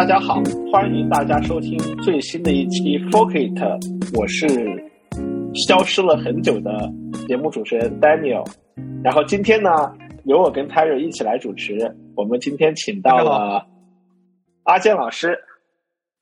[0.00, 0.42] 呃，大家好，
[0.72, 3.62] 欢迎大家收听最新的一期 f o c u t
[4.18, 4.48] 我是
[5.52, 6.90] 消失了很久的
[7.28, 8.50] 节目主持人 Daniel，
[9.04, 9.70] 然后今天呢，
[10.24, 13.66] 由我跟 Terry 一起来主持，我们今天请到了
[14.62, 15.38] 阿健老师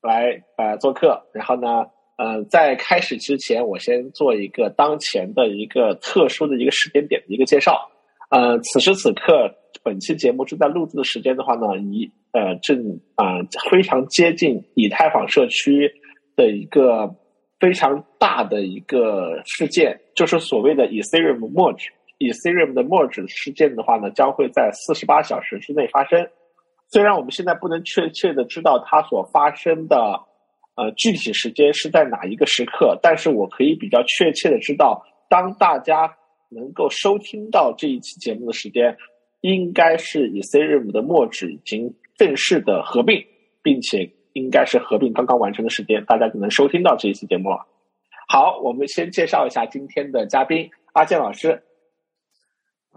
[0.01, 1.85] 来呃做客，然后呢，
[2.17, 7.89] 呃，在开始之前，我先做一个当前的一个特殊的一个时间点的一个介绍，
[8.29, 9.49] 呃，此时此刻，
[9.83, 13.39] 本期节目正在录制的时间的话呢，以呃，正啊、
[13.71, 15.91] 非常接近以太坊社区
[16.35, 17.13] 的一个
[17.59, 21.87] 非常大的一个事件，就是所谓的 Ethereum merge。
[22.19, 26.27] Ethereum 的 merge 事件的话呢，将会在四十八小时之内发生。
[26.91, 30.19] 虽然我们现在不能确切的知道它所发生的
[30.75, 36.13] 呃具体时间是在哪一个时刻，但是我可以比较确切的知道，当大家
[36.49, 38.97] 能够收听到这一期节目的时间，
[39.41, 43.25] 应该是 Ethereum 的墨纸已经正式的合并，
[43.61, 47.65] 并且应该是合并刚刚完成的时间，大家就能收听到这一期节目了。
[48.27, 51.63] 好，我们先介绍一下今天的嘉宾阿健老师。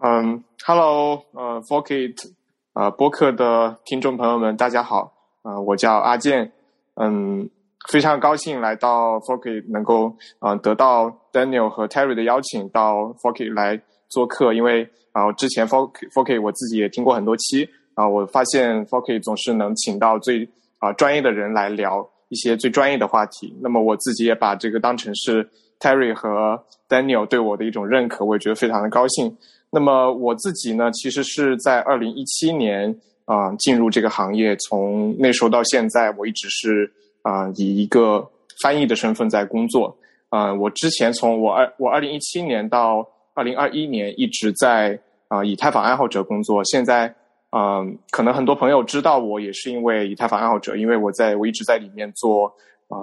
[0.02, 2.34] 嗯，Hello，呃 f o r k i t
[2.74, 6.50] 呃，播客的听众朋友们，大家好，呃，我叫阿健，
[6.96, 7.48] 嗯，
[7.88, 13.44] 非常高兴来到 f o r k i t 能够呃得到 Daniel 和 Terry 的邀请到 f o r k
[13.44, 13.80] i t 来
[14.12, 19.14] 做客，因为啊、之前 f o r k f o r k i t 我自己也听过很多期啊、我发现 f o r k
[19.14, 29.36] i t 总是能请到最啊、专业的人来聊一些最专业的话题，那么我自己也把这个当成是 Terry 和 Daniel 对我的一种认可，我也觉得非常的高兴。
[29.70, 36.90] 那么我自己呢，其实是在二零一七年啊、进入这个行业，从那时候到现在，我一直是
[37.22, 38.28] 啊、以一个
[38.62, 39.96] 翻译的身份在工作。
[40.30, 44.98] 啊、我之前从我二我二零一七年到二零二一年一直在
[45.28, 46.62] 啊、以太坊爱好者工作。
[46.64, 47.14] 现在
[47.54, 52.46] 嗯、可能很多朋友知道我也是因为以太坊爱好者，因为我在我一直在里面做
[52.88, 52.96] 啊、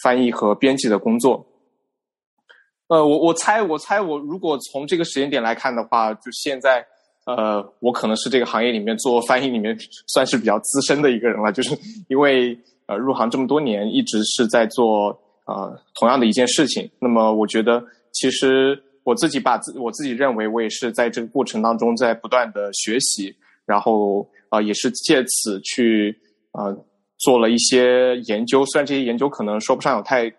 [0.00, 1.44] 翻译和编辑的工作。
[2.86, 6.86] 呃，我我猜，我猜，我如果从这个时间点来看的话，就现在，
[7.24, 9.76] 呃，我可能是这个行业里面做翻译里面
[10.06, 11.76] 算是比较资深的一个人了，就是
[12.08, 15.08] 因为呃入行这么多年，一直是在做
[15.46, 16.88] 呃同样的一件事情。
[17.00, 23.34] 那么我觉得，其实我自己把自我自己认为，我也是在这个过程当中在不断的学习，
[23.64, 26.14] 然后呃也是借此去
[26.52, 26.76] 呃
[27.18, 30.30] 做了一些研究，虽然这些研究可能说不上有太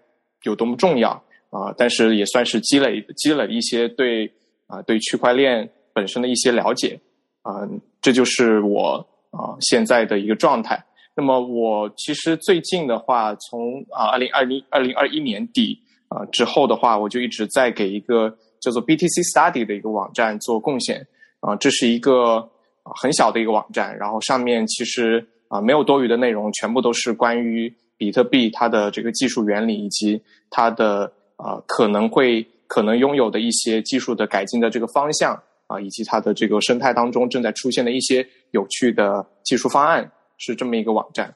[0.44, 1.23] 有多么重要。
[1.50, 4.29] 啊、但是也算是积累积累一些对
[4.67, 7.00] 啊、对区块链本身的一些了解
[7.41, 7.66] 啊、
[8.01, 8.95] 这就是我
[9.31, 10.77] 啊、现在的一个状态。
[11.16, 15.79] 那么我其实最近的话，从啊二零二零二零二一年底
[16.09, 21.06] 啊、之后的话，我就一直在给一个叫做 BTC Study 的一个网站做贡献
[21.40, 22.50] 啊、这是一个
[22.84, 41.34] 很小的一个网站，然后上面其实啊、没有多余的内容，全部都是关于比特币它的这个技术原理以及它的啊、可能会可能拥有的一些技术的改进的这个方向啊、以及它的这个生态当中正在出现的一些有趣的技术方案，是这么一个网站。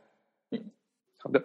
[0.49, 0.59] 嗯，
[1.17, 1.43] 好的，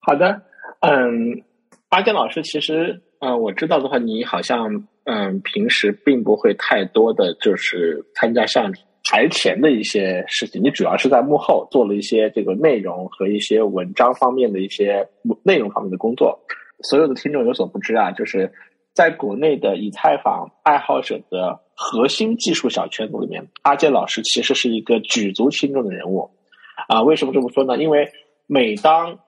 [0.00, 0.40] 好的，
[0.80, 1.42] 嗯，
[1.88, 8.72] 阿健老师，其实，啊、我知道的话，你好像，嗯，平时并不会太多的就是参加像
[9.10, 15.08] 台前的一些事情，你主要是在幕后做了一些这个内容和一些文章方面的一些
[15.42, 16.38] 内容方面的工作。
[16.82, 18.52] 所有的听众有所不知啊，就是
[18.94, 26.30] 在国内的以太坊爱好者的核心技术小圈子里面，阿健老师其实是一个举足轻重的人物。
[26.86, 27.76] 啊，为什么这么说呢？
[27.78, 28.08] 因为
[28.46, 29.18] 每当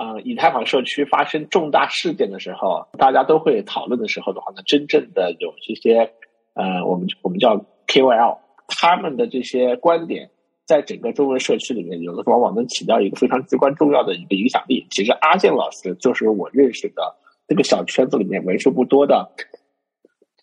[0.00, 6.10] 啊、以太坊社区发生重大事件的时候，大家都会讨论的时候的话呢，真正的有这些
[6.54, 7.54] 呃，我们我们叫
[7.86, 10.30] KOL，他们的这些观点，
[10.64, 14.86] 在整个中文社区里面，有的往往能起到一个非常至关重要的一个影响力。
[14.90, 17.14] 其实阿健老师就是我认识的
[17.46, 19.30] 这个小圈子里面为数不多的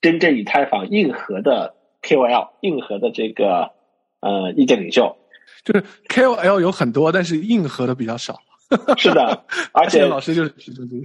[0.01, 1.73] 真正以太坊硬核的
[2.03, 3.71] KOL，硬核的这个
[4.19, 5.17] 呃意见领袖。
[5.63, 8.37] 就是 KOL 有很多，但是硬核的比较少。
[8.97, 11.03] 是的，而且老师就是其中之一。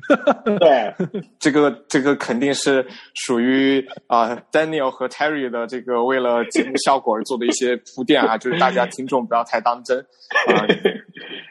[0.59, 0.93] 对，
[1.39, 10.67] 这个这个肯定是属于啊、Daniel 和 Terry 的这个为了节目效果而做的一些铺垫啊， 就是大家听众不要太当真啊、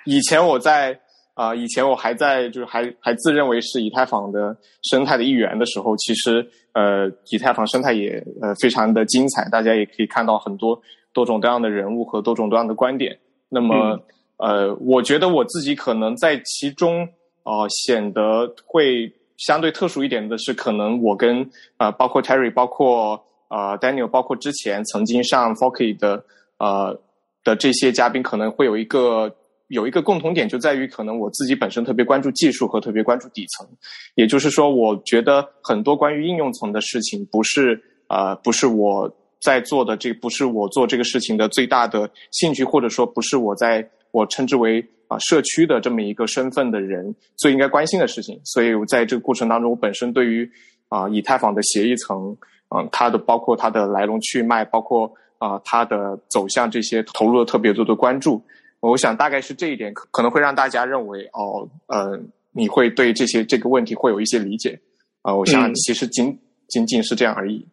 [0.05, 0.99] 以前我在
[1.33, 10.79] 啊、以前我还在就是还还自认为是以太坊的生态的一员的时候，其实呃以太坊生态也呃非常的精彩，大家也可以看到很多
[11.13, 13.17] 多种多样的人物和多种多样的观点。
[13.49, 13.97] 那么、
[14.41, 17.07] 呃，我觉得我自己可能在其中
[17.43, 21.47] 呃显得会相对特殊一点的是，可能我跟
[21.77, 26.25] 呃包括 Terry，包括呃 Daniel，包括之前曾经上 Forky 的
[26.57, 26.99] 呃
[27.43, 29.31] 的这些嘉宾，可能会有一个
[29.67, 33.67] 有一个共同点，就在于可能我自己本身特别关注技术和特别关注底层，
[34.15, 37.79] 也就是说，我觉得很多关于应用层的事情，不是
[38.09, 39.07] 呃，不是我
[39.39, 48.39] 在做的，这不是我做这个事情的最大的兴趣，或者说不是我在我称之为啊社区的这么一个身份的人最应该关心的事情。
[48.43, 50.49] 所以，我在这个过程当中，我本身对于
[50.89, 52.35] 啊以太坊的协议层，
[52.75, 58.41] 嗯，它的包括它的来龙去脉，包括啊它的走向这些投入了特别多的关注。
[58.79, 62.19] 我想大概是这一点可可能会让大家认为哦，呃，
[62.51, 64.79] 你会对这些这个问题会有一些理解
[65.21, 65.35] 啊。
[65.35, 66.35] 我想其实仅
[66.67, 67.67] 仅仅是这样而已。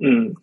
[0.00, 0.34] 嗯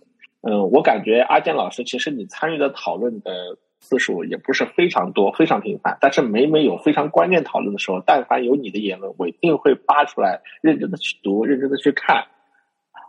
[0.41, 5.97] 嗯，我感觉阿健老师其实你参与的讨论的次数也不是非常多，非常频繁。
[6.01, 12.25] 但是每每有非常关键讨论的时候，但凡有你的言论，我一定会扒出来，认真的去读，认真的去看。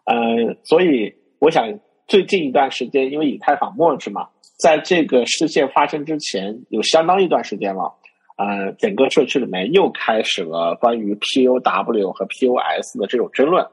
[0.04, 4.28] 呃，所以我想最近一段时间，因为以太坊末日嘛。
[4.58, 7.94] 在这个事件发生之前，有相当一段时间了，
[8.36, 13.64] 呃，整个社区里面又开始了关于 POW 和 POS 的这种争论。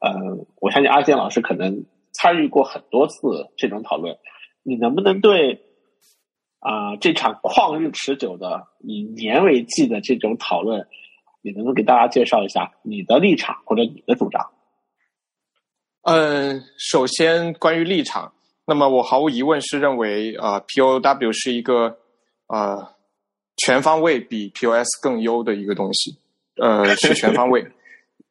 [0.00, 0.10] 呃，
[0.60, 4.16] 我相信阿健老师可能参与过很多次这种讨论，
[4.62, 5.60] 你能不能对
[6.60, 10.86] 啊这场旷日持久的以年为计的这种讨论，
[11.42, 14.50] 你能不能给大家介绍一下你的立场或者你的主张？
[16.02, 18.32] 嗯，首先关于立场。
[18.66, 21.98] 那么我毫无疑问是认为，呃，POW 是一个
[22.46, 22.88] 呃
[23.56, 26.16] 全方位比 POS 更优的一个东西，
[26.56, 27.66] 呃，是全方位。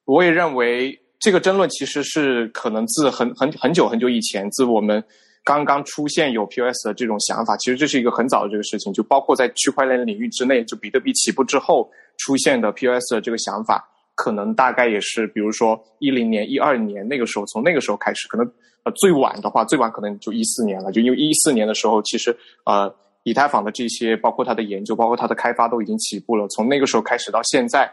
[0.05, 5.03] 我也认为这个争论其实是可能自很很很久很久以前，自我们
[5.43, 18.49] 刚刚出现有 POS 的这种想法，其实这是一个很早的这个事情，就包括在区块链领域之内，就比特币起步之后出现的 POS 的这个想法，可能大概也是比如说一零年、一二年那个时候，从那个时候开始，可能。
[18.85, 20.89] 呃，最晚的话，最晚可能就一四年了。
[20.89, 22.33] 就因为一四年的时候，其实
[22.65, 22.89] 呃，
[23.23, 26.47] 以太坊的这些，包括它的研究，包括它的开发，都已经起步了。
[26.47, 27.91] 从那个时候开始到现在，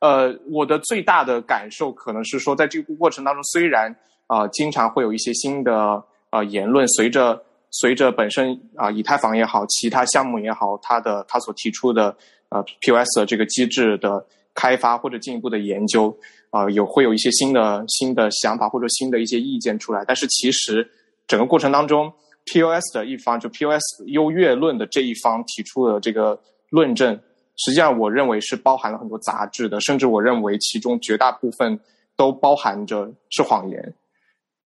[0.00, 3.94] 呃，我的最大的感受可能是说，在这个过程当中，虽然
[4.26, 7.40] 啊，经常会有一些新的啊言论，随着
[7.70, 12.16] 随着本身啊，以太坊也好，其他项目也好，它的它所提出的
[12.48, 14.24] 呃 POS 的这个机制的
[14.54, 16.16] 开发或者进一步的研究。
[16.50, 20.86] 啊，有会有一些新的新的想法或者新的一些意见出来，但是其实
[21.26, 22.12] 整个过程当中
[22.44, 26.38] ，POS 的一方就 POS 优越论的这一方提出的这个
[26.68, 27.18] 论证，
[27.56, 31.80] 实际上我认为是包含了很多杂质的，甚至我认为其中绝大部分
[32.16, 33.94] 都包含着是谎言。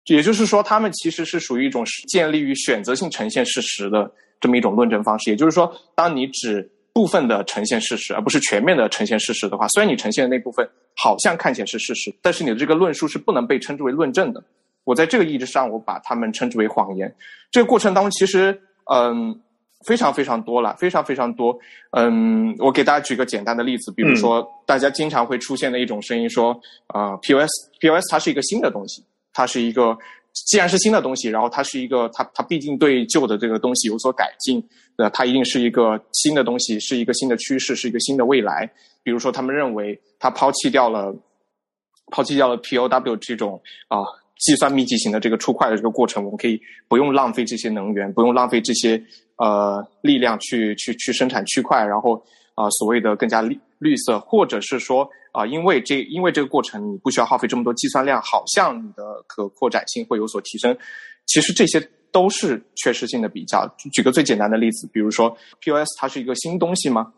[0.07, 4.11] 也就是说，他们其实是属于一种建立于选择性呈现事实的
[4.41, 5.31] 这么一种论证方式。
[5.31, 10.69] 也就是说，当你只部分的呈现事实，而不是全面的呈现事实的话，虽然你呈现的那部分。
[10.99, 14.43] 好像看起来是事实，但是你的这个论述是不能被称之为论证的。
[14.85, 17.15] 我在这个意义上，我把他们称之为谎言。
[17.51, 18.59] 这个过程当中，其实
[18.91, 19.39] 嗯
[19.87, 21.55] 非常非常多了，非常非常多。
[21.91, 29.05] 嗯，我给大家举个简单的例子，比如说大家经常会出现的一种声音说，啊，POS POS 它是一个新的东西，
[29.37, 29.97] 它是一个
[30.33, 34.63] 既然是新的东西，然后它是一个它它毕竟对旧的这个东西有所改进，
[34.97, 38.71] 那它一定是一个新的东西，是一个新的趋势，是一个新的未来。
[39.03, 41.15] 比如说，他们认为他抛弃掉了，
[42.11, 43.99] 抛弃掉了 POW 这种啊
[44.39, 49.01] 计算密集型的这个出块的这个过程，我们可以不用浪费这些能源，不用浪费这些
[49.37, 52.23] 呃力量去去去生产区块，然后
[52.55, 60.77] 啊所谓的更加绿绿色，或者是说啊因为这因为这个过程你不需要耗费这么多计算量，好像你的可扩展性会有所提升。
[61.27, 61.81] 其实这些
[62.13, 63.67] 都是缺失性的比较。
[63.93, 67.13] 举个最简单的例子，比如说 POS 它是一个新东西吗？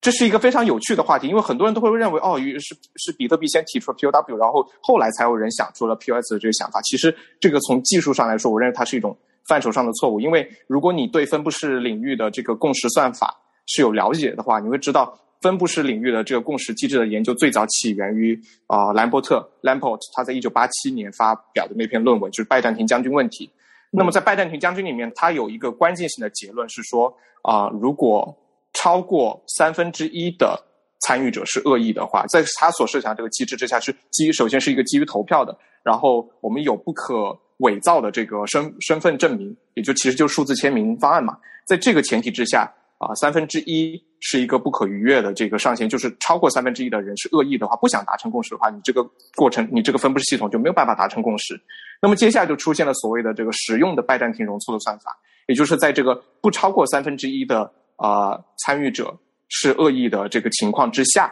[0.00, 6.80] 这是一个非常有趣的话题，因为很多人都会认为，哦，是是比特币先提出了 POW，然后后来才有人想出了 POS 的这个想法。
[6.82, 9.14] 其实这个从技术上来说，我认为它是一种
[9.46, 10.18] 范畴上的错误。
[10.18, 23.50] 因为如果你对分布式领域的这个共识算法是有了解的话，你会知道分布式领域的这个共识机制的研究最早起源于啊兰伯特 （Lamport），他在一九八七年发表的那篇论文就是拜占庭将军问题。
[23.90, 28.36] 那么在拜占庭将军里面，他有一个关键性的结论是说啊，如果
[28.74, 30.62] 超过三分之一的
[31.00, 41.36] 参与者是恶意的话，在他所设想这个机制之下，是基于首先是一个基于投票的，然后我们有不可伪造的这个身身份证明，也就其实就是数字签名方案嘛。
[41.66, 49.02] 在这个前提之下，啊，三分之一是一个不可逾越的这个上限，就是超过三分之一的人是恶意的话，不想达成共识的话，你这个
[49.34, 51.60] 过程，你这个分布式系统就没有办法达成共识。
[52.00, 55.16] 那么接下来就出现了所谓的这个实用的拜占庭容错的算法，
[55.48, 57.70] 也就是在这个不超过三分之一的。
[58.02, 59.14] 啊，参与者
[59.50, 61.30] 是恶意的这个情况之下，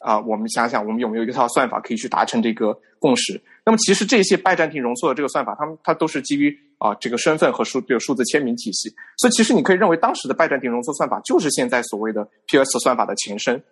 [0.00, 3.40] 啊，我们想想，我们有没有一套算法可以去达成这个共识？
[3.64, 8.92] 那么，其实这些拜占庭容错的这个算法，他们它都是基于啊这个身份和数这个数字签名体系。
[9.16, 13.62] 所以其实你可以认为当时的拜占庭容错算法就是现在所谓的 POS 算法的前身。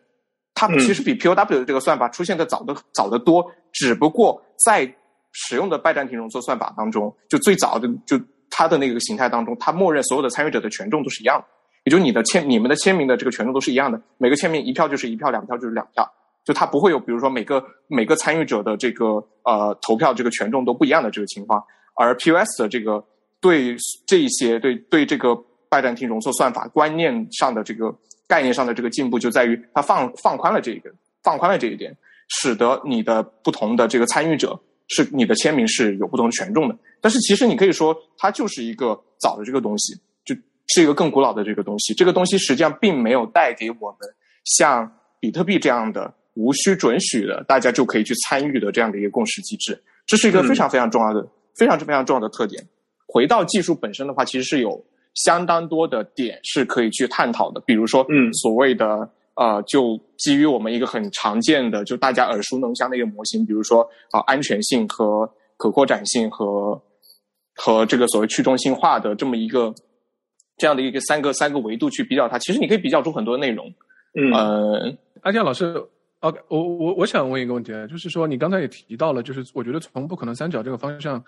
[0.55, 4.93] 它其实比 POW 的这个算法出现的早的早得多，只不过在
[5.31, 11.47] 使用的拜占庭容错算法当中，就最早的就它的那个形态当中，它默认所有的参与者的权重都是一样的，
[11.85, 16.05] 也就你的签你们的签名的这个权重都是一样的，每个签名一票就是一票，两票就是两票，
[16.45, 21.63] 就它不会有比如说每个每个参与者的这个呃投票这个权重都不一样的这个情况，
[21.99, 23.05] 而 POS 的这个
[23.41, 23.77] 对
[24.07, 25.35] 这一些对对这个
[25.69, 27.95] 拜占庭容错算法观念上的这个。
[28.29, 31.97] 概念上的这个进步就在于它放放宽了这一个放宽了这一点，
[32.29, 34.55] 使得你的不同的这个参与者
[34.89, 36.77] 是你的签名是有不同的权重的。
[37.01, 39.95] 但是其实你可以说它就是一个早的这个东西，
[40.27, 40.37] 就
[40.75, 41.95] 是一个更古老的这个东西。
[41.95, 44.01] 这个东西实际上并没有带给我们
[44.45, 49.83] 像比特币这样的无需准许的大家就可以去参与的这样的一个共识机制。
[50.07, 51.27] 这是一个非常非常重要的、
[51.59, 52.65] 非常非常重要的特点。
[53.07, 54.83] 回到技术本身的话，其实是有。
[55.15, 58.87] 相当多的点是可以去探讨的，比如说，嗯，所谓的
[59.35, 66.81] 呃，就基于我们一个很常见的，就大家耳熟能详的一个模型，比如说啊，安全性和可扩展性和
[67.57, 69.75] 和这个所谓去中心化的这么一个
[70.57, 73.67] 这样的一个三个三个维度去比较它，其实你可以比较出很多内容。
[74.15, 75.83] 嗯，呃，阿健老师
[76.21, 81.21] ，OK，我我我想问一个问题，就是说你刚才也提到了，就是我觉得从不可能三角这个方向。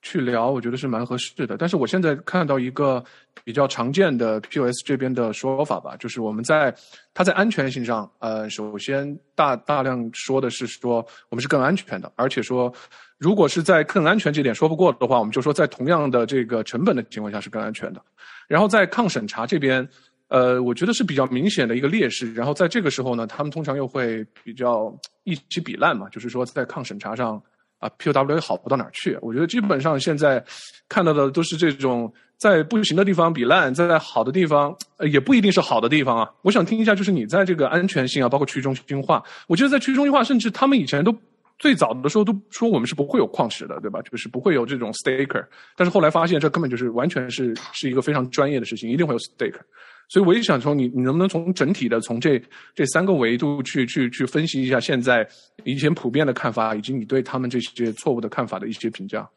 [0.00, 1.56] 去聊，我觉得是蛮合适的。
[1.56, 3.02] 但是我现在看到一个
[3.44, 6.72] 比较常见的 POS 这边的说法吧，就是我们在
[7.12, 12.72] 它在安全性上，呃，首先大大量说的是说我们是更安全的，而且说
[13.18, 18.00] 如果是在更安全这点说不过的话，我们就说在同样的这个成本的情况下是更安全的。
[18.46, 19.86] 然后在抗审查这边，
[20.28, 22.32] 呃，我觉得是比较明显的一个劣势。
[22.34, 27.42] 然后在这个时候呢，他们通常又会比较一起比烂嘛，就是说在抗审查上。
[27.78, 29.18] 啊，POW 也好不到哪儿去。
[29.22, 30.44] 我觉得基本上现在
[30.88, 34.76] 看到的都是这种在不行的地方比烂，在好的地方
[35.10, 36.30] 也不一定是好的地方啊。
[36.42, 41.16] 我想听一下，就是你在这个安全性啊，包括去中心化，我觉得在去中心化，甚至他们以前都
[41.58, 44.00] 最早的时候都说我们是不会有矿池的，对吧？
[44.02, 45.44] 就是不会有这种 staker。
[45.76, 49.60] 但是后来发现这根本就是完全是是一个非常专业的事情，一定会有 staker。
[50.08, 52.42] 所以我也想从你，你能不能从整体的从这
[52.74, 55.28] 这三个维度去去去分析一下现在
[55.64, 59.28] 以前普遍的看法，以及你对他们这些错误的看法的一些评价？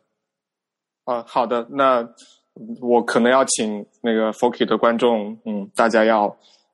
[1.04, 2.08] 啊，好的，那
[2.80, 6.26] 我可能要请那个 f o k y 的观众，嗯，大家要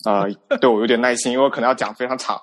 [0.05, 0.27] 呃
[0.59, 2.39] 对我有点耐心，因为我可能要讲非常长。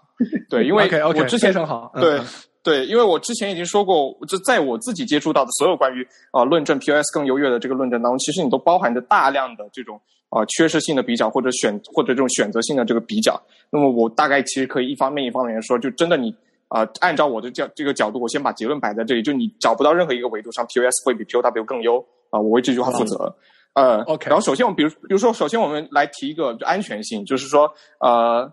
[0.48, 2.18] 对，因为 我之前非常好，对
[2.64, 10.00] 对，因为我之前已经说过，就在我自己接触到的所有关于啊论证 POS 更优越的这个论证当中，其实你都包含着大量的这种。
[10.30, 13.40] 啊，缺失性的比较或者选或者这种选择性的这个比较，
[13.70, 16.34] 那么我大概其实可以一方面一方面说，就真的你
[16.66, 23.32] 啊，按照我的角这个角度，我先把结论摆在这里，就你找不到任何一个维度上 POS 会比 POW 更优啊，我为这句话负责。
[23.74, 28.52] 呃，OK，然后首先我们比如比如说，首先我们来提一个安全性，就是说呃，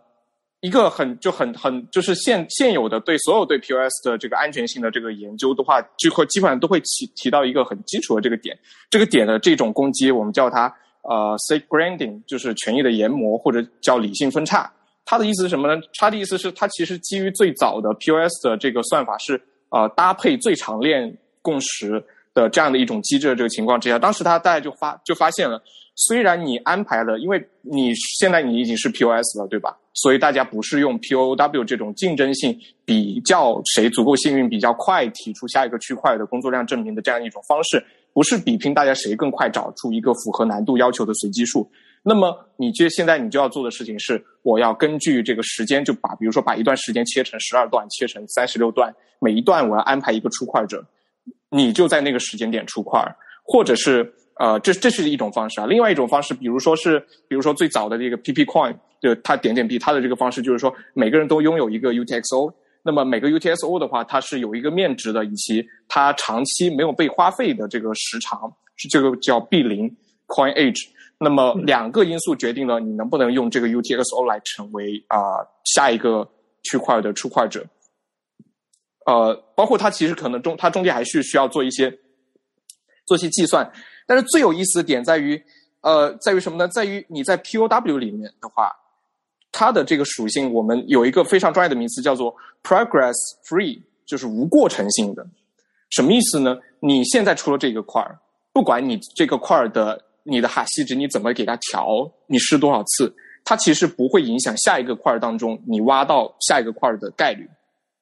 [0.62, 8.58] 一个很就很很就是现现有的对所有对 POS 的这个安全性的这个研究的话，就会基本上都会提提到一个很基础的这个点，
[8.90, 10.74] 这个点的这种攻击，我们叫它。
[11.04, 14.72] 呃，state grading 就是权益的研磨，或者叫理性分叉。
[15.04, 15.82] 它的意思是什么呢？
[15.98, 21.94] 它的意思是，它其实基于最早的 POS 的这个算法是呃搭配最长链共识
[22.36, 25.60] 的这样的一种机制的这个情况之下，当时他大家就发就发现了，
[25.96, 29.76] 虽然你安排了，因为你现在你已经是 POS 了，对吧？
[29.94, 37.84] 所以大家不是用 POW 这种竞争性比较谁足够幸运、比较快提出下一个区块的工作量证明的这样一种方式。
[38.14, 41.72] 不是比拼大家谁更快找出一个符合难度要求的随机数，
[42.04, 50.86] 那么你就现在你就要做的事情是，我要根据这个时间就把，比如说把一段时间切成十二段，切成三十六段，每一段我要安排一个出块者，
[51.50, 53.02] 你就在那个时间点出块，
[53.44, 55.68] 或者是呃，这这是一种方式啊。
[55.68, 62.52] 另外一种方式，比如说是，比如说最早的这个 PP Coin，就它点点币，它的这个方式就是说每个人都拥有一个 UTXO。
[62.82, 69.88] 那么每个 UTXO 的话，它是有一个面值的，以及它长期没有被花费的这个时长，是这个叫 B 零
[70.26, 70.90] Coin Age。
[71.20, 76.28] 那么两个因素决定了你能不能用这个 UTXO 来成为啊下一个
[76.64, 77.64] 区块的出块者。
[79.06, 81.96] 呃，包括它其实可能中它中间还是需要做一些
[83.06, 83.72] 做一些计算，
[84.06, 85.42] 但是最有意思的点在于，
[85.82, 86.68] 呃，在于什么呢？
[86.68, 88.72] 在于你在 POW 里面的话。
[89.54, 93.14] 它的这个属性，我们有一个非常专业的名词，叫做 progress
[93.46, 95.28] free，就是无过程性的。
[95.90, 96.58] 什么意思呢？
[96.80, 98.18] 你现在出了这个块儿，
[98.54, 107.46] 不管你这个块儿的你的哈希值你怎么给它调，你试多少次，它其实不会影响下一个块儿当中你挖到下一个块儿的概率，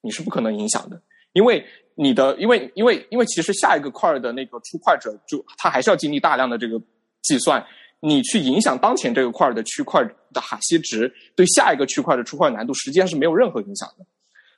[0.02, 1.02] 你是不可能影响的，
[1.34, 1.66] 因为
[2.02, 6.80] 你的，因为因为因为其实下一个块的那个出块者就他还是要经历大量的这个
[7.24, 7.62] 计算，
[8.00, 10.02] 你去影响当前这个块的区块
[10.34, 14.06] 的哈希值，对下一个区块的出块难度实际上是没有任何影响的。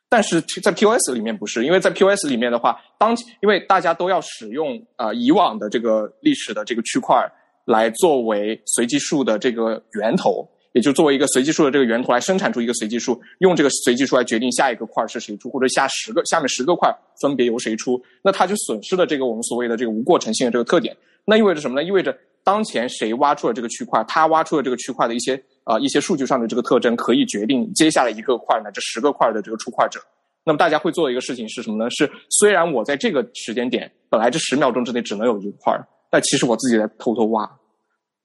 [0.07, 7.27] 但是在 POS 里面不是，因为在 POS 里面的话，当因为大家都要使用呃以往的这个历史的这个区块
[7.65, 10.47] 来作为随机数的这个源头。
[10.73, 16.89] 也就作为一个随机数的这个源头来生产出一个随机数，用这个随机数来决定下一个块是谁出，或者下十个下面十个块
[17.21, 20.95] 分别由谁出，那它就损失了这个我们所谓的这个无过程性的这个特点。
[21.25, 21.85] 那意味着什么呢？
[21.85, 29.99] 意味着当前谁挖出了这个区块，他挖出了这个区块的一些啊一些数据上的这个特征，可以决定接下来一个块乃至十个块的这个出块者。
[30.43, 31.87] 那么大家会做的一个事情是什么呢？
[31.91, 37.47] 是虽然我在这个时间点本来这十秒钟之内只能有一块，但其实我自己在偷偷挖。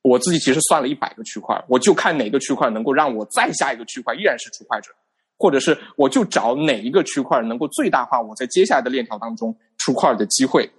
[0.08, 4.90] 我自己其实算了一百个区块，我就看哪个区块能够让我再下一个区块依然是出块者，
[5.36, 10.70] 或者是我就找哪一个区块能够最大化我在接下来的链条当中出块的机会。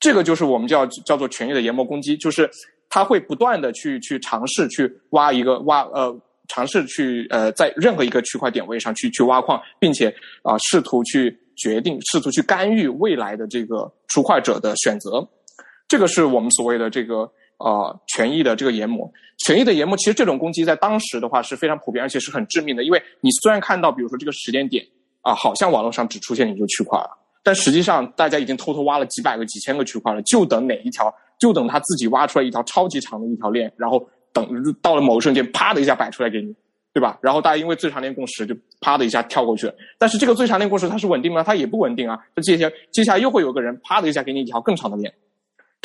[0.00, 2.50] 这个就是我们叫叫做权益的研磨攻击，就是
[2.88, 6.14] 他会不断的去去尝试去挖一个挖呃
[6.48, 10.08] 尝试去呃在任何一个区块点位上去去挖矿，并且
[10.42, 15.26] 啊试图去决定试图去干预未来的这个出块者的选择。
[15.86, 17.30] 这个是我们所谓的这个。
[17.58, 22.84] 呃，权益的这个研磨，权益的研磨，其实这种攻击在当时的话是非常普遍，而且是很致命的。
[22.84, 24.84] 因为你虽然看到，比如说这个时间点
[25.22, 34.46] 啊，好像网络上只出现一个区块了，但实际上大家已经偷偷挖了几百个、几千个区块了，就等哪一条，就等他自己挖出来一条超级长的一条链，然后等
[34.82, 36.54] 到了某个瞬间，啪的一下摆出来给你，
[36.92, 37.18] 对吧？
[37.22, 39.74] 然后大家因为最长链共识就啪的一下跳过去了。
[39.96, 41.42] 但是这个最长链共识它是稳定吗？
[41.42, 42.18] 它也不稳定啊。
[42.34, 45.10] 那接下接下来又会有个人啪的一下给你一条更长的链。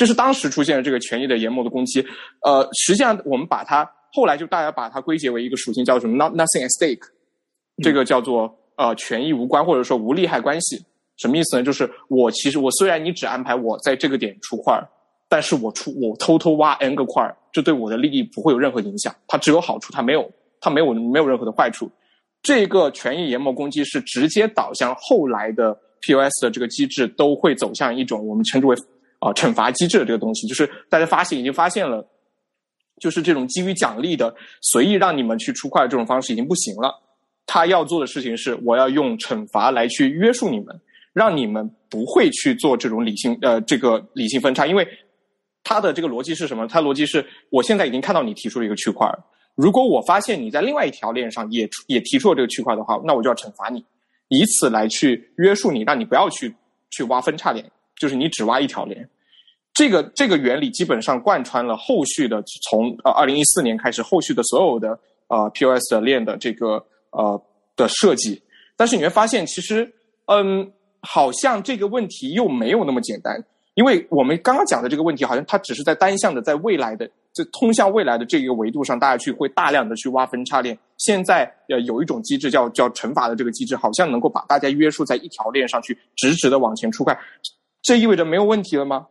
[0.02, 2.04] 这是当时出现的这个权益的研磨的攻击，
[2.44, 7.04] 呃，实际上我们把它后来就大家把它归结为一个属性，叫什么？Not nothing at stake，
[7.84, 10.84] 这个叫做呃权益无关或者说无利害关系，
[11.18, 11.62] 什么意思呢？
[11.64, 14.90] 就是我其实我虽然你只安排我在这个点出块儿，
[15.30, 20.28] 但是我出我偷偷挖 n 个块儿，这对我的利益不会有任何影响，它只有好处，它没有
[20.60, 21.88] 它没有没有任何的坏处。
[22.42, 28.76] 这个权益研磨攻击是直接导向后来的 POS 的这个机制都会走向一种我们称之为。
[29.22, 32.06] 啊，惩罚机制的这个东西，就是大家发现已经发现了，
[33.00, 36.92] 就是这种基于奖励的随意让你们去出块这种方式已经不行了。
[37.46, 40.80] 他要做的事情是，我要用惩罚来去约束你们，
[41.14, 44.66] 让你们不会去做这种理性呃这个理性分叉。
[44.66, 44.88] 因为
[45.64, 46.68] 他的这个逻辑是什么？
[46.68, 49.08] 他逻辑是我现在已经看到你提出了一个区块，
[49.54, 53.86] 如果我发现你在另外一条链上也也提出了这个区块的话，那我就要惩罚你，
[54.30, 56.52] 以此来去约束你，让你不要去
[56.90, 57.64] 去挖分叉链。
[58.02, 59.08] 就是你只挖一条链，
[59.76, 67.40] 这个这个原理基本上贯穿了后续的从呃二零一四年开始后续的所有的呃 POS 的链的这个呃
[67.76, 68.42] 的设计，
[68.76, 69.94] 但是你会发现其实
[70.26, 73.40] 嗯好像这个问题又没有那么简单，
[73.76, 80.76] 因为我们刚刚讲的这个问题好像它只是在单向的在未来的这通向未来的这个维度上，大家去会大量的去挖分叉链。
[80.98, 87.18] 现在呃有一种机制叫叫惩罚的这个机制，好像能够把大家约束在一条链上去直直的往前出块。
[87.82, 89.08] 这意味着没有问题了吗？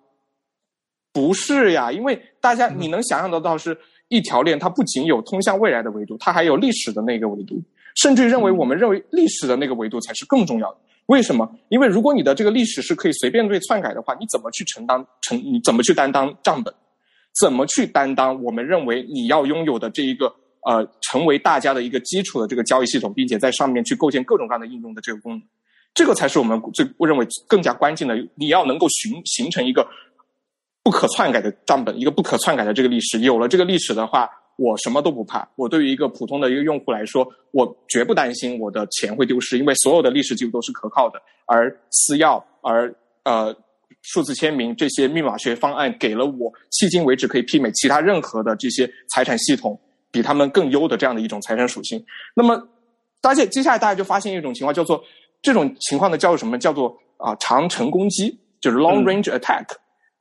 [1.13, 3.77] 不是呀，因为大家你能想象得到，是
[4.09, 7.61] 一条链，它不仅有通向未来的维度，它还有历史的那个维度，
[7.97, 10.79] 甚至认为我们认为历史的那个维度才是更重要的。
[11.07, 11.51] 为什么？
[11.69, 15.37] 因为如果你的这个历史是可以随便被篡改的话，你怎么去承担承？
[15.37, 16.73] 你怎么去担当账本？
[17.41, 20.33] 怎么去担当我们认为你要拥有的这一个
[20.67, 25.43] 呃，成为大家的一个基础的这个交易系统，并且在上面去构建各种各样的应用的这个功能？
[25.93, 28.17] 这个才是我们最我认为更加关键的。
[28.37, 29.87] 你要能够形形成一个
[30.83, 33.19] 不可篡改的账本，一个不可篡改的这个历史。
[33.21, 35.47] 有了这个历史的话，我什么都不怕。
[35.57, 41.21] 我对于一个普通的一个用户来说，我绝不担心我的钱会丢失，因为所有的历史记录都是可靠的。
[41.45, 43.55] 而私钥，而呃
[44.03, 49.79] 数字签名这些密码学方案，给了我迄今为止可以媲美其他任何的这些财产系统，
[50.13, 52.03] 比他们更优的这样的一种财产属性。
[52.35, 52.69] 那么，
[53.21, 55.03] 大家接下来大家就发现一种情况，叫做。
[55.43, 56.59] 这种情况呢，叫做什么？
[56.59, 59.65] 叫做啊长程攻击，就是 long range attack。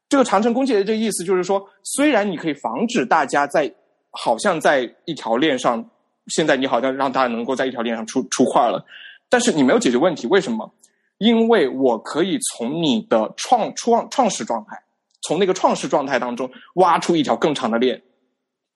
[0.08, 3.72] 这个长程攻击的这个意思就是说，虽然你可以防止大家在
[4.12, 5.88] 好像在一条链上，
[6.28, 8.84] 现在你好像让大家能够在一条链上出出块了，
[9.30, 10.26] 但是你没有解决问题。
[10.28, 10.74] 为什么？
[11.20, 14.82] 因为我可以从你的创创创始状态，
[15.22, 18.02] 从那个创始状态当中挖出一条更长的链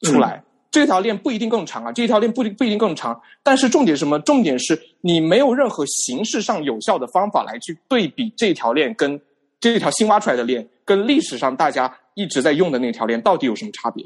[0.01, 0.43] 出来。
[0.73, 4.17] 这条链不一定更长啊，这条链不不一定更长，但是重点什么？
[4.21, 9.21] 重点是你没有任何形式上有效的方法来去对比这条链跟
[9.59, 14.03] 这条新挖出来的链跟历史上大家一直在用的那条链到底有什么差别？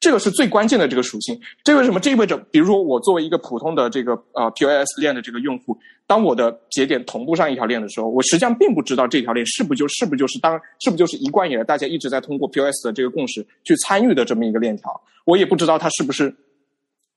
[0.00, 1.38] 这个是最关键的这个属性。
[1.64, 1.98] 这为什么？
[1.98, 15.00] 这意味着，比如说我作为一个普通的这个呃 POS 链的这个用户，当我的节点同步上一条链的时候，我实际上并不知道这条链是不就是不就是当是不就是一贯以来大家一直在通过 POS 的这个共识去参与的这么一个链条。
[15.24, 16.34] 我也不知道它是不是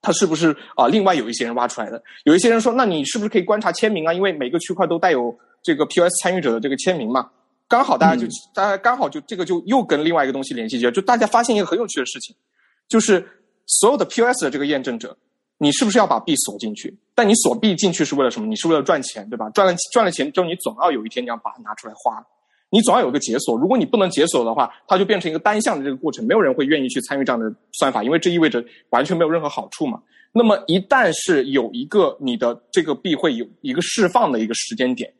[0.02, 0.88] 它是不是啊？
[0.88, 4.12] 另外有一些人挖出来的，有一些人说，那你是不是可以观察签名啊？
[4.12, 7.30] 因为每个区块都带有这个 POS 参与者的这个签名嘛。
[7.68, 12.36] 刚好大家就大家刚好就这个就又跟另外一个东西联系起来，就大家发现一个很有趣的事情。
[12.92, 13.26] 就是
[13.68, 15.18] 所有的 POS 的这个验证者，
[15.58, 16.94] 你是不是要把币锁进去？
[17.16, 18.46] 但你锁币进去是为了什么？
[18.46, 19.50] 你是为了赚钱，对吧？
[19.52, 22.22] 赚了赚了钱之后，你总要有一天你要把它拿出来花，
[22.70, 23.58] 你总要有个解锁。
[23.58, 30.02] 如果你不能解锁的话，它就变成一个单向的这个过程，没有人会愿意去参与这样的算法，因为这意味着完全没有任何好处嘛。
[30.34, 35.14] 那么一旦是有一个你的这个币会有一个释放的一个时间点，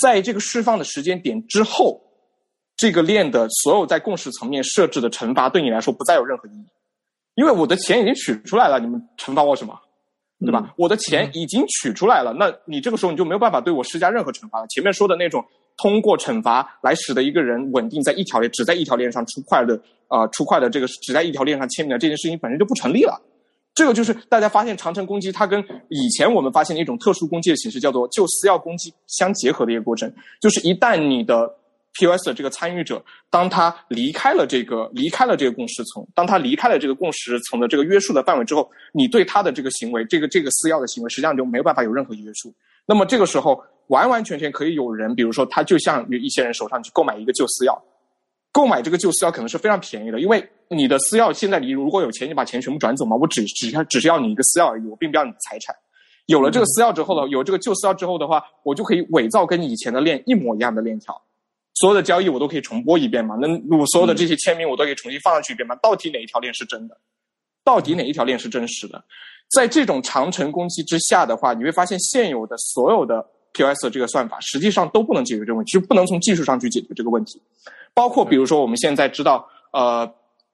[0.00, 2.00] 在这个释放的时间点之后，
[2.76, 6.64] 这个链的所有在共识层面设置的惩罚对你来说不再有任何意义。
[7.36, 9.78] 因为我的钱已经取出来了，你们惩罚我什么？
[10.40, 10.74] 对吧？
[10.76, 14.66] 我的钱已经取出来了，那你这个时候你就没有办法对我施加任何惩罚了。
[14.68, 15.42] 前面说的那种
[15.78, 23.18] 通过惩罚来使得一个人稳定在一条链，只在一条链上出块的啊，出块的这个只在一条链上签名的这件事情本身就不成立了。
[23.74, 31.50] 这个就是大家发现长城攻击它跟以前我们发现的一种特殊攻击的形式叫做就私钥攻击相结合的一个过程，就是一旦你的。
[31.98, 42.54] POS 的这个参与者，当他离开了这个离开了这个共识层，当他离开了这个共识层的这个约束的范围之后，你对他的这个行为，这个这个私钥的行为，实际上就没有办法有任何约束。
[42.86, 47.76] 那么这个时候，完完全全可以有人，比如说他就像一些人手上去购买一个旧私钥，
[48.52, 55.74] 购买这个旧私钥可能是非常便宜的，因为你的私钥现在你如果有钱，你把钱全部转走嘛，我只只要只是要你一个私钥而已，我并不要你的财产。
[56.26, 61.20] 有了这个私钥之后呢，有这个旧私钥之后的话，我就可以伪造跟以前的链一模一样的链条。
[61.78, 63.36] 所有的交易我都可以重播一遍嘛？
[63.40, 65.74] 那我所有的这些签名我都可以重新放上去一遍嘛？
[65.76, 66.96] 到底哪一条链是真的？
[67.64, 69.04] 到底哪一条链是真实的？
[69.54, 77.40] 在这种长城攻击之下的话，你会发现现有的所有的 POS 的这个算法实际上都不能解决这个问题，就不能从技术上去解决这个问题。
[77.92, 80.10] 包括比如说我们现在知道，呃，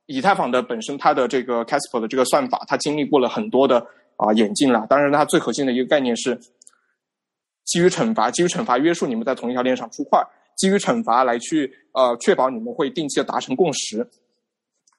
[0.07, 3.79] 以太坊的本身它的这个 Casper 的这个算法，它经历过了很多的
[4.17, 4.87] 啊演进了。
[4.89, 6.39] 当然，它最核心的一个概念是
[7.65, 10.21] 基于惩罚，基于惩罚约束你们在同一条链上出块。
[10.57, 14.09] 基于惩罚来去呃确保你们会定期的达成共识，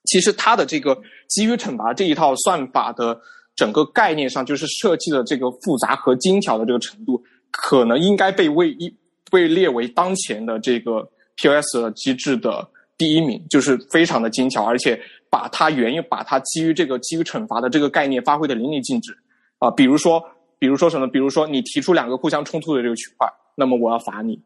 [0.05, 3.19] 其实它的这个基于惩罚这一套算法的
[3.55, 8.93] 整个概念上，就是设计的这个复杂和精巧的这个程度，可能应该被为一
[9.31, 19.15] 被列为当前的这个 POS 机制的第一名，就是非常的精巧，而且把它原因把它基于这个基于惩罚的这个概念发挥的淋漓尽致
[19.59, 20.23] 啊，比如说
[20.59, 24.39] 比如说什么，比如说你提出两个互相冲突的这个区块，那么我要罚你。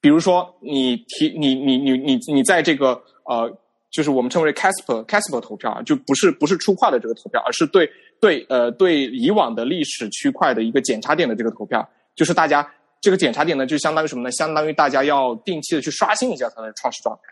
[0.00, 3.50] 比如说，你提你你你你你在这个呃，
[3.90, 12.66] 就是我们称为 Casper Casper 投票啊，就不是不是出块的这个投票，而是对对呃对以往的历史区块的一个检查点的这个投票，就是大家
[13.00, 14.30] 这个检查点呢，就相当于什么呢？
[14.32, 17.22] 相当于大家要定期的去刷新一下它的创始状态。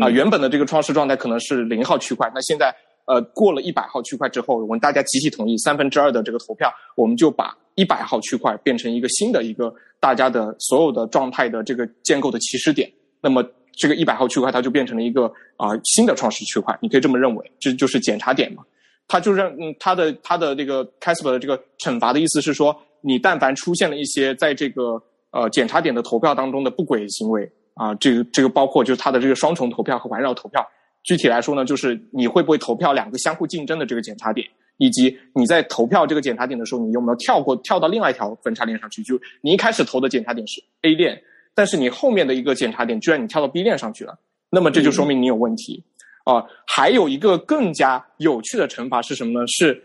[0.00, 2.74] 啊，原本的这个创始状态可能是零号区块，那现在
[3.06, 7.56] 呃过了一百号区块之后，我们大家集体同意三分之二的这个投票，我们就把。
[7.76, 12.88] 一百号区块变成一个新的一个大家的所有的状态的这个建构的起始点，
[13.20, 15.24] 那么这个一百号区块它就变成了一个
[15.56, 18.62] 啊新的创始区块，你可以这么认为，这就是检查点嘛。
[19.08, 30.64] 它就让嗯它的它的这个 Casper 的这个惩罚的意思是说，你但凡出现了一些在这个呃检查点的投票当中的不轨行为啊，这个这个包括就是它的这个双重投票和环绕投票，
[31.04, 34.44] 具体来说呢，就是你会不会投票两个相互竞争的这个检查点。
[34.78, 39.04] 以及你在投票这个检查点的时候，你有没有跳过跳到另外一条分叉链上去？
[39.04, 41.22] 就你一开始投的检查点是 A 链，
[41.54, 44.18] 但是你后面的一个检查点居然你跳到 B 链上去了，
[44.50, 45.80] 那么这就说明你有问题
[46.24, 46.44] 啊。
[46.66, 49.46] 还有一个更加有趣的惩罚是什么呢？
[49.46, 49.80] 是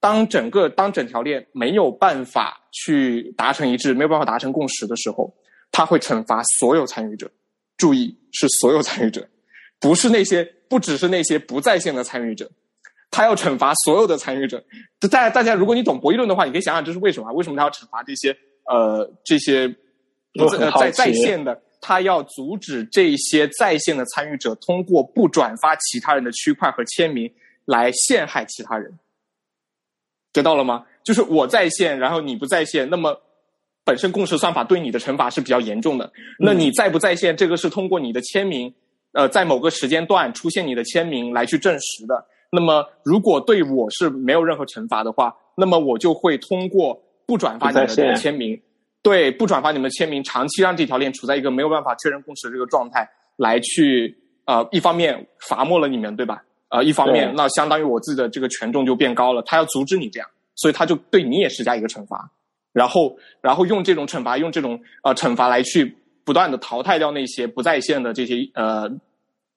[0.00, 5.34] 当整个当整条链没有办法去达成一致，没有办法达成共识的时候，
[5.72, 7.30] 它会惩罚所有参与者。
[7.78, 9.26] 注意，是所有参与者，
[9.80, 12.50] 不是那些不只是那些不在线的参与者。
[13.10, 14.62] 他要惩罚所有的参与者。
[15.10, 17.32] 大大家，如果你懂博弈论的话，你可以想想这是为什么？
[17.32, 18.36] 为什么他要惩罚这些
[18.66, 19.68] 呃这些
[20.50, 21.60] 在在在线的？
[21.80, 27.32] 他要阻止这些在线的参与者通过不转发其他人的区块和签名
[27.64, 28.92] 来陷害其他人。
[30.32, 30.84] 得到了吗？
[31.04, 33.18] 就是我在线，然后你不在线，那么
[33.84, 36.12] 本身共识算法对你的惩罚是比较严重的。
[36.38, 38.74] 那你在不在线，这个是通过你的签名，
[39.12, 42.24] 呃，在某个时间段出现你的签名来去证实的。
[42.50, 48.58] 那么，如果对我是没有任何惩罚的话，那么我就会通过不转发你们的签名，
[49.02, 54.16] 对不转发你们的签名，长期让这条链处在一个没有办法确认共识的这个状态，来去
[54.46, 56.42] 呃，一方面罚没了你们，对吧？
[56.70, 62.30] 呃，一方面那相当于我自己的这个权重就变高了，他要阻止你这样，所以他就对你也施加一个惩罚，
[62.72, 65.94] 然后然后用这种惩罚，用这种呃惩罚来去
[66.28, 68.86] 不断的淘汰掉那些不在线的这些呃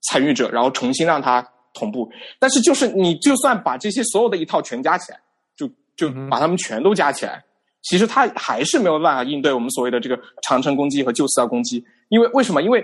[0.09, 2.09] 参与者，然后重新让它同步。
[2.39, 5.19] 但是就是你就算把这些所有的一套全加起来，
[5.57, 7.43] 就就把它们全都加起来，
[7.81, 11.83] 其实它还是没有办法应对我们所谓的这个长城攻击和旧四幺攻击。
[12.07, 12.61] 因为为什么？
[12.61, 12.81] 因为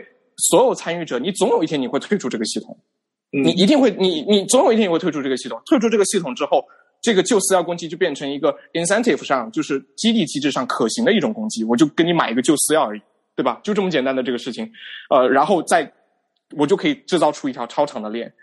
[0.49, 2.77] 所有参与者，你总有一天你会退出这个系统，
[3.31, 5.61] 嗯你一定会，你你总有一天你会退出这个系统。
[5.65, 6.61] 退出这个系统之后，
[7.01, 11.63] 这个旧四幺攻击就变成一个 incentive 上，就是激励机制上可行的一种攻击。
[11.63, 13.01] 我就跟你买一个旧四幺而已，
[13.37, 13.61] 对吧？
[13.63, 14.67] 就这么简单的这个事情，
[15.11, 15.89] 呃，然后再
[16.55, 18.33] 我就可以制造出一条超长的链。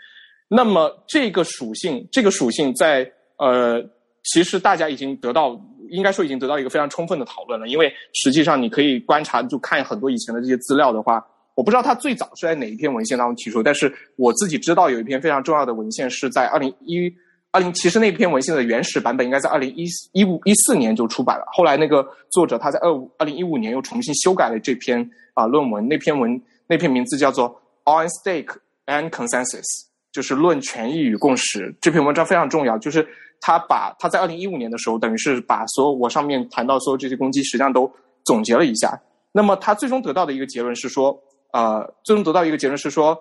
[0.46, 3.83] 那么这个属性，这个属性在呃，
[4.22, 7.66] 其实大家已经得到，应该说已经得到一个非常充分的讨论了。
[7.66, 11.26] 因为实际上你可以观察，就看很多以前的这些资料的话，
[11.57, 17.12] 我不知道它最早是在哪一篇文献当中提出，但是我自己知道有一篇非常重要的文献是在二零一
[17.54, 27.48] 二零，其实那篇文献的原始版本应该在二零一一五一四年就出版了，后来那个作者他在二五二零一五年又重新修改了这篇啊、论文，那篇文那篇名字叫做
[27.84, 29.62] On Stake and Consensus。
[30.10, 33.04] 就是论权益与共识这篇文章非常重要，就是
[33.40, 37.92] 他把他在二零一五年的时候，等于是把所有我上面谈到所有这些攻击，实际上都
[38.24, 38.96] 总结了一下。
[39.32, 41.20] 那么他最终得到的一个结论是说，
[41.52, 43.20] 呃，最终得到一个结论是说，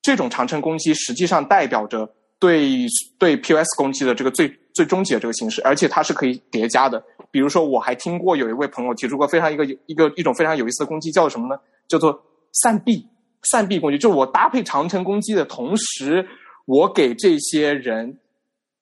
[0.00, 2.88] 这种长城攻击实际上代表着对
[3.20, 7.00] 对 POS 攻击的这个最最终极的这个形式，而且它是可以叠加的。
[7.30, 11.56] 比如说，我还听过有一位朋友提出过非常一个一个一种非常有意思的攻击，叫做什么呢？
[11.86, 12.20] 叫做
[12.52, 13.06] 散币。
[13.44, 16.26] 散币攻击就是我搭配长城攻击的同时，
[16.66, 18.18] 我给这些人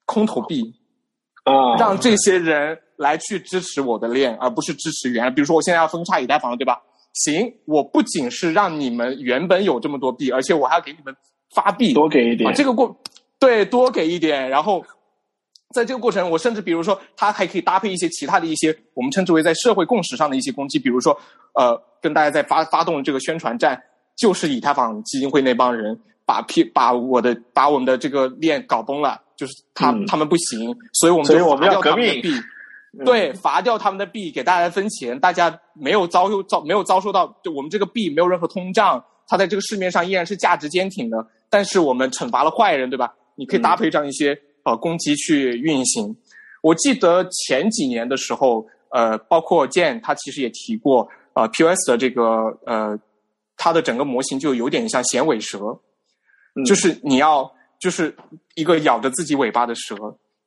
[0.06, 0.62] 空投币，
[1.44, 5.30] 哦，让这些人来去支持我的链，而不是支持原来。
[5.30, 6.80] 比如说，我现在要分叉以太坊了，对吧？
[7.12, 11.14] 行，我不仅是让你们原本有这么多币，而且我还要给你们
[11.54, 12.96] 发币，多给一点啊，这个过
[13.40, 14.84] 对多给一点，然后
[15.74, 21.18] 在这个过程，我甚至比如说，他还可以搭配一些其他的一些我们称之为在社会共识上的一些攻击，比如说
[21.54, 23.82] 呃，跟大家在发发动这个宣传战，
[24.16, 32.22] 就是以太坊基金会那帮人把 P 把我的把我们的这个链搞崩了，就是他、嗯他们不行，所以我们就所以我们要革命。
[33.04, 41.24] 对，罚掉他们的币，给大家分钱，大家没有遭受遭没有遭受到，就我们这个币没有任何通胀，它在这个市面上依然是价值坚挺的。
[41.48, 43.14] 但是我们惩罚了坏人，对吧？
[43.36, 46.14] 你可以搭配这样一些、呃攻击去运行。
[46.62, 52.22] 我记得前几年的时候，呃，包括剑他其实也提过，呃，POS 的这个
[52.66, 52.98] 呃，
[53.56, 55.58] 它的整个模型就有点像衔尾蛇，
[56.54, 58.14] 嗯就是你要就是
[58.54, 59.94] 一个咬着自己尾巴的蛇，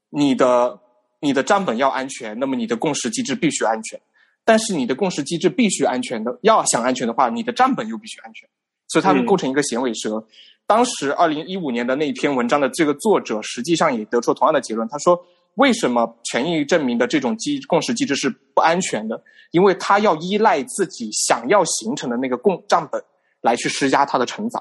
[0.09, 0.79] 你的
[1.19, 3.99] 你的账本要安全，那么你的共识机制必须安全。
[4.45, 8.47] 但是你的共识机制必须安全的，要想安全的话，你的账本又必须安全，
[8.89, 10.23] 所以它们嗯构成一个衔尾蛇。
[10.65, 14.87] 当时二零一五年的那篇文章的这个作者，实际上也得出同样的结论。
[14.87, 15.19] 他说，
[15.55, 19.21] 为什么权益证明的这种机共识机制是不安全的？
[19.51, 23.03] 因为它要依赖自己想要形成的那个共账本
[23.41, 24.59] 来去施加它的惩罚。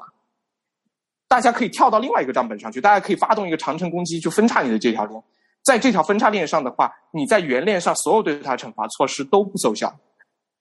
[1.28, 5.22] 大家可以跳到另外一个账本上去，大家可以发动一个长城攻击，去分叉你的这条链。
[5.62, 9.90] 在这条分叉链上的话，你在原链上所有对它的惩罚措施都不奏效。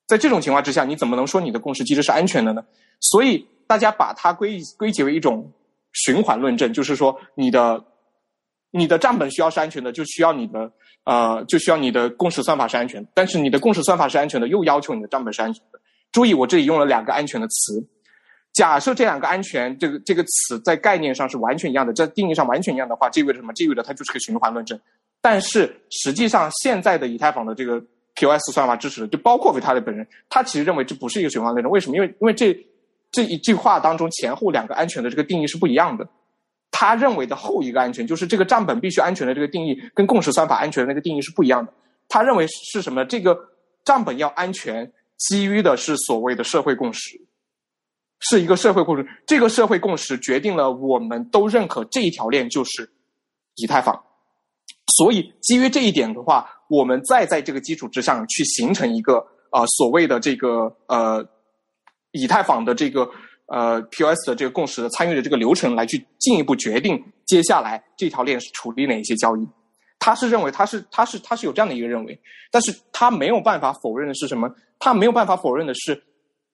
[0.08, 2.63] 在这种情况之下，你怎么能说你的共识机制是安全的呢？
[3.01, 5.49] 所以大家把它归归结为一种
[5.93, 7.81] 循环论证，就是说你的
[8.71, 10.69] 你的账本需要是安全的，就需要你的
[11.05, 15.79] 呃就需要你的共识算法是安全，但是你的共识算法是安全的，又要求你的账本是安全的。
[16.12, 17.81] 注意，我这里用了两个安全的词。
[18.51, 23.53] 假设这两个安全这个这个词在概念上是完全一样的，在定义上完全一样的话，这意味着什么？
[23.53, 24.77] 这意味着它就是个循环论证。
[25.21, 27.81] 但是实际上，现在的以太坊的这个
[28.15, 31.71] POS 算法支持的，就包括维塔利本人，他其实认为这不是一个循环论证。
[31.71, 31.95] 为什么？
[31.95, 32.53] 因为因为这
[33.12, 36.08] 这一句话当中前后两个安全的这个定义是不一样的。
[36.71, 41.74] 他认为的后一个安全，就是这个账本必须安全的这个定义，跟共识算法安全的那个定义是不一样的。
[42.08, 43.06] 他认为是什么？
[43.06, 43.38] 这个
[43.84, 47.19] 账本要安全，基于的是所谓的社会共识。
[48.24, 52.88] 是一个社会共识，这个社会共识决定了我们都认可这一条链就是
[53.56, 54.00] 以太坊，
[54.95, 61.28] 所以基于这一点的话，我们再在这个基础之上去形成一个呃所谓的这个呃
[62.12, 63.10] 以太坊的这个
[63.47, 69.47] 呃 POS 的这个共识的参与的这个流程，来去进一步决定接下来这条链是处理哪一些交易。
[70.00, 72.19] 他是认为他是他是他是有这样的一个认为，
[72.50, 74.50] 但是他没有办法否认的是什么？
[74.80, 76.02] 他没有办法否认的是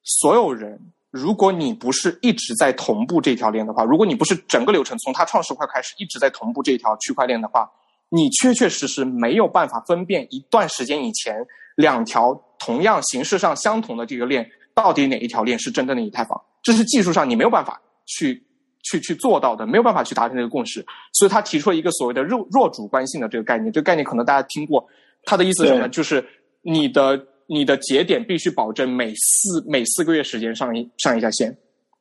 [0.03, 0.79] 所有人。
[1.09, 7.67] 如果你不是一直在同步这条链的话，如果你不是整个流程从它创始块开始一直在同步这条区块链的话，
[8.09, 11.37] 你确确实实没有办法分辨一段时间以前
[11.77, 18.39] 两条同样形式上相同的这个链到底哪一条链是真正的以太坊，这是技术上你没有办法去
[18.83, 23.73] 去去做到的，没有办法去达成这个共识，所以他提出了一个所谓的弱弱主观性的这个概念。
[23.73, 24.87] 这个概念可能大家听过，
[25.23, 25.89] 他的意思是什么？
[25.89, 26.23] 就是
[26.61, 31.57] 你的你的节点必须保证每四每四个月时间上一上一下线，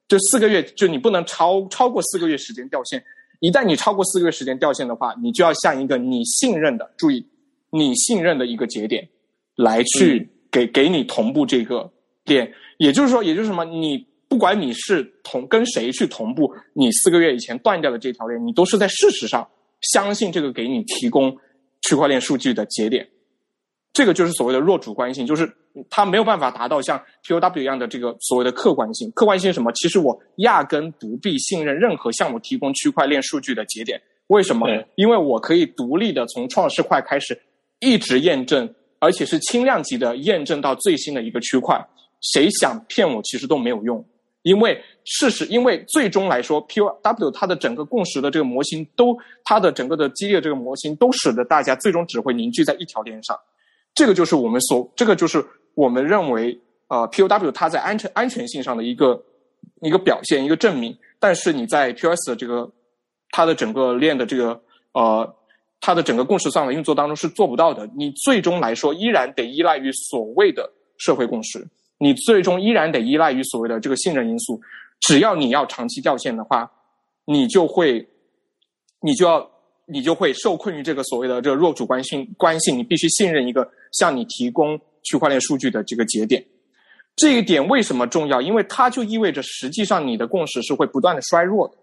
[0.07, 3.03] 就四个月，就你不能超超过四个月时间掉线。
[3.41, 7.27] 一旦你超过四个月时间掉线的话，你就要向一个你信任的，注意
[7.71, 9.09] 你信任的一个节点
[9.57, 11.91] 来去给给你同步这个
[12.27, 12.53] 链。
[12.79, 13.65] 也就是说，也就是什么？
[13.65, 19.47] 你不管你是同跟谁去同步，你四个月以前断掉的这条链，你都是在事实上
[19.93, 21.37] 相信这个给你提供
[21.83, 23.07] 区块链数据的节点。
[23.93, 25.51] 这个就是所谓的弱主观性，就是
[25.89, 29.11] 它没有办法达到像 POW 一样的这个所谓的客观性。
[29.12, 29.73] 客观性什么？
[29.73, 33.99] 其实我压根不必信任任何向我提供区块链数据的节点。
[34.27, 34.69] 为什么？
[34.97, 37.41] 因为我可以独立的从创世块开始，
[37.81, 41.83] 一直验证，而且是轻量级的验证到最新的一个区块。
[42.33, 44.05] 谁想骗我，其实都没有用，
[44.43, 53.39] 因为事实，因为最终来说，POW 它的整个共识的这个模型，都它的整个的激烈这个模型，都使得大家最终只会凝聚在一条链上。
[53.95, 56.59] 这个就是我们所，这个就是我们认为，
[56.89, 59.23] 呃，POW 它在安全安全性上的一个
[59.81, 60.97] 一个表现，一个证明。
[61.19, 62.71] 但是你在 POS 的这个
[63.31, 64.61] 它的整个链的这个
[64.93, 65.37] 呃
[65.81, 67.89] 它的整个共识算法运作当中是做不到的。
[67.97, 71.67] 你最终来说，依然得依赖于所谓的社会共识。
[71.99, 74.61] 你最终依然得依赖于所谓的这个信任因素。
[75.01, 76.71] 只要你要长期掉线的话，
[77.25, 78.07] 你就会，
[79.01, 79.51] 你就要，
[79.87, 82.73] 你就会受困于这个所谓的这个弱主观性关系。
[82.73, 86.45] 你必须信任一个向你提供区块链数据的这个节点。
[87.15, 88.41] 这一点为什么重要？
[88.41, 91.75] 因为它就意味着实际上你的共识是会不断的衰弱的，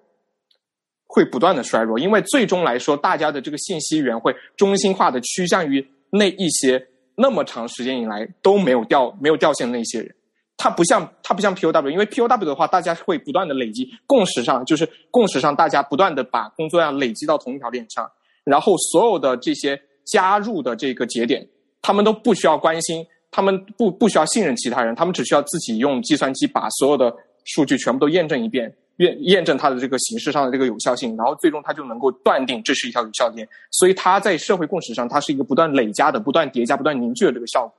[1.06, 1.98] 会不断的衰弱。
[1.98, 6.88] 因为最终来说，大家的这个信息源会中心化的趋向于那一些。
[7.16, 10.16] 那么长时间以来都没有掉没有掉线的那些人，
[10.58, 18.10] 他不像他不像 POW，因为 POW 的话，大家会不断的累积共识上，就是共识上大家不断的把工作量累积到同一条链上，
[18.44, 21.48] 然后所有的这些加入的这个节点，
[21.82, 27.14] 他们都不需要关心，他们不不需要信任其他人，他们只需要自己用计算机把所有的
[27.46, 28.74] 数据全部都验证一遍。
[28.98, 33.48] 验验证它的这个形式上的这个有效性，然后最终它就能够断定这是一条有效链。
[33.72, 37.74] 所以它在社会共识上，它是一个不断累加的、不断叠加、不断凝聚的这个效果。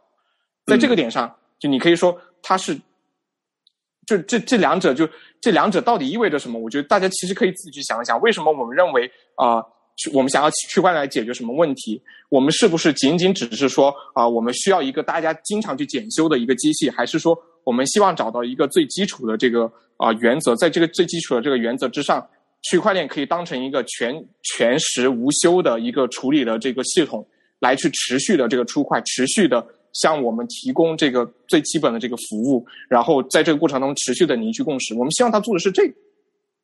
[0.67, 2.75] 在这个点上，就你可以说它是，
[4.07, 5.09] 就这这两者就
[5.41, 6.59] 这两者到底意味着什么？
[6.59, 9.63] 我觉得大家其实可以自己去想一想，为什么我们认为啊，
[10.13, 12.03] 我们想要区块链来解决什么问题？
[12.29, 19.73] 我们是不是仅仅只是说啊，我们需要一个大家经常去检修的一个机器，还是说我们希望找到一个最基础的这个？
[19.97, 22.29] 啊，原则在这个最基础的这个原则之上，
[22.63, 27.25] 区块链可以当成一个全全时无休的一个处理的这个系统，
[27.61, 34.95] 来去持续的这个出块，持续的向我们提供这个最基本的这个服务，然后在这个过程中持续的凝聚共识。
[34.95, 35.95] 我们希望他做的是这个，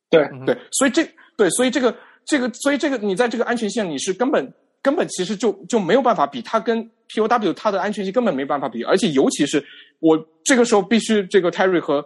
[0.09, 9.63] 对对，所以这对，所以这个这个，所以这个你在这个安全性，你是根本根本其实就就没有办法比它跟 POW 它的安全性根本没办法比，而且尤其是
[9.99, 12.05] 我这个时候必须这个 Terry 和。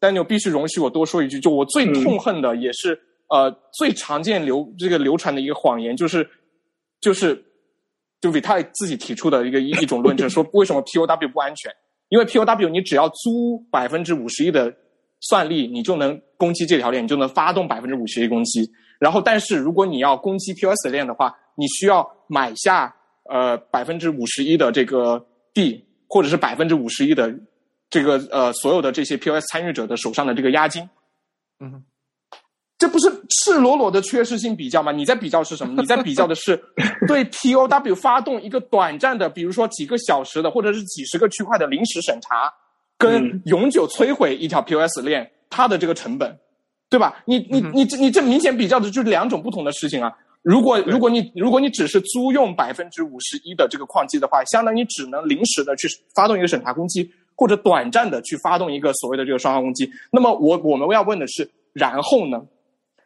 [0.00, 2.98] Daniel 必须容许我多说一句，就我最痛恨的，也是
[3.30, 6.28] 呃最常见流这个流传的一个谎言，就是
[7.00, 7.42] 就是
[8.20, 11.72] 就 Vitaly 自己提出的一个一一种论证，说为什么 POW 不安全？
[12.10, 14.70] 因为 POW 你只要租百分之五十一的
[15.20, 18.70] 算力，你就能攻击这条链，你就能发动百分之五十一攻击。
[18.98, 22.94] 然后，但是如果你要攻击 POS 链的话，你需要买下
[23.30, 27.34] 呃百分之五十一的这个币，或者是百分之五十一的。
[27.90, 30.88] 这个呃，所有的这些 POS 参与者的手上的这个押金，
[31.60, 31.84] 嗯，
[32.76, 34.90] 这不是赤裸裸的缺失性比较吗？
[34.90, 35.80] 你在比较是什么？
[35.80, 36.60] 你在比较的是
[37.06, 42.52] 对 POW 发动一个短暂的，比如说几个小时的，或者是几十个区块的临时审查，
[42.98, 46.36] 跟永久摧毁一条 POS 链它的这个成本，
[46.88, 47.22] 对吧？
[47.24, 50.12] 你你你这你这明显比较的就是两种不同的事情啊！
[50.42, 57.10] 如果如果你如果你只是租用百分之五十一的这个矿机的话，相当于只能临时的去发动一个审查攻击。
[57.36, 62.40] 或者短暂的去发动一个所谓的这个双方攻击，那么我我们要问的是，然后呢？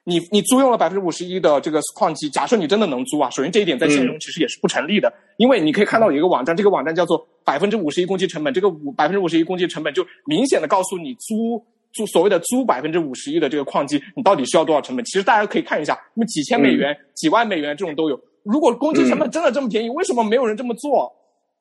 [0.04, 15.04] 你你租用了百分之五十一的这个矿机，假设你真的能租啊，首先这一点在现实中其实也是不成立的，因为你可以看到有一个网站，这个网站叫做百分之五十一攻击成本，这个五百分之五十一攻击成本就明显的告诉你租租所谓的租百分之五十一的这个矿机，你到底需要多少成本？
[15.04, 18.20] 其实大家可以看一下，那么几千美元、几万美元这种都有。
[18.44, 21.12] 如果攻击成本真的这么便宜，为什么没有人这么做？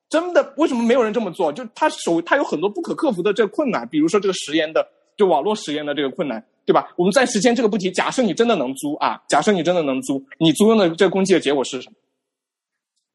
[0.09, 1.51] 真的，为什么没有人这么做？
[1.51, 6.93] 就他手，他有很多不可克服的这个困难，比如说这个实验的，就网络实验的这个困难，对吧？
[6.95, 7.91] 我们暂时先这个不提。
[7.91, 11.95] 假设你真的能租啊，假设你真的能租，你租用的这个攻击的结果是什么？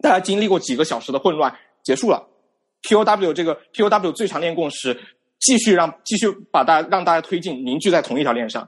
[0.02, 2.28] 大家经历过几个小时的混乱，结束了。
[2.82, 4.98] POW 这个 POW 最长链共识
[5.42, 8.66] 继续让继续把大家让大家推进凝聚在同一条链上，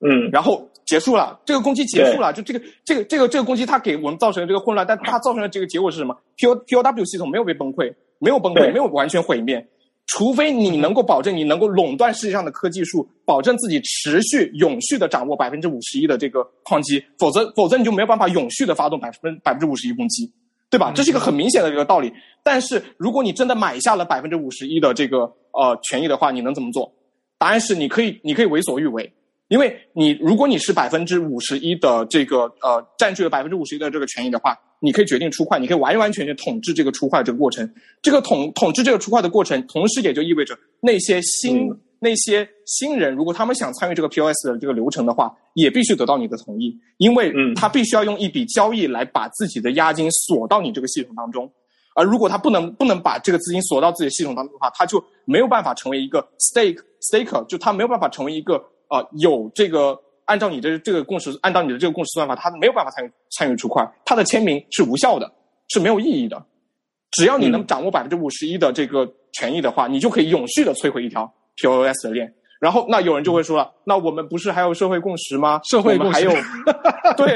[0.00, 9.64] 嗯，然后结束了，这个攻击结束了，就这个这个这个这个攻击它给我们造成了这个混乱，但它造成的这个结果是什么？P O P O W 系统没有被崩溃，没有崩溃，没有完全毁灭，
[10.06, 20.28] 除非你能够保证你能够垄断世界上的科技树，保证自己持续永续的掌握百分之五十一的这个矿机，否则否则你就没有办法永续的发动百分百分之五十一攻击。
[20.68, 20.92] 对吧？
[20.92, 22.12] 这是一个很明显的这个道理。
[22.42, 26.92] 但是如果你真的买下了百分之五十一的这个呃权益的话，你能怎么做？
[27.38, 29.12] 答案是你可以，你可以为所欲为，
[29.48, 37.68] 因为你如果你是百分之五十一的这个呃占据了百分之五十一的这个权益的话，你可以决定出块，你可以完完全全统治这个出块这个过程。
[38.00, 51.50] 这个统统治这个出块的过程，同时也就意味着那些新、嗯那些新人，如果他们想参与这个 POS 的这个流程的话，也必须得到你的同意，因为嗯他必须要用一笔交易来把自己的押金锁到你这个系统当中。
[51.96, 65.32] 而如果他不能不能把这个资金锁到自己的系统当中的话，他就没有办法成为一个 stake staker，就他没有办法成为一个呃有这个按照你的这个共识，按照你的这个共识算法，他没有办法参与参与出块，他的签名是无效的，
[65.68, 66.44] 是没有意义的。
[67.12, 72.30] 只要你能掌握百分之五十一的这个权益的话，你就可以永续的摧毁一条 POS 的链。
[72.60, 75.60] 然后，那有人就会说了，那我们不是还有社会共识吗？
[75.68, 77.34] 社会共识我们还有， 对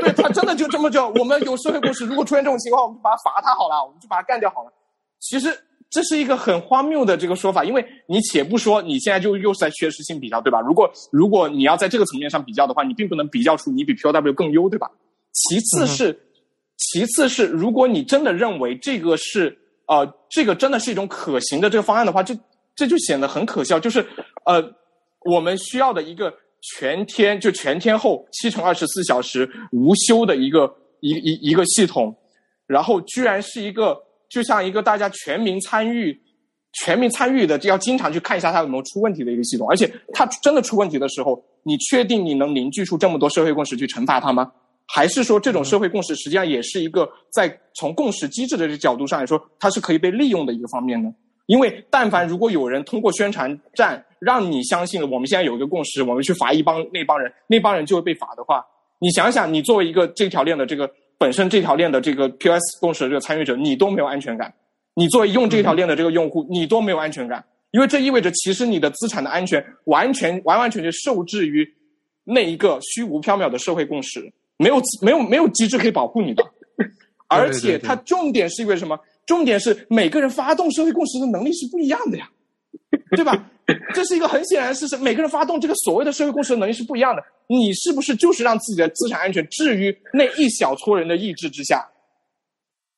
[0.00, 2.06] 对，他真的就这么叫我们有社会共识。
[2.06, 4.72] 如果出现这种情况，我们就把他罚他好了，我们就把他干掉好了。
[5.20, 5.56] 其实
[5.90, 10.60] 这是一个很荒谬的这个说法，因为你且不说你现在就又是在缺失性比较，对吧？
[10.60, 14.90] 如果如果你要在这个层面上比较的话，你并不能比较出你比 POW 更优，对吧？
[15.32, 16.18] 其次是，
[16.78, 19.56] 其次是，如果你真的认为这个是
[19.86, 22.34] 呃，这个真的是一种可行的这个方案的话，这
[22.74, 23.78] 这就显得很可笑。
[23.78, 24.04] 就是
[24.44, 24.62] 呃，
[25.24, 26.32] 我们需要的一个
[26.76, 32.14] 全天就全天候七乘二十四小时无休的一个一一一个系统，
[32.66, 33.96] 然后居然是一个
[34.28, 36.20] 就像一个大家全民参与。
[36.80, 44.50] 全民参与的，就要经常去看一下它有没有出问题的一个系统，而且它真的出问题的时候，你确定你能凝聚出这么多社会共识去惩罚它吗？
[44.86, 51.12] 还是说这种社会共识实际上也是一个在从共识机制的这个角度上来说，它是可以被利用的一个方面呢？
[51.52, 58.64] 因为但凡如果有人通过宣传战让你相信了我们现在有一个共识，我们去罚一帮那帮人，那帮人就会被罚的话，
[58.98, 64.50] 你想想，你作为一个这条链的这个本身这条链的这个 POS 共识的这个参与者，你都没有安全感。
[64.94, 71.68] 你作为用这条链的这个用户，你都没有安全感，因为这意味着其实你的资产的安全完全完完全全受制于
[72.24, 76.42] 那一个虚无缥缈的社会共识，没有没有没有机制可以保护你的。
[77.28, 78.98] 而且它重点是因为什么？
[79.26, 82.28] 重点是每个人发动社会共识的能力是不一样的呀，
[83.16, 83.48] 对吧？
[83.94, 87.22] 这是一个很显然的事实，每个人发动这个所谓的社会共识的能力是不一样的。
[87.46, 91.86] 你是不是就是让自己的资产安全置于那一小撮人的意志之下？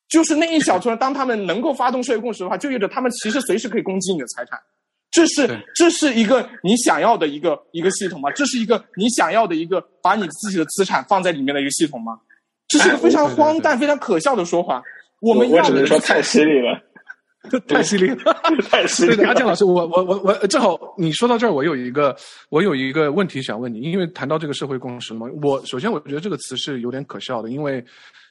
[0.08, 4.58] 就是那一小撮人，当他们能够发动社会共识的话，就意味着他们其实随时可以攻击你的财产。
[5.10, 8.30] 这是这是一个你想要的一个一个系统吗？
[8.32, 12.18] 这是一个你想要的一个把你自己的资产放在里面的一个系统吗？
[12.68, 14.82] 这是一个非常荒诞、非常可笑的说法。
[15.24, 16.78] 我们我只能说太犀利了，
[17.66, 18.16] 太犀利了，
[18.70, 19.28] 太犀利了。
[19.28, 22.14] 阿健老师，我我我我正好你说到这儿，我有一个
[22.50, 27.84] 我有一个问题想问你，因为谈到这个社会共识嘛，我首先我觉得这个词是有点可笑的，因为。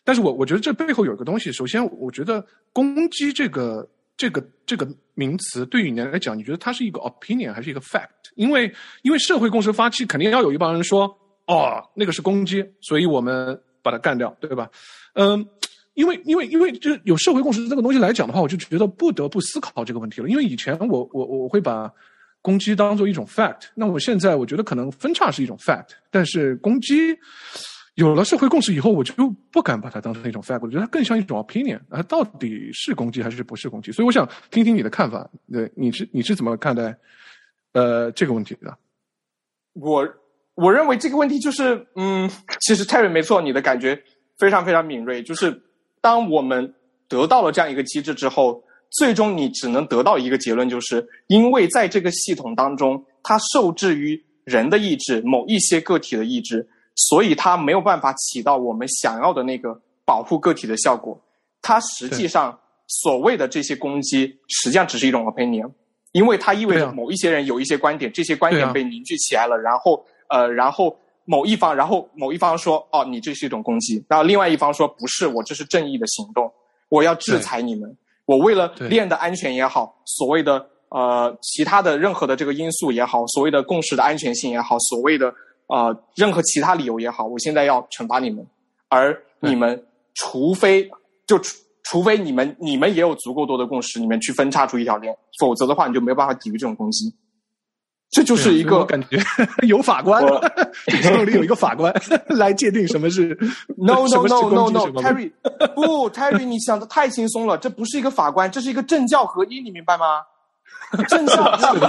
[0.06, 1.50] 但是我我觉得这背后有一个东西。
[1.50, 3.88] 首先，我觉得攻击这个
[4.18, 8.10] 这个这个名词对于你来讲，你觉得它是一个 opinion 还是一个 fact？
[8.36, 8.70] 因为
[9.04, 11.06] 因为社会共识发起，肯定要有一帮人说
[11.48, 14.70] 哦，那个是攻击，所以我们把它干掉，对吧？
[15.14, 15.48] 嗯，
[15.94, 20.28] 因为因为因为就有社会共识这个东西来讲的话，我就觉得不得不思考这个问题了。
[20.30, 21.92] 因为以前我我我会把
[22.42, 27.18] 攻击当做一种 fact，那我现在我觉得可能分叉是一种 fact，但是攻击。
[27.96, 29.14] 有了社会共识以后，我就
[29.52, 33.92] 不敢把它当成一种 fact，我觉得它更像一种 opinion，它，到底是攻击还是不是攻击？
[33.92, 36.98] 所以我想听听你的看法，对，你是你是怎么看待
[37.74, 38.76] 呃这个问题的？
[39.74, 40.12] 我
[40.56, 42.28] 我认为这个问题就是，嗯，
[42.62, 44.04] 其实 Terry 没错，你的感觉
[44.40, 45.52] 非常非常敏锐，就是
[46.04, 46.76] 当我们
[47.08, 56.68] 得到了这样一个机制之后，最终你只能得到一个结论，就是因为在这个系统当中，它受制于人的意志，某一些个体的意志。
[56.96, 59.76] 所以它没有办法起到我们想要的那个
[60.06, 61.20] 保护个体的效果。
[61.60, 62.56] 它实际上
[62.88, 65.72] 所谓的这些攻击，实际上只是一种 opinion，
[66.12, 70.96] 因为它意味着某一些人有一些观点，这些观点被凝聚起来了，然后呃，然后
[71.26, 76.52] 某一方，然后某一方说哦，你这是一种攻击，然后另外一方说不是，我这是正义的行动，
[76.90, 85.34] 我要制裁你们，我为了链的安全也好，所谓的呃其他的任何的这个因素也好，所谓的共识的安全性也好，所谓的。
[85.68, 88.46] 呃，任何其他理由也好，我现在要惩罚你们，
[88.90, 89.82] 而你们
[90.14, 90.88] 除非
[91.26, 97.12] 就除除非你们你们也有足够多的共识，你们去分叉出一条链，否则的话你就没有办法抵御这种攻击。
[98.14, 99.18] 这就是一个感觉
[99.68, 100.24] 有法官，
[100.88, 101.92] 系统 里有一个法官
[102.30, 103.36] 来界定什么是
[103.76, 105.32] no no no no no Terry
[105.74, 110.22] 不 Terry 你想的太轻松了，这不是一个法官，这是一个政教合一，你明白吗？
[111.08, 111.82] 政教合一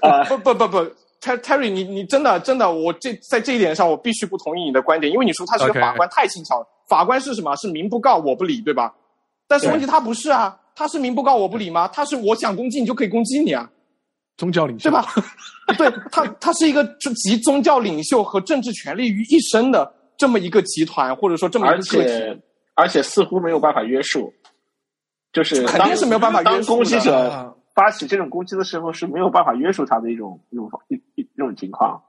[0.00, 0.24] 啊！
[0.28, 0.78] 不不不不
[1.20, 7.56] ，Terry 你你真的真的，我这在这一点上我必须不同意你的观点，因为你说他是个法官太轻巧了，法官是什么？
[7.56, 8.94] 是民不告我不理，对吧？
[9.48, 10.56] 但是问题他不是啊。
[10.74, 11.86] 他是民不告我不理吗？
[11.88, 13.70] 他是我想攻击你就可以攻击你啊，
[14.36, 15.06] 宗教领袖对吧？
[15.78, 22.42] 对他，他是一个集宗教领袖和政治权力于一身的这么一个集团，或者说这么一个个体，
[22.74, 24.32] 而且似乎没有办法约束，
[25.32, 26.74] 就是肯定是没有办法约束。
[26.76, 32.02] 攻击者发起这种攻击的时候是没有办法约束他的一种一种一一一种情况。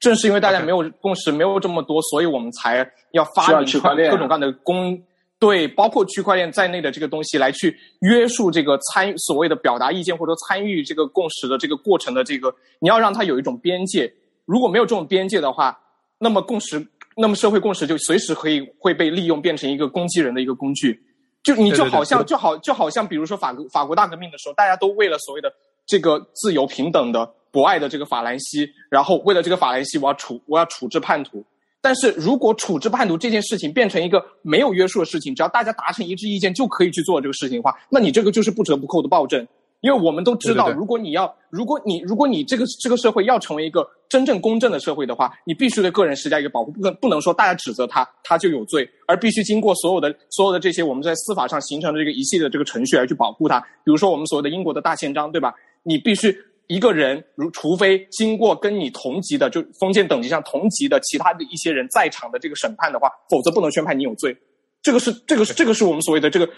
[0.00, 5.00] 正是因为大家没有共识，没有这么多，所以我们才要发明各种各样的攻。
[5.38, 14.12] 对，包括区块链在内的这个东西来去约束这个参与所谓的表达意见或者参与这个共识的这个过程的这个，你要让它有一种边界。
[14.46, 15.78] 如果没有这种边界的话，
[16.18, 16.84] 那么共识，
[17.16, 21.00] 那么社会共识就随时可以会被利用变成一个攻击人的一个工具。
[21.44, 25.52] 就你就好像就好就好像比如说法国法国大革命的时候，大家都为了所谓的
[25.86, 31.44] 这个自由平等的博爱的这个法兰西，然后为了这个法兰西，我要处我要处置叛徒。
[31.88, 39.40] 但是如果处置叛徒这件事情变成一个没有约束的事情，只要大家达成一致意见就可以去做这个事情的话，那你这个就是不折不扣的暴政。
[39.80, 53.58] 因为我们都知道，如果你要，如果你如果你这个这个社会要成为一个真正公正的社会的话，你必须对个人施加一个保护，不能不能说大家指责他他就有罪，而必须经过所有的所有的这些我们在司法上形成的这个一系列的这个程序来去保护他。
[53.60, 55.54] 比如说我们所谓的英国的大宪章，对吧？
[55.84, 56.36] 你必须。
[56.68, 64.36] 一个人，如除非经过跟你同级的，就封建等级上同级的其他的一些人在场的这个审判的话，否则不能宣判你有罪。
[64.82, 66.48] 这个是这个是这个是我们所谓的这个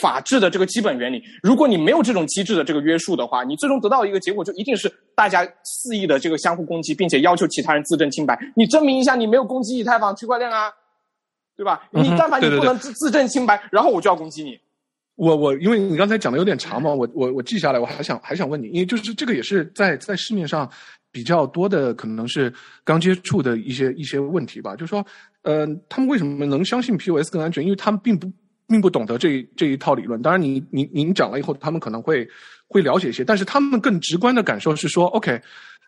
[0.00, 1.22] 法治的这个基本原理。
[1.42, 8.38] 如果你没有这种机制的这个约束的话，你最终得到一个结果就一定是大家肆意的这个相互攻击，并且要求其他人自证清白。
[8.56, 10.72] 你证明一下你没有攻击以太坊区块链啊，
[11.56, 11.88] 对吧？
[11.90, 14.58] 你但凡你不能自自证清白，然后我就要攻击你。
[15.18, 20.70] 我我因为你刚才讲的有点长嘛，我我我记下来，我还想还想问你，因为就是这个也是在在市面上
[21.10, 22.52] 比较多的，可能是
[22.84, 24.76] 刚接触的一些一些问题吧。
[24.76, 25.04] 就是说，
[25.42, 27.64] 呃，他们为什么能相信 POS 更安全？
[27.64, 28.30] 因为他们并不
[28.68, 30.22] 并不懂得这这一套理论。
[30.22, 32.24] 当然，你你您讲了以后，他们可能会
[32.68, 35.42] 会了解一些，但是他们更直观的感受是说，OK。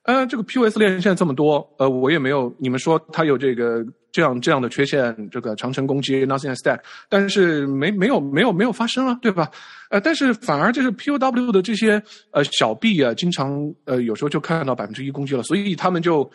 [0.04, 6.80] 呃，这个 POS 链现在这么多，呃，我也没有你们说它有这个这样这样的缺陷，这个长城攻击 Nothing Stack，
[7.10, 9.50] 但是没没有没有没有发生啊，对吧？
[9.90, 16.28] 呃，但是反而就是 POW 的这些呃小币啊，经常呃有时候就看到百分之一攻击了，所以他们就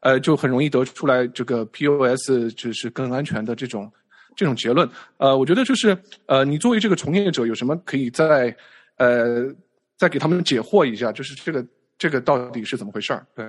[0.00, 3.92] 呃就很容易得出来这个 POS 就是更安全的这种
[4.34, 4.88] 这种结论。
[5.18, 8.56] 呃，我觉得就是呃，你作为这个从业者，有什么可以再
[8.96, 9.44] 呃
[9.98, 11.62] 再给他们解惑一下，就是这个。
[12.00, 13.26] 这个到底是怎么回事儿？
[13.36, 13.44] 对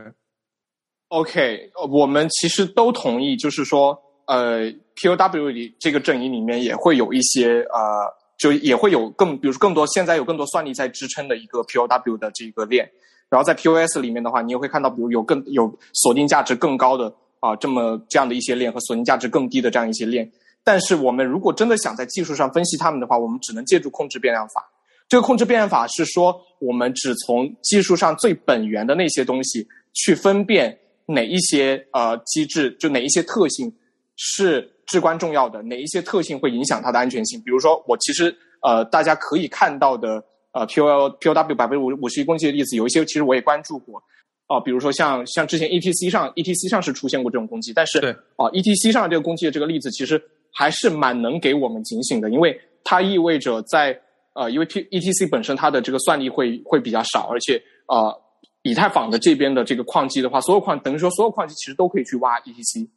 [1.08, 3.98] ，OK，我们其实都同意，就是说，
[4.28, 12.92] 呃，POW 里这个阵营里面也会有一些呃，就也会有更，比如说更多，现在有更多算力在支撑的一个 POW 的这个链。
[13.30, 20.30] 然后在 POS 里面的话，你也会看到，比如有更有锁定价值更高的啊，这么这样的一些链和锁定价值更低的这样一些链。
[20.66, 24.70] 但是我们如果真的想在技术上分析它们的话，我们只能借助控制变量法。
[25.12, 33.70] 这个控制变量法是说，我们只从技术上最本源的那些东西去分辨哪一些呃机制，就哪一些特性
[34.16, 37.38] 是至关重要的，哪一些特性会影响它的安全性。
[37.42, 44.02] 比如说，我其实呃大家可以看到的呃 P O P O W 百分之五五十一攻击的例子，有一些其实我也关注过
[44.48, 48.00] 啊，比如说像像之前 E T C 上 E T C 上是出现过这种攻击，但是
[48.38, 54.00] 啊 E T C 上这个攻击的这个例子其实还是蛮能给我们警醒的，因为它意味着在
[54.34, 58.18] 呃，因为 P E T C 本身它的这个算力会会比较少，而且呃，
[58.62, 62.90] 以太坊的这边的这个矿机的话，所有矿等于说所有矿机其实都可以去挖 E T C。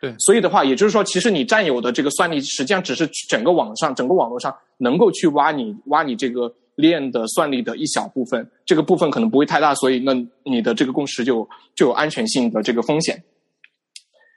[0.00, 10.12] 对，所以的话，也就是说，其实你占有的这个算力，实际上只是整个网上整个网络上能够去挖你挖你这个链的算力的一小部分，这个部分可能不会太大，所以那
[10.44, 13.20] 你的这个共识就就有安全性的这个风险。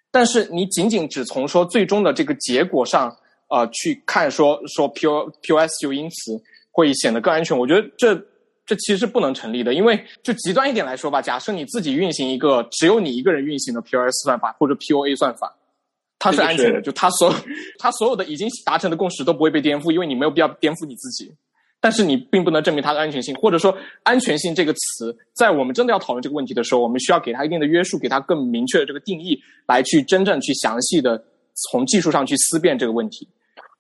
[0.10, 3.16] 但是你仅仅只从说最终的这个结果上。
[3.50, 6.42] 呃，去看说说 P O P O S 就因此
[6.72, 8.16] 会显得更安全，我觉得这
[8.66, 15.56] 这其实是不能成立的，因为就极端一点来说吧，假设你自己运行一个只有你一个人运行的 P O S 算法或者 P O A 算法，
[16.20, 17.34] 它是安全的，就它所
[17.78, 21.34] 它所有的已经达成的共识都不会被颠覆，因为你没有必要颠覆你自己。
[21.82, 23.74] 但是你并不能证明它的安全性，或者说
[24.04, 31.24] 安全性这个词，在我们真的要讨论这个问题的时候，我们需要给它一定的约束，给它更明确的这个定义，来去真正去详细的
[31.72, 33.26] 从技术上去思辨这个问题。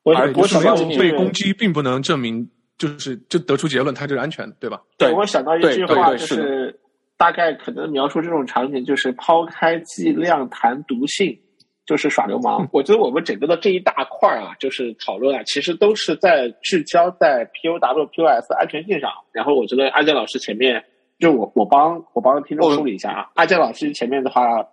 [0.03, 4.81] 而不是没有被攻击，并不能证明就是就得出结论，它就是安全的，对吧？
[4.97, 6.79] 对，我想到一句话，就是
[7.17, 11.37] 大概可能描述这种场景，就是抛开剂量谈毒性，
[11.85, 12.67] 就是耍流氓。
[12.71, 19.11] 我觉得我们整个的这一大块啊，就是讨论啊，其实都是在聚焦在 POW、POS 安全性上。
[19.33, 20.81] 然后我觉得阿健老师前面，
[21.19, 24.65] 就我我帮我帮听众梳理一下啊，阿健老师前面的话，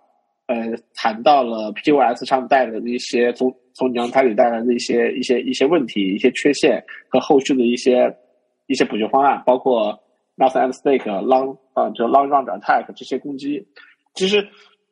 [0.47, 0.55] 呃，
[0.95, 8.15] 谈到了 POS 上带的一些从从娘胎里带来的一些一些一些问题、一些缺陷和后续的一些
[8.67, 9.97] 一些补救方案，包括
[10.37, 13.67] Nothing and Stake、Long 啊，就 Long Run Attack 这些攻击。
[14.13, 14.47] 其实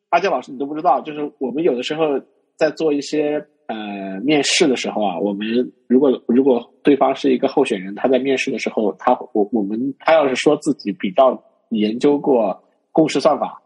[0.10, 2.20] 阿杰老师你都不知道，就是我们有的时候
[2.58, 5.47] 在做一些呃面试的时候啊，我们
[5.88, 13.62] 如果如果对方是一个候选人，他在面试的时候，他我我们他要是说自己比较研究过共识算法，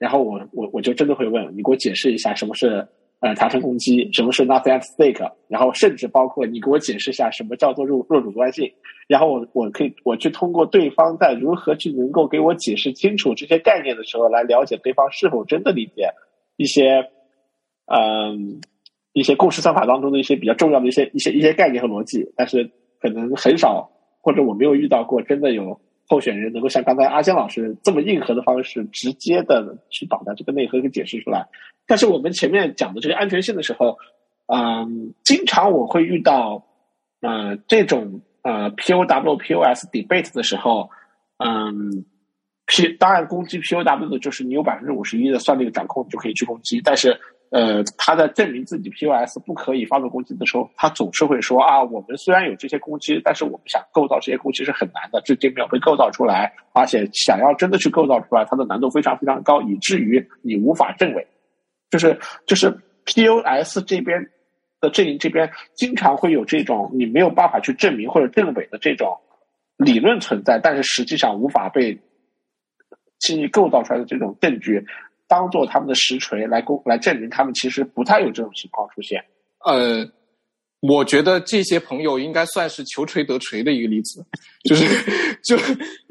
[0.00, 2.84] 然后我我我就真的会问你，给我解释一下什么是。
[3.22, 5.30] 呃，达成攻击，什么是 nothing at stake？
[5.46, 8.72] 然后甚至包括你给我解释一下什么叫做弱弱主观性，
[9.08, 16.08] 然后我我可以我去通过对方在如何去能够给我解释清楚这些概念的时候，来了解对方是否真的理解
[16.56, 17.10] 一些
[17.84, 18.62] 嗯
[19.12, 22.70] 一些共识算法当中的一些比较重要的一些一些一些概念和逻辑，但是
[23.02, 23.90] 可能很少
[24.22, 25.78] 或者我没有遇到过真的有。
[26.10, 31.46] 候选人能够像刚才阿江老师这么硬核的方式，直接的去把它这个内核给解释出来。
[31.86, 33.96] 但是我们前面讲的这个安全性的时候，
[34.46, 36.66] 嗯，经常我会遇到，
[37.20, 40.90] 呃，这种呃 POW POS debate 的时候，
[41.38, 42.04] 嗯
[42.66, 47.16] ，P 当然攻击 POW 的就是你有百分之五十一的算力的掌控你就可以去攻击，但是。
[47.50, 61.26] 呃，他在证明自己 POS 不可以发动攻击的时候，他总是会说啊，我们虽然有这些攻击，但是我们想构造这些攻击是很难的，这这没有被构造出来，而且想要真的去构造出来，它的难度非常非常高，以至于你无法证伪。
[61.90, 62.70] 就是就是
[63.06, 64.24] POS 这边
[64.80, 69.18] 的阵营这边经常会有这种你没有办法去证明或者证伪的这种
[69.76, 71.98] 理论存在，但是实际上无法被
[73.18, 74.86] 轻易构造出来的这种证据。
[75.30, 79.24] 当做他们的实锤来公来证明他们其实不太有这种情况出现。
[79.64, 80.04] 呃，
[80.80, 84.26] 我觉得这些朋友应该算是求锤得锤的一个例子，
[84.68, 84.86] 就是
[85.44, 85.56] 就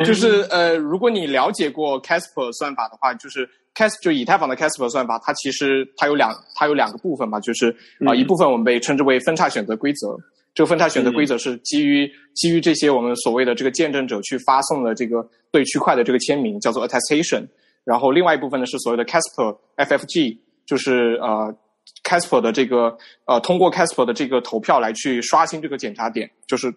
[0.06, 3.46] 就是呃，如果你了解过 Casper 算法的话，就是
[3.76, 7.76] Cas 就以太坊的 Casper 算法，它其实它有两它有两个部分嘛，就是
[8.08, 10.16] 啊一部分我们被称之为分叉选择规则，
[10.54, 17.46] 这个分叉选择规则是基于基于这些我们所谓的这个见证者去发送的这个对区块的这个签名，叫做 attestation。
[17.84, 21.56] 然后另外一部分呢是所谓的 Casper FFG，就是呃
[22.04, 26.72] Casper 的这个呃通过 Casper 的这个投票来去刷新这个检查点，就是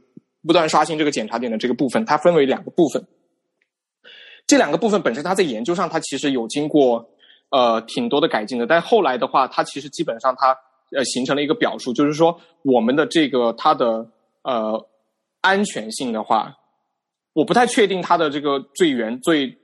[0.47, 3.07] 不断刷新这个检查点的这个部分，它分为两个部分。
[4.47, 7.07] 这两个部分本身它在研究上它其实有经过
[7.51, 10.57] 呃挺多的改进的，但后来的话它其实基本上它
[10.97, 14.09] 呃形成了一个表述，就是说我们的这个它的
[14.43, 14.89] 呃
[15.43, 16.57] 安全性的话，
[17.35, 19.59] 我不太确定它的这个最原最。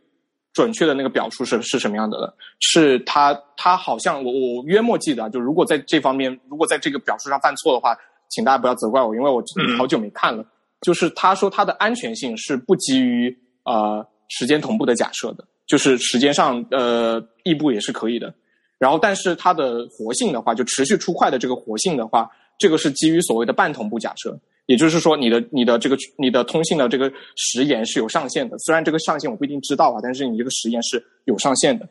[0.58, 2.34] 准确的那个表述是是什么样的？
[2.58, 7.96] 是他他好像我我约莫记得，就如果在这方面，如果在这个表述上犯错的话，
[8.28, 9.40] 请大家不要责怪我，因为我
[9.78, 10.44] 好久没看了。
[10.80, 13.32] 就是他说他的安全性是不基于
[13.62, 18.34] 呃时间同步的假设的，就是时间上呃异步也是可以的。
[18.78, 22.28] 然后但是它的活性的话，就持续出块的这个活性的话，
[22.58, 24.38] 这个是基于所谓的半同步假设。
[24.66, 28.58] 也就是说，你的你的这个你的通信的这个时延是有上限的。
[28.58, 31.88] 虽然这个上限我不一定知道啊，但是你这个时延是有上限的。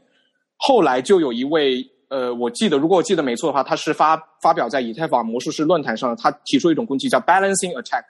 [0.58, 8.04] 后来就有一位呃，我记得如果我记得没错的话，他是发发表在以太坊魔术师论坛上，他提出一种攻击叫 balancing attack，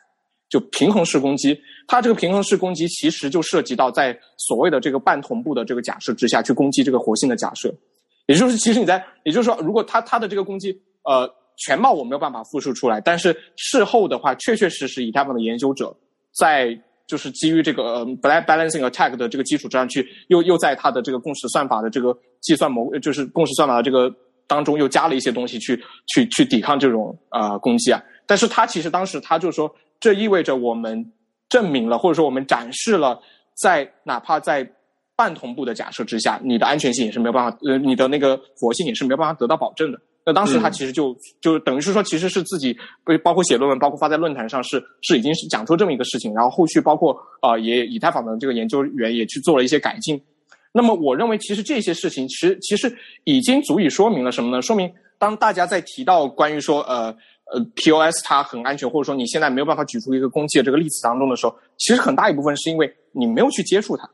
[0.50, 1.58] 就平衡式攻击。
[1.88, 7.74] 它这个平衡式攻击其实就涉及到在所谓的这个半同步的这个假设之下去攻击这个活性的假设。
[8.26, 11.34] 也就是其实你在，也就是说，如果他他的这个攻击呃。
[11.58, 15.96] 全貌我没有办法复述出来，但是事后的话，确确实实以太坊的研究者
[16.34, 16.78] 在
[17.08, 24.14] 就是基于这个呃 balancing attack 的这个基础之上去，又又在他的这个共识算法的这个计算模，就是共识算法的这个
[24.46, 25.82] 当中又加了一些东西去
[26.14, 28.04] 去去抵抗这种呃攻击啊。
[28.26, 31.12] 但是他其实当时他就说，这意味着我们
[31.48, 33.20] 证明了或者说我们展示了，
[33.56, 34.70] 在哪怕在
[35.16, 40.00] 半同步的假设之下，你的安全性也是没有办法，呃，你的那个活性也是没有办法得到保证的。
[40.28, 42.78] 那当时他其实就就等于是说，其实是自己
[43.24, 46.34] 包括写论文，包括发在论坛上，是是已经是讲出这么一个事情。
[46.34, 50.22] 然后后续包括啊，也以太坊的这个研究员也去做了一些改进。
[50.74, 54.62] 那么我认为，其实这些事情，其实其实已经足以说明了什么呢？
[54.62, 57.06] 说明当大家在提到关于说呃
[57.54, 64.10] 呃 POS 它很安全，或者说你现在没有办法举出一个攻击的这个例子当中的时候，其实很大一部分是因为你没有去接触它，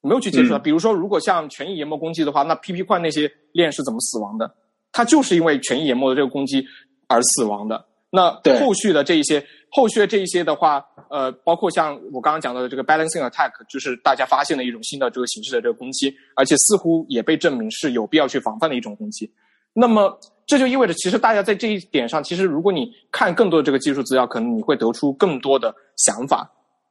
[0.00, 0.58] 没有去接触它。
[0.58, 4.52] 比如说，如果像权益研磨攻击的话，那 PP 块那些链是怎么死亡的？
[4.92, 6.64] 它就是因为权益研磨的这个攻击
[7.08, 7.84] 而死亡的。
[8.14, 8.30] 那
[8.60, 19.32] 后续的这一些，后续的这一些的话，呃，包括像我刚刚讲到的这个 balancing attack，就是大家发现的一种新的这个形式的这个攻击，而且似乎也被证明是有必要去防范的一种攻击。
[19.72, 20.14] 那么
[20.46, 26.46] 这就意味着，其实大家在这一点上，其实如果你看更多的这个技术资料，可能你会得出更多的想法，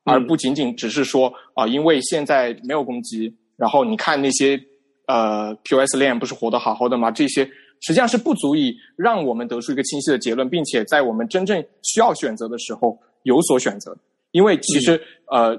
[0.05, 4.59] 嗯而不仅仅只是说啊、因为现在没有攻击，然后你看那些
[5.05, 7.11] 呃 POS 链不是活得好好的吗？
[7.11, 7.47] 这些
[7.81, 13.95] 实际上是不足以让我们得出一个清晰的结论，并且在我们真正需要选择的时候有所选择。
[14.31, 15.53] 因为其实、呃，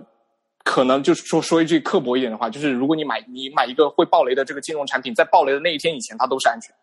[0.65, 6.77] 可能就是说说一句刻薄一点的话，就是如果你买你买一个会爆雷的这个金融产品，在爆雷的那一天以前，它都是安全的。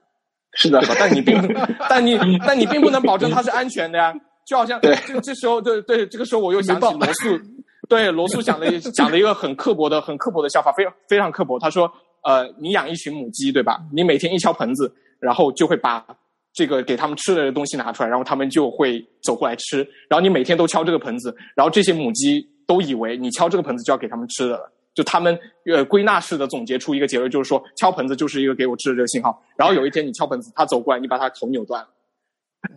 [0.54, 0.96] 是的对，吧？
[1.00, 1.48] 但你并不，
[1.90, 4.14] 但你但你并不能保证它是安全的呀。
[4.46, 7.40] 就好像这这时候，对对，这个时候我又想起罗素，
[7.88, 11.60] 对罗素讲了一讲了一个很刻薄的、很刻薄的笑话，非常非常刻薄。
[11.60, 11.92] 他说，
[12.24, 13.80] 呃，你养一群母鸡，对吧？
[13.94, 16.06] 你每天一敲盆子，然后就会把
[16.54, 19.78] 这个给他们吃的东西拿出来，然后他们就会走过来吃。
[20.10, 24.72] 然后你每天都敲这个盆子，然后这些母鸡都以为你敲这个盆子就要给他们吃的了。
[24.96, 29.42] 就他们呃归纳式的总结出一个结论，就是说敲盆子就是一个给我吃的这个信号。
[29.56, 31.90] 然后有一天你敲盆子，它走过来，你把它头扭断了。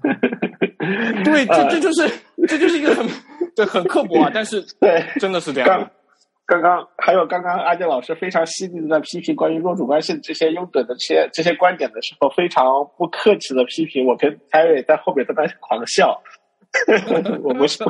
[1.24, 2.10] 对，这这就是
[2.48, 3.06] 这就是一个很
[3.54, 5.90] 对很刻薄啊，但是对，真的是这样
[6.46, 6.60] 刚。
[6.60, 12.64] 刚刚还有刚刚阿健老师非常犀利的在批评关于弱主观性这些拥趸的这些这些观点的时候，非常
[12.98, 16.20] 不客气的批评我跟泰瑞在后面在那狂笑。
[17.42, 17.84] 我不是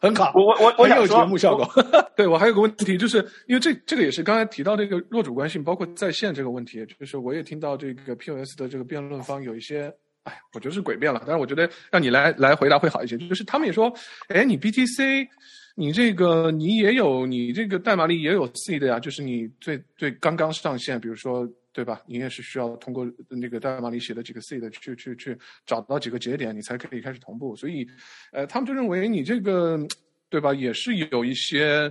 [0.00, 1.68] 很卡，我我我我有节目效果。
[2.14, 9.92] 对我还有个问题，就是因为这这个也是刚才提到这个弱主观性，包括在线这个问题，就是我也听到这个 POS 的这个辩论方有一些，
[10.28, 13.16] 哎，我觉得是诡辩了，但是我觉得让你来来回答会好一些。
[13.16, 13.92] 就是他们也说，
[14.28, 15.26] 哎，你 BTC，
[15.74, 21.48] 你这个你也有你这个代码里也有 C 的呀，就是你最最刚刚上线，比如说。
[21.70, 22.02] 对吧？
[22.08, 27.54] 你也是需要通过那个代码里写的几个 C 的去去去找到几个节点，你才可以开始同步。
[27.54, 27.86] 所以，
[28.32, 29.78] 呃，他们就认为你这个，
[30.28, 30.52] 对吧？
[30.52, 31.88] 也是有一些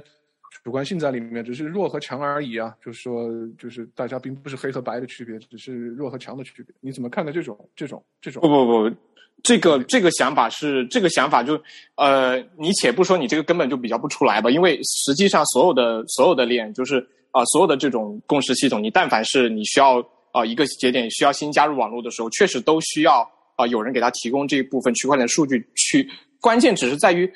[0.68, 2.76] 主观性在里面，只是弱和强而已啊。
[2.86, 3.26] 就是说，
[3.58, 6.76] 就是大家并不是黑和白的区别，只是弱和强的区别。
[6.82, 8.42] 你怎么看待这种这种这种？
[8.42, 8.96] 不不不，
[9.44, 11.58] 这个这个想法是这个想法就
[11.96, 17.00] 呃，你且不说你这个根本就比较不出来吧，因为实际上所有的所有的链就是
[17.32, 26.06] 啊、所有的这种共识系统，你但凡是你需要啊、一个节点需要新加入网络的时候，确实都需要啊、有人给他提供这一部分区块链数据去。
[26.42, 27.32] 关键只是在于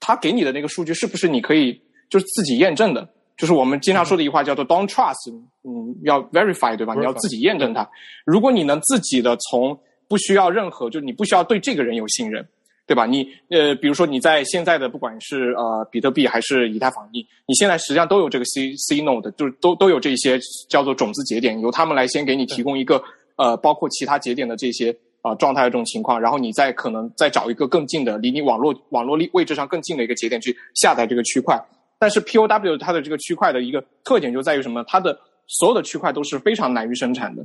[0.00, 3.08] 他给你的那个数据是不是你可以就是自己验证的。
[3.36, 5.30] 就是我们经常说的一句话叫做 “don't trust”，
[5.62, 6.94] 嗯，要 verify 对吧？
[6.94, 7.86] 你要自己验证它。
[8.24, 9.78] 如果你能自己的从
[10.08, 12.42] 不需要任何，就是你不需要对这个人有信任，
[12.86, 13.04] 对吧？
[13.04, 20.40] 你呃，比如说你在现在的不管是呃比特币还是以太坊，你你现在实际上都有这个 C C node，就是都都有这些
[20.70, 23.02] 叫做种子节点，由他们来先给你提供一个
[23.36, 24.90] 呃包括其他节点的这些
[25.20, 31.62] 啊、呃状态的这种情况，然后你再可能再找一个更近的离你网络网络位位置上更近的一个节点去下载这个区块。
[31.98, 34.84] 但是 POW 它的这个区块的一个特点就在于什么？
[34.84, 37.44] 它的所有的区块都是非常难于生产的，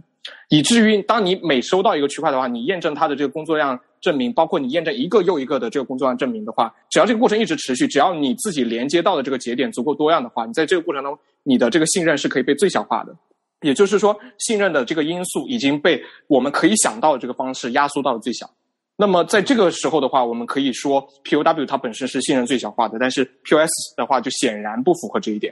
[0.50, 13.16] 以至于当你每收到一个区块的话，你验证它的这个工作量证明，包括你验证一个又一个的这个工作量证明的话，只要这个过程一直持续，只要你自己连接到的这个节点足够多样的话，你在这个过程中，你的这个信任是可以被最小化的。
[13.62, 18.50] 也就是说，信任的这个因素已经被我们可以想到的这个方式压缩到了最小。
[19.02, 25.52] 那么在这个时候的话，我们可以说 POW 它本身是信任最小化的，但是 POS 的话就显然不符合这一点，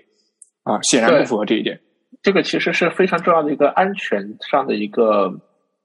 [0.62, 1.82] 啊，显然不符合这一点。
[2.22, 5.34] 这个其实是非常重要的一个安全上的一个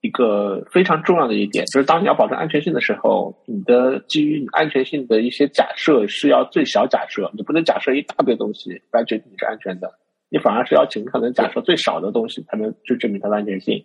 [0.03, 9.91] 一个非常重要的一点，就是当你要保证安全性的时候，你的基于你安全性的一些假设是要最小假设，你不能假设一大堆东西来决定你是安全的，
[10.29, 13.83] 你反而是要尽可能假设最少的东西才能去证明它的安全性。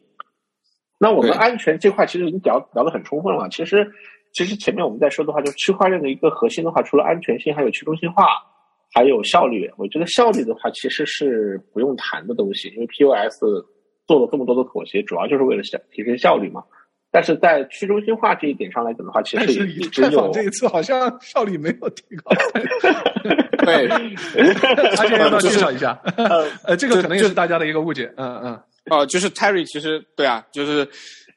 [1.00, 3.48] 那我们安全这块其实已经聊聊得很充分了。
[3.50, 3.90] 其实，
[4.34, 8.26] 其实前面我们在说的话，就是区块链的一个核心的话，除了安全性，还有去中心化，
[8.94, 9.72] 还有效率。
[9.78, 13.40] 我觉得效率的话，其实是不用谈的东西，因为 POS
[14.06, 16.62] 做了这么多的妥协，主要就是为了效提升效率嘛。
[17.12, 22.32] 但是在去中心化这一点上来讲的话，其实以也一直有这一次好像效率没有提高。
[23.66, 23.88] 对，
[24.98, 26.00] 阿健要不要介绍一下？
[26.18, 28.14] 呃呃，这个可能也就是大家的一个误解。
[28.16, 28.60] 嗯嗯。
[28.90, 30.88] 呃，就是 Terry 其实对啊，就是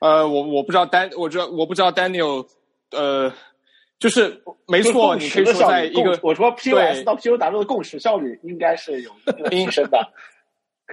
[0.00, 2.46] 呃，我我不知道 Dan，我知道我不知道 Daniel，
[2.90, 3.32] 呃，
[3.98, 9.98] 就是没错，你可以说在一个我说 POS 到 POW 的共识效率应该是有一定的提升的。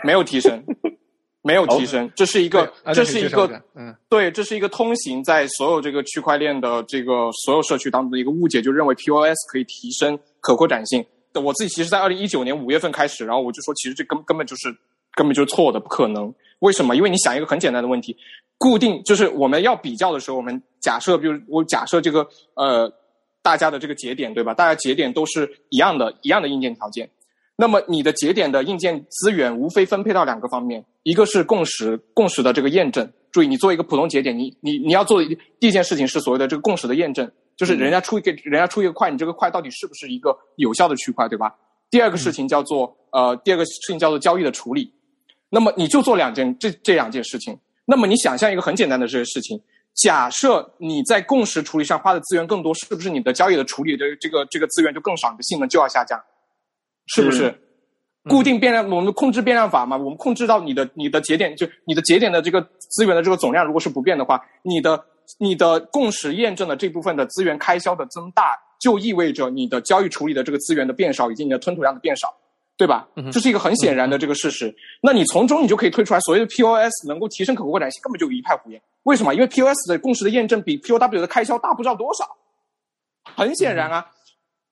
[0.04, 0.64] 没有提升，
[1.42, 11.06] 没有提升，这是一个这是一个嗯对，这是一个通行在所有这个区块链的这个所有社区当中的一个误解，就认为 POS 可以提升可扩展性。
[11.34, 14.74] 我自己其实，在二零一九年五月份开始，然后我就说，其实这根根本就是
[15.16, 16.34] 根本就是错的，不可能。
[16.60, 16.96] 为什么？
[16.96, 18.16] 因为你想一个很简单的问题，
[18.58, 22.92] 固定就是我们要比较的时候，我们假设，比如我假设这个呃
[23.42, 24.54] 大家的这个节点对吧？
[24.54, 27.10] 大家节点都是一样的，一样的硬件条件。
[27.56, 33.10] 那么你的节点的硬件资源无非分配到两个方面，一个是共识，共识的这个验证。
[33.32, 41.56] 注意，你做一个普通节点，你你你要做的第一件事情是所谓的这个共识的验证，就是人家出一个人家出一个块，你这个块到底是不是一个有效的区块，对吧？
[41.90, 44.92] 第二个事情叫做呃，第二个事情叫做交易的处理。
[45.50, 47.58] 那么你就做两件这这两件事情。
[47.86, 49.60] 那么你想象一个很简单的这些事情，
[49.96, 56.22] 假设你在共识处理上花的资源更多，是不是你的交易的处理的这个这个资源就更少，你的性能就要下降？
[57.08, 57.54] 是不是？
[58.30, 65.04] 固定变量，我们控制变量法嘛，我们控制到你的你的节点，就你的节点的这个资源的这个总量，如果是不变的话，你的
[65.40, 72.32] 你的共识验证的这部分的资源开销的增大，就意味着你的交易处理的这个资源的变少，以及你的吞吐量的变少，
[72.80, 73.06] 对吧？
[73.30, 74.74] 这是一个很显然的这个事实。
[75.04, 78.82] 那你从中你就可以推出来，所谓的 POS 能够提升可扩展性，根本就一派胡言。
[79.04, 79.36] 为什么？
[79.36, 82.26] 因为 POS 的共识的验证比 POW 的开销大不知道多少。
[83.36, 84.06] 很显然啊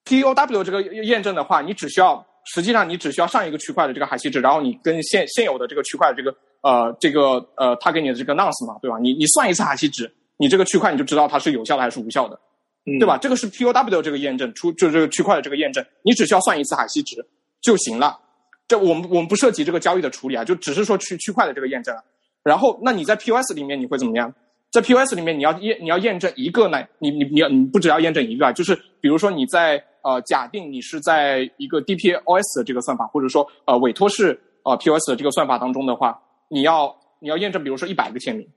[0.05, 2.25] ，POW 这个验证的话，你只需要。
[2.49, 8.97] 实际上，你只需要上一个区块的这个海西值，然后你跟现现有的这个区块的这个呃这个呃他给你的这个 nonce 嘛，对吧？
[8.97, 12.39] 你你算一次海西值，你这个区块你就知道它是有效的还是无效的，
[12.85, 13.17] 对吧？
[13.17, 17.17] 这个是 POW 这个验证出就这个区块的这个验证，你只需要算一次海西值
[17.61, 18.19] 就行了。
[18.67, 21.95] 这我们我们不涉及这个交易的处理啊，就只是说区区块的这个验证。
[22.43, 24.33] 然后，那你在 POS 里面你会怎么样？
[24.71, 26.83] 在 POS 里面你要验你要验证一个呢？
[26.99, 29.83] 你你你要你不只要验证一个啊，就是比如说你在。
[30.03, 38.47] 呃，假定你是在一个 DPoS 的这个算法，或者说呃委托式呃 POS 的这个算法当中的话，你要你要验证，比如说一百个签名，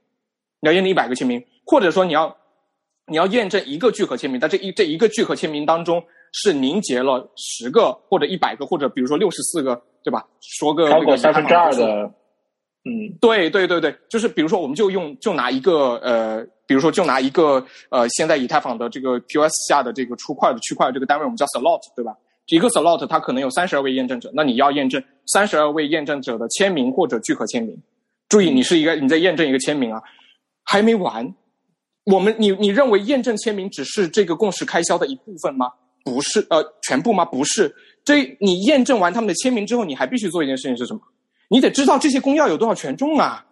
[0.61, 2.33] 你要验证一百个签名，或者说你要
[3.05, 6.01] 你要验证一个聚合签名，在这一这一个聚合签名当中
[6.31, 10.25] 是凝结了十个或者一百个或者比如说六十四个，对吧？
[10.41, 12.05] 说个超过三分之二的，
[12.85, 16.45] 嗯，对对对对，就是比如说我们就用就拿一个呃。
[16.67, 22.15] 比如说，就拿一个呃，现在以太坊的这个 POS 下的这个出块的区块这个单位，我们叫 slot，对吧？
[22.45, 27.77] 一个 slot 它可能有三十二位验证者，那你要验证三十二位验证者的签名或者聚合签名。
[28.29, 30.01] 注意，你是一个你在验证一个签名啊，
[30.63, 31.35] 还没完。
[32.05, 35.69] 我们你你认为验证签名只是这个共识开销的一部分吗？
[36.03, 37.23] 不是，呃，全部吗？
[37.25, 37.73] 不是。
[38.03, 41.01] 这你验证完他们的签名之后，你还必须做一件事情是什么？
[41.49, 43.45] 你得知道这些公钥有多少权重啊。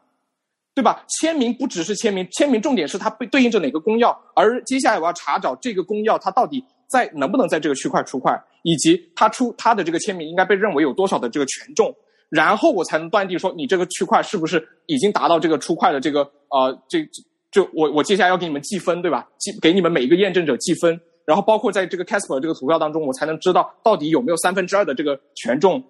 [0.75, 1.03] 对吧？
[1.09, 8.31] 签名不只是签名，签名重点是它被对应着哪个公钥，而接下来我要查找这个公钥它到底在能不能在这个区块出块，
[8.63, 11.93] 以及它出它的这个签名应该被认为有多少的这个权重，
[12.29, 17.05] 然后我才能断定说你这个区块是不是已经达到这个出块的这个呃这
[17.51, 19.27] 就我我接下来要给你们计分对吧？
[19.37, 20.97] 计给你们每一个验证者计分，
[21.29, 25.83] 然后包括在这个 Casper 这个图票当中，我才能知道到底有没有三分之二的这个权重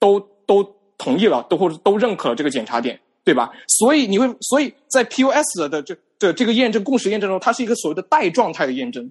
[0.00, 0.62] 都都
[0.98, 2.98] 同意了，都或者都认可了这个检查点。
[3.24, 3.52] 对吧？
[3.68, 9.08] 所以你会，所以在 POS 的这这这个验证共识验证中，它是一个所谓的带状态的验证，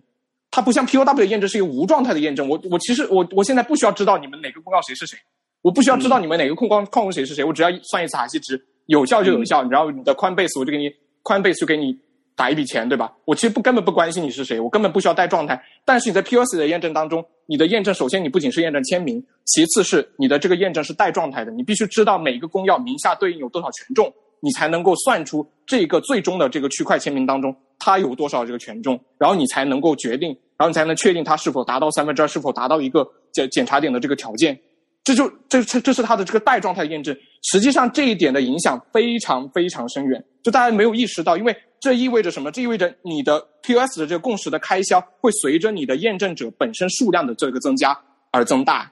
[0.51, 2.49] 它不像 POW 的验证是一个无状态的验证。
[2.49, 5.17] 我我其实我我现在不需要知道你们哪个公告谁是谁，
[5.61, 10.93] 我不需要知道你们哪个控光矿工谁是谁，我只要算一次哈希值，有效就有效，然后你的宽 base 我就给你
[11.23, 11.97] 宽 base 就给你
[12.41, 13.13] 打一笔钱，对吧？
[13.25, 15.61] 我其实不根本不关心你是谁，我根本不需要带状态。
[15.85, 19.23] 但是你在 POS 的验证当中，你的验证首先你不仅是验证签名。
[19.45, 34.59] 其次是你的这个验证是带状态的，你必须知道每个公钥名下对应有多少权重，你才能够算出这个最终的这个区块签名当中它有多少这个权重，然后你才能够决定，然后你才能确定它是否达到三分之二，是否达到一个检检查点的这个条件。
[35.03, 37.15] 这就这这这是它的这个带状态的验证。
[37.43, 42.51] 实际上这一点的影响非常非常深远，就大家没有意识到，因为这意味着什么？
[42.51, 47.97] 这意味着你的 P S 的这个共识的开销会随着你的验证者本身数量的这个增加
[48.29, 48.89] 而增大。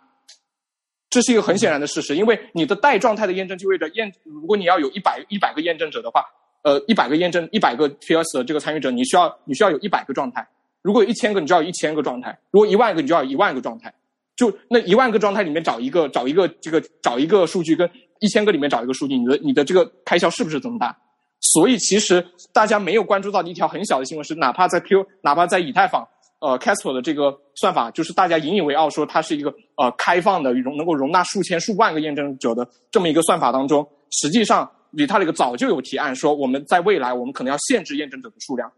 [1.08, 6.24] 这是一个很显然的事实，因为你的带状态的验证就意味着验，如果你要有一百一百个验证者的话，
[6.64, 10.42] 呃，一百个验证一百个 P S 的这个参与者，你需要你需要有一百个状态；
[10.82, 13.94] 如果有一千个，你就要一千个状态；如果一万个，你就要一万个状态。
[14.36, 17.88] 就那一万个状态里面找一个找一个这个找一个数据，跟
[18.20, 20.98] 一千个里面找一个数据，你的你的这个开销是不是增大？
[21.42, 26.08] 所以其实大家没有关注到的一条很小的新闻是，哪怕在 Q，哪怕在以太坊。
[26.42, 38.72] 呃，Casper 的这个算法就是大家引以为傲，说它是一个呃开放的容能够容纳数千数万个验证者的这么一个算法当中，实际上 Vitalik 早就有提案说，我们在未来我们可能要限制验证者的数量。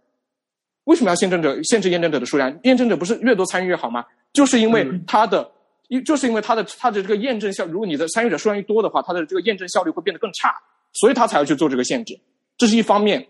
[0.86, 2.60] 为什么要限证者限制验证者的数量？
[2.64, 4.04] 验证者不是越多参与越好吗？
[4.34, 5.48] 就是因为它的，
[5.90, 10.52] 因就是因为它的它的这个验证效，如果你的参与者数量越多的话，它的这个验证效率会变得更差，
[10.94, 12.20] 所以他才要去做这个限制。
[12.62, 13.26] 这是一方面。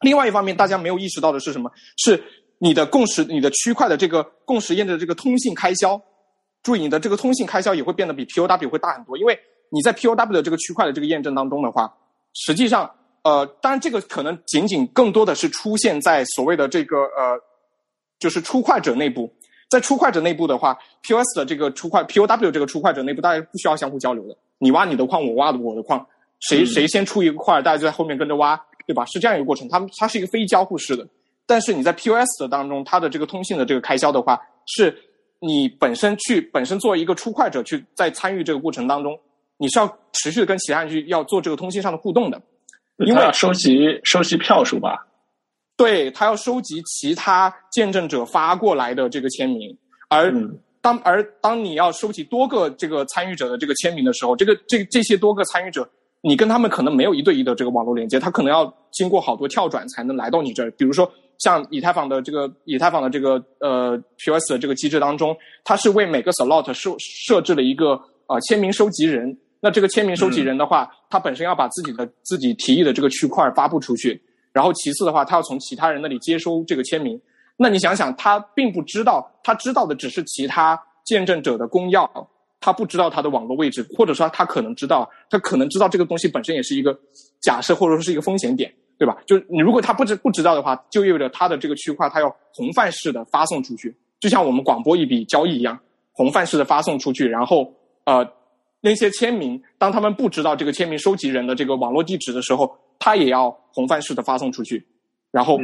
[0.00, 1.70] 另外一方面，大家没有意识到的是什么？
[1.98, 2.18] 是。
[2.60, 6.00] 你的共识，你的区块的这个共识验证的这个通信开销，
[6.62, 9.38] 注意你的这个通信开销也会变得比 POW 会大很多，因为
[9.70, 11.94] 你在 POW 的这个区块的这个验证当中的话，
[12.32, 12.90] 实际上，
[13.22, 17.38] 呃，当然这个可能仅仅更多的是出现在所谓的这个呃，
[18.18, 19.30] 就是出块者内部。
[19.70, 24.36] 在出块者内部的话，POS 的这个出块 POW 这个出块者内部，大家不需要相互交流的。
[24.58, 26.04] 你挖你的矿，我挖我的矿，
[26.40, 29.04] 谁谁先出一个块，大家就在后面跟着挖，对吧？
[29.06, 29.68] 是这样一个过程。
[29.68, 31.06] 它它是一个非交互式的。
[31.46, 34.94] 但是你在 POS 的当中，它的这个通信的这个开销的话，是
[35.40, 39.18] 你本身去本身作为一个出块者去在参与这个过程当中，
[39.56, 42.40] 你是要持续的跟其他人去要做这个通信上的互动的，
[42.98, 45.06] 因为要收集收集票数吧。
[45.76, 49.76] 对他要收集其他见证者发过来的这个签名，
[50.08, 50.32] 而
[50.80, 55.88] 当而当你要收集多个这个参与者的这个签名的时候，这个这这些多个参与者，
[56.20, 60.70] 你跟他们可能没有一对一的这个网络连接，他可能要经过好多跳转才能来到你这儿。
[60.72, 69.36] 比如说像以太坊的这个以太坊的这个呃 POS 的这个机制当中，它是为每个 slot 设设置了一个呃签名收集人。
[69.60, 74.20] 那这个签名收集人的话，他本身要把自己的自己提议的这个区块发布出去。
[74.52, 77.20] 然后其次的话，他要从其他人那里接收这个签名。
[77.56, 82.08] 那你想想，他并不知道，他知道的只是其他见证者的公钥，
[82.60, 86.98] 他不知道他的网络位置，或者说他可能知道，他可能知道这个东西本身也是一个
[87.40, 89.16] 假设，或者说是一个风险点，对吧？
[89.26, 95.78] 就你如果他不知不知道的话，就意味着他的这个区块他要红范式的发送出去，就像我们广播一笔交易一样，
[96.12, 97.72] 红范式的发送出去，然后
[98.04, 98.26] 呃
[98.80, 102.76] 那些签名，当他们不知道这个签名收集人的这个网络地址的时候。
[103.00, 104.84] 他也要红范式的发送出去，
[105.30, 105.56] 然后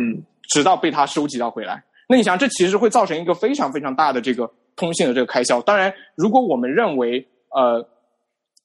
[0.51, 1.83] 直到被他收集到回来。
[2.09, 5.61] 那你想，这其实会造成一个非常非常大的这个通信的这个开销。
[5.63, 7.87] 当然，如果我们认为呃，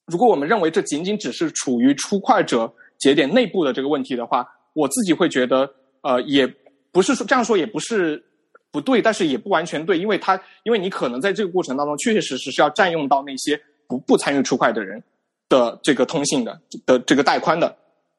[0.06, 5.70] 如果我们认为这仅仅只是处于出块者节点内部的这个问题的话，我自己会觉得
[6.02, 6.46] 呃，也
[6.92, 8.22] 不是说这样说也不是
[8.72, 15.02] 不对，但是也不完全对，因为他因为你可能在这个过程当中确确实实是要占用到那些不不参与出块的人
[15.48, 17.76] 的这个通信的的这个带宽的。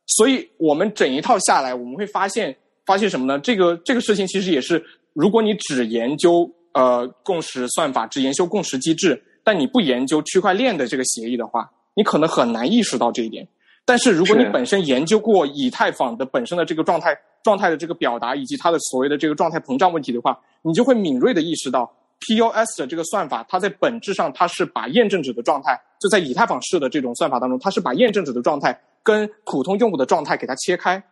[0.07, 3.39] 所以我们整一套下来，我们会发现发现什么呢？
[3.39, 4.83] 这个这个事情其实也是，
[5.13, 13.47] 如果你只研究呃共识算法，只研究共识机制，但你不研究区块链的这个协议的话，你可能很难意识到这一点。
[13.85, 28.79] 但是如果你本身研究过以太坊的本身的这个状态状态的这个表达，以及它的所谓的这个状态膨胀问题的话，你就会敏锐的意识到，POS 的这个算法，它在本质上它是把验证者的状态，就在以太坊式的这种算法当中，它是把验证者的状态。
[29.03, 31.03] 跟普通用户的状态给它切开，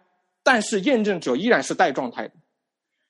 [0.43, 2.34] 但是验证者依然是带状态的，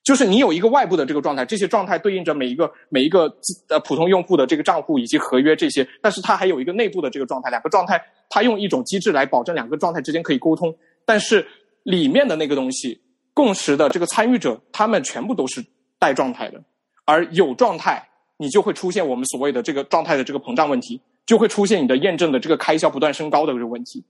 [0.10, 3.32] 就是你有一个外部的这个状态，这些状态对应着每一个每一个
[3.68, 11.45] 呃普通用户的这个账户以及合约这些，但是它还有一个内部的这个状态，两个状态它用一种机制来保证两个状态之间可以沟通，但是
[11.84, 12.99] 里面的那个东西
[13.36, 15.64] 共识的这个参与者他们全部都是
[15.99, 16.60] 带状态的，
[17.05, 18.03] 而有状态
[18.38, 24.03] 你就会出现我们所谓的这个状态的这个膨胀问题，就会出现你的验证的这个开销不断升高的这个问题。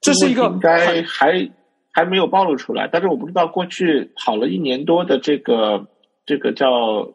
[0.00, 1.50] 这是一个应该还
[1.94, 5.86] 还没有暴露出来，但是我不知道过去跑了一年多的这个
[6.26, 7.14] 这个叫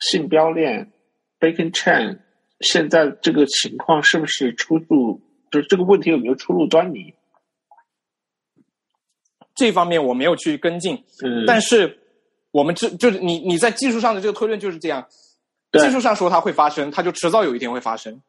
[0.00, 0.90] 信标链
[1.38, 2.18] （Bacon Chain），
[2.60, 5.20] 现在这个情况是不是出入？
[5.50, 7.14] 就是这个问题有没有出入端倪？
[9.54, 11.04] 这方面我没有去跟进，
[11.46, 11.98] 但是
[12.50, 15.06] 我们这就是你你在技术上的这个推论就是这样，
[15.72, 18.22] 技术上说它会发生，它就迟早有一天会发生。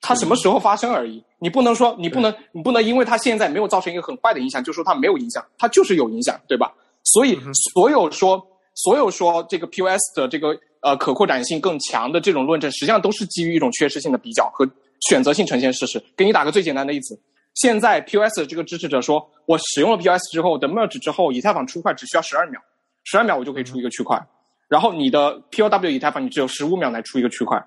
[0.00, 6.72] 它什么时候发生而已，你不能说你不能你不能因为它现在没有造成一个很坏的影响，就说它没有影响，它就是有影响，对吧？
[7.02, 7.38] 所以
[7.74, 8.40] 所有说
[8.74, 14.68] 所有说这个 POS 的这个呃可扩展性更强的这种论证，实际上都是基于一种缺失性的比较和
[15.08, 16.02] 选择性呈现事实。
[16.16, 17.18] 给你打个最简单的例子，
[17.54, 22.60] 现在 POS 的这个支持者说，我使用了 POS 之后的 merge 之后，以太坊出块只需要十二秒，
[23.04, 24.20] 十二秒我就可以出一个区块，
[24.68, 27.64] 然后你的 POW 以太坊你只有十五秒来出一个区块。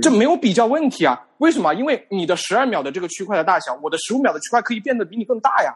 [0.00, 1.20] 这没有比较问题啊？
[1.38, 1.74] 为什么？
[1.74, 5.74] 因为你的十二秒的这个区块的大小，我的十五秒的区块可以变得比你更大呀，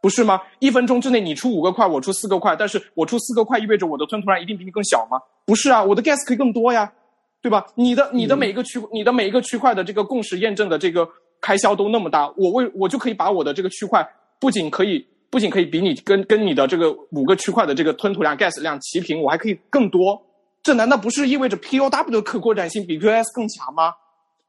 [0.00, 0.40] 不是吗？
[0.60, 5.18] 一分钟之内你出五个块，我出四个块，但是我出四个块意味着我的吞吐量一定比你更小吗？
[5.44, 6.92] 不是啊，我的 gas 可以更多呀，
[7.40, 7.66] 对吧？
[7.74, 11.08] 你的你的每一个区你的每一个区块的这个共识验证的这个
[11.40, 20.20] 开销都那么大，我为我就可以把我的这个区块不仅可以不仅可以比你跟跟你的这个五个区块的这个吞吐量 gas 量齐平，我还可以更多。
[20.62, 23.92] 这难道不是意味着 POW 的可扩展性比 POS 更强吗？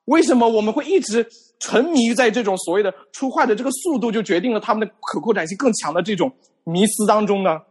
[0.05, 1.25] 为什么我们会一直
[1.59, 6.31] 沉迷于在这种所谓的出块的这个速度就决定了他们的可扩展性更强的这种
[6.65, 7.61] 迷思当中呢？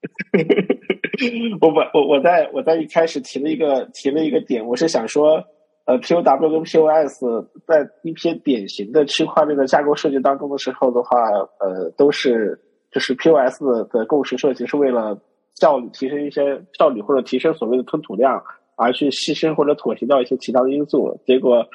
[1.60, 5.42] 我我我我在我在一开始提了一个提了一个点，我是想说，
[5.84, 7.24] 呃，POW 跟 POS
[7.66, 11.16] 在一些典型的区块链的架构设计当中的时候的话，
[11.60, 12.60] 呃，都是
[12.90, 13.62] 就是 POS
[13.92, 15.18] 的共识设计是为了。
[15.56, 18.42] 效率提升一些效率，或者提升所谓的吞吐量，
[18.76, 21.20] 而去牺牲或者妥协掉一些其他的因素。
[21.26, 21.66] 结果，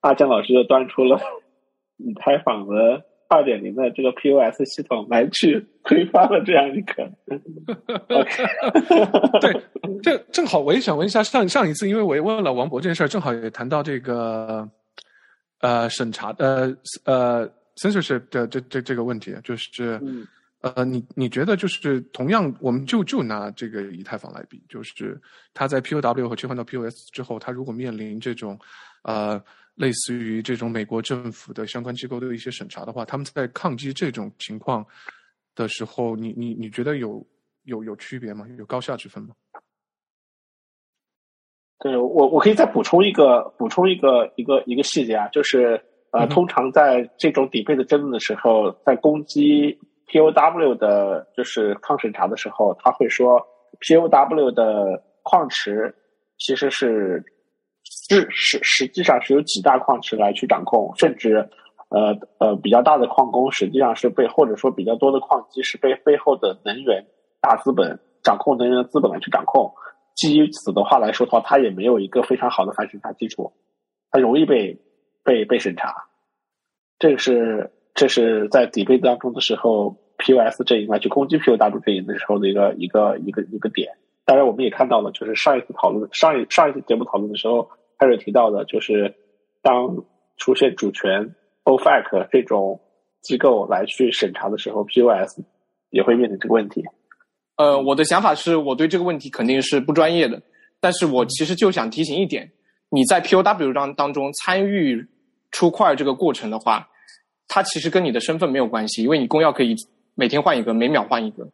[0.00, 1.18] 阿江老师就端出了
[1.98, 7.08] 以太坊的二点零的这个 POS 系统来去推翻了这样一个。
[8.08, 8.44] OK，
[9.40, 9.62] 对，
[10.02, 14.68] 这正好我也想问一下，上上一次因为我也问了王博这件事儿，正好也谈到这个
[15.60, 20.00] 呃审查呃呃 censorship 的这这这个问题，就是。
[20.02, 20.26] 嗯
[20.60, 25.18] 呃，你你觉得就是同样，我们就就拿这个以太坊来比，就是
[25.54, 28.58] 它在 POW 和切换到 POS 之后，它如果面临这种
[29.02, 29.42] 呃
[29.76, 34.84] 类似于这种美国政府的相关机构的一些审查的话，他们在抗击这种情况
[35.54, 37.26] 的时候，你你你觉得有
[37.62, 38.46] 有有区别吗？
[38.58, 39.34] 有高下之分吗？
[41.78, 49.78] 对我我可以再补充一个补充一个一个一个细节啊，就是呃，通常在这种底背的争论的时候，在攻击
[50.10, 53.40] POW 的就是抗审查的时候，他会说
[53.80, 55.94] POW 的矿池
[56.36, 57.22] 其实是
[57.84, 61.48] 是实实际上是由几大矿池来去掌控，甚至
[61.90, 67.06] 呃呃比较大的矿工实际上是被或者说比较多的矿机是被背后的能源
[67.40, 69.72] 大资本掌控能源的资本来去掌控。
[70.16, 73.52] 基于此的话来说的话，它也没有一个非常好的反审查基础，
[74.10, 74.76] 它容易被
[75.22, 75.94] 被被审查。
[76.98, 83.92] 这个是这是在底背当中的时候，POS 阵营来去攻击 POW 阵营的时候的一个一个一个一个点。
[84.24, 87.68] 当然，我们也看到了，就是上一次讨论上一上一次节目讨论的时候，
[87.98, 89.14] 开始提到的，就是
[89.60, 90.04] 当
[90.36, 91.34] 出现主权
[91.64, 92.80] OFAC 这种
[93.22, 95.40] 机构来去审查的时候，POS
[95.90, 96.84] 也会面临这个问题。
[97.56, 100.40] 呃，我的想法是我对这个问题肯定是不专业的，
[100.80, 102.52] 但是我其实就想提醒一点，
[102.88, 105.04] 你在 POW 当当中参与
[105.50, 106.88] 出块这个过程的话，
[107.52, 109.74] 它其实跟你的身份没有关系，因为你公钥可以
[110.14, 111.44] 每天换一个，每秒换一个。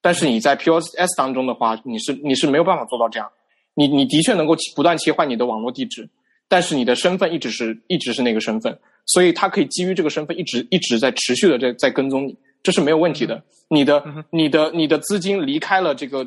[0.00, 3.28] 但是你在 POS 当中的话，你是你是没有办法做到这样。
[3.74, 6.08] 你你的确能够不断切换你的网络地址，
[6.46, 13.42] 但是你的身份一直是一直是那个身份，所以它可以基于这个身份一直一直在持续的在在跟踪你，这是没有问题的。
[13.66, 16.24] 你的你的你的资金离开了这个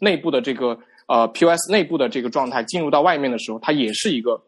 [0.00, 4.38] 内部的这个呃 POS 内部的这个状态，进入到外面的时候，它也是一个，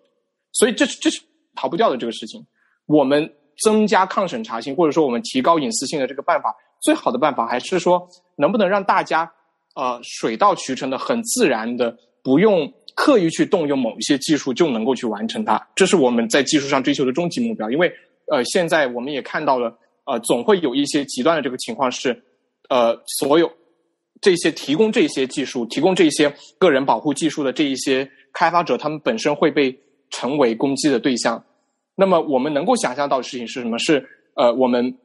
[0.52, 1.22] 所以这是这是
[1.54, 2.44] 逃不掉的这个事情。
[2.84, 3.32] 我们
[3.62, 9.30] 增加抗审查性，或者说我们提高隐私性的这个办法，最好的办法还是说，能不能让大家
[9.74, 15.60] 呃水到渠成的、很自然的，不用刻意去动用某一些技术就能够去完成它。
[15.74, 17.70] 这是我们在技术上追求的终极目标。
[17.70, 17.92] 因为
[18.30, 22.10] 呃，现在我们也看到了，呃，总会有一些极端的这个情况是，
[22.68, 23.50] 呃，所有
[24.20, 29.76] 这些提供这些技术、提供这些个人保护技术的这一些开发者，他们本身会被
[30.10, 31.44] 成为攻击的对象。
[31.94, 33.78] 那么我们能够想象到的事情是什么？
[33.78, 34.98] 是呃，我们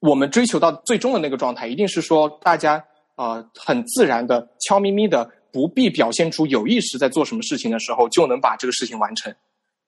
[0.00, 2.82] 我们追求到最终的那个状态，一定是说大家
[3.16, 9.34] 呃很自然的、悄咪咪的，不必表现出有意识在做什么事情的时候，就能把这个事情完成。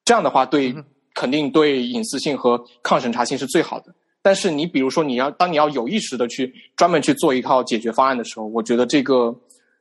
[0.04, 0.74] 这样的话，对
[1.14, 3.94] 肯定对隐私性和抗审查性是最好的。
[4.22, 9.34] 但是你比如说，你要当你要有意识的去专门去做一套解决方案的时候，我觉得这个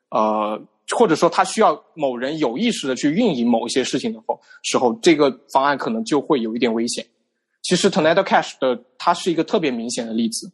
[0.09, 0.61] 呃，
[0.95, 4.19] 或者说他需要某人有意识的去运营某一些事情的
[4.63, 7.05] 时候，这个方案可能就会有一点危险。
[7.63, 10.51] 其实 Tornado Cash 的它是一个特别明显的例子，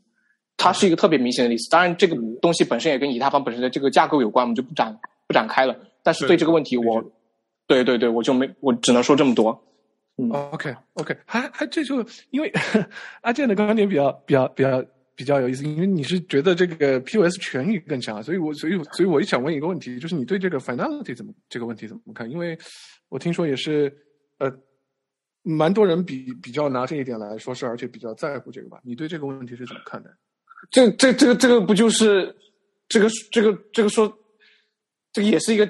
[0.56, 1.70] 它是一个特别明显的例子。
[1.70, 5.76] 当然，这个东西本身也跟以太坊本身的这个架构有关，我们就不展不展开了。
[6.04, 7.04] 但是对这个问题，我
[7.68, 9.62] 对对对，我就没我只能说这么多。
[10.18, 12.52] 嗯，OK OK，还还这就因为
[13.22, 14.90] 阿健的观点比较比较比较比较
[15.22, 22.28] 比较有意思，因为你是觉得这个 POS 权益更强，所以我所以所以我就想问一个问题，就是你对这个 finality 怎么这个问题怎么看？
[22.28, 22.58] 因为
[23.08, 23.96] 我听说也是
[24.40, 24.52] 呃，
[25.44, 28.82] 蛮多人比比较拿这一点来说事，而且比较在乎这个吧？
[28.84, 30.10] 你对这个问题是怎么看的？
[30.72, 32.36] 这这这个这个不就是
[32.90, 34.12] 这个这个这个说
[35.14, 35.70] 这个也是一个。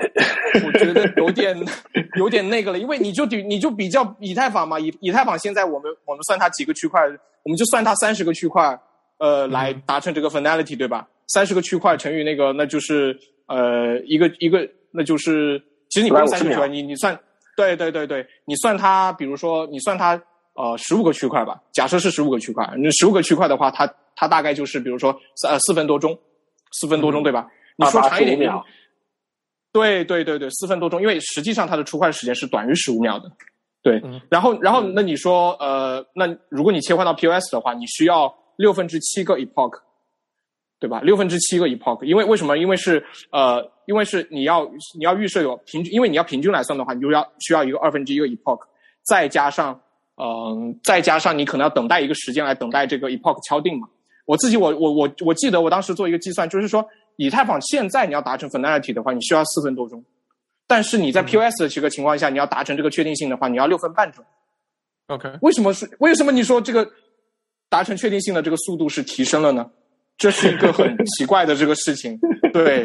[0.66, 1.56] 我觉得有点
[2.16, 7.00] 有点那个了，因为你就比你就比较以太坊嘛，以以太坊现在我们我们算它几个区块，
[7.42, 8.78] 我们就算它三十个区块，
[9.18, 11.06] 呃，来达成这个 finality 对吧？
[11.28, 13.16] 三十个区块乘以那个，那就是
[13.46, 17.18] 呃一个一个，那就是其实你不用三十个区块，你你算，
[17.56, 20.20] 对对对对，你算它，比如说你算它
[20.54, 23.86] 呃十五个区块吧，假设是十五个区块，那十五个区块的话，它
[24.16, 25.10] 它大概就是比如说
[25.46, 26.18] 呃四分多钟，
[26.72, 27.46] 四分多钟对吧？
[27.76, 28.38] 你说长一点。
[28.38, 28.64] 秒
[29.72, 33.30] 对对对对，四分多钟，因为实际上它的出块时间是短于十五秒的。
[33.82, 39.72] 对，然后然后那你说呃，那如果你切换到 POS 的话，你需要六分之七个 epoch，
[40.78, 41.00] 对吧？
[41.00, 42.58] 六分之七个 epoch，因为为什么？
[42.58, 44.64] 因为是呃，因为是你要
[44.98, 48.60] 你要预设有平均，因为你要平均来算的话，你就要需要一个二分之一个 epoch，
[49.06, 49.72] 再加上
[50.16, 53.88] 嗯、呃，再加上你可能要等待一个时间来等待这个 epoch 敲定嘛。
[54.26, 56.86] 我自己我我我我记得我当时做一个计算，就是说。
[57.20, 60.02] 以太坊现在你要达成 finality 的话，你需要四分多钟，
[60.66, 64.24] 但是你在 POS 的这个情况下，你要达成这个确定性的话，你要六分半钟。
[65.08, 66.90] OK，为什么是为什么你说这个
[67.68, 69.70] 达成确定性的这个速度是提升了呢？
[70.16, 72.18] 这是一个很奇怪的这个事情。
[72.54, 72.84] 对，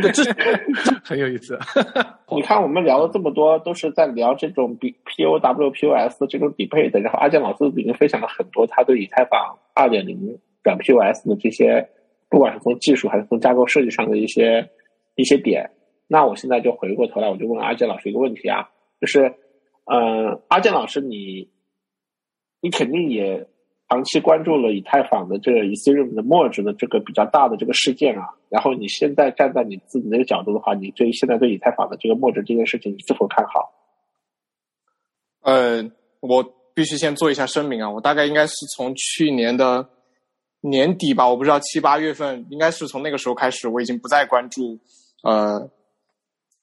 [0.00, 0.22] 对，这
[1.02, 1.58] 很有意思。
[2.30, 7.00] 你看，我们聊了这么多，都是在聊这种 B P O W P O S 这种匹配的。
[7.00, 11.88] 然后阿健老师已经分享了很多他对以太坊二点零转 P O S 的这些，
[12.28, 14.68] 不管是从技术还是从架构设计上的一些
[15.16, 15.70] 一些点。
[16.06, 19.34] 那我现在就回过头来，我就问阿健老师一个问题啊，就是，
[19.84, 21.50] 嗯，阿健老师，你
[22.62, 23.46] 你肯定也
[23.90, 28.24] 长期关注了以太坊的这个 Ethereum 的 merge 的这个比较大的这个事件啊。
[28.48, 33.70] 然后你现在站在你自己那个角度的话，你对现在对以太坊的这个 merge 这件事情，你是否看好？
[35.42, 35.82] 呃，
[36.20, 36.42] 我
[36.72, 39.86] 必须先做一下声明啊，我大概应该是从去年的
[40.60, 44.78] 年底吧，我不知道七八月份，应该是从那个时候开始，我已经不再关注
[45.22, 45.70] 呃。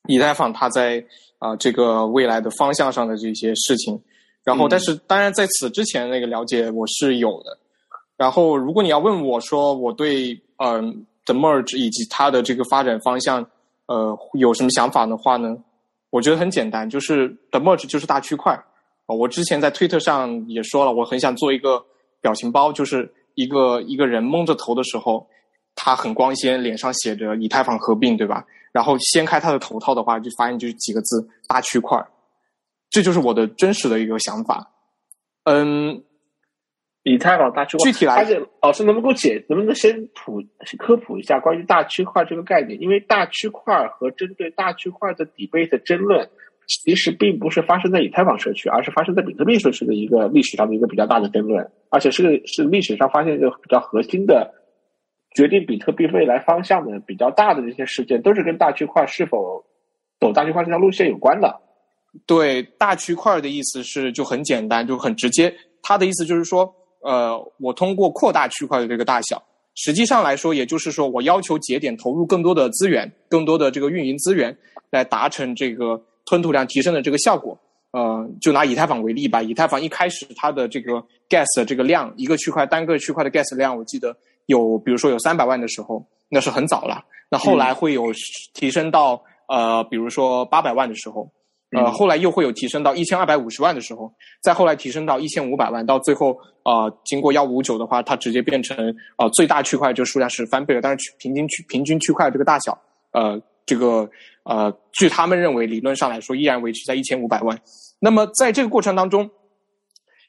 [0.08, 1.04] 以太坊它在
[1.40, 4.00] 啊这个未来的方向上的这些事情，
[4.44, 7.58] 然后但是当然在此之前那个了解我是有的，
[8.16, 13.44] 然后如果你要问我说我对嗯 the merge 以及它的这个发展方向
[13.88, 15.58] 呃有什么想法的话呢？
[16.12, 18.54] 我觉得很简单，就是 the merge 就是大区块
[19.08, 19.16] 啊。
[19.16, 21.84] 我之前在推特上也说了，我很想做一个
[22.22, 25.28] 表情包，就是一个一个人蒙着头的时候，
[25.76, 28.46] 他很光鲜，脸上写着以太坊合并，对吧？
[28.72, 31.98] 然后掀开他的头套的话，就发现就是几个字“大区块”，
[32.92, 34.70] 这就是我的真实的一个想法。
[35.44, 36.04] 嗯，
[37.04, 40.42] 以太坊大区块，具体来，而且老师能不能给我解，能不能先普
[40.78, 42.82] 科普一下关于大区块这个概念？
[42.82, 46.30] 因为大区块和针对大区块的 debate 争论，
[46.68, 54.54] 其实并不是发生在以太坊社区，而是发生在比特币社区的一个历史上的一个比较大的争论，而且是是历史上发现一个比较核心的。
[55.36, 59.62] 决定比特币未来方向的比较大的这些事件，都是跟大区块是否
[60.18, 61.54] 走大区块这条路线有关的。
[62.26, 65.54] 对，大区块的意思是就很简单，就很直接。
[65.84, 69.44] 它的意思就是说，呃，我通过扩大区块的这个大小，
[69.76, 74.58] 实际上来说，也就是说，我要求节点投入更多的资源，更多的这个运营资源，
[74.90, 77.58] 来达成这个吞吐量提升的这个效果。
[77.92, 80.94] 呃，就拿以太坊为例吧，以太坊一开始它的这个
[81.30, 84.16] gas 的这个量，一个区块单个区块的 gas 量，我记得。
[84.48, 87.04] 有，比如说有三百万的时候，那是很早了。
[87.32, 88.04] 那后来会有
[88.54, 91.28] 提升到呃，比如说八百万的时候，
[91.76, 98.78] 呃，后来又会有提升到一千二百五十万的时候，再后来提升到一千五百万，到最后啊，经过幺五九的话，它直接变成
[99.16, 100.82] 啊最大区块这个数量是翻倍了。
[100.82, 102.78] 但是平均区平均区块这个大小，
[103.14, 104.10] 呃，这个
[104.44, 107.60] 呃，据他们认为，理论上来说依然维持在一千五百万。
[108.00, 109.30] 那么在这个过程当中，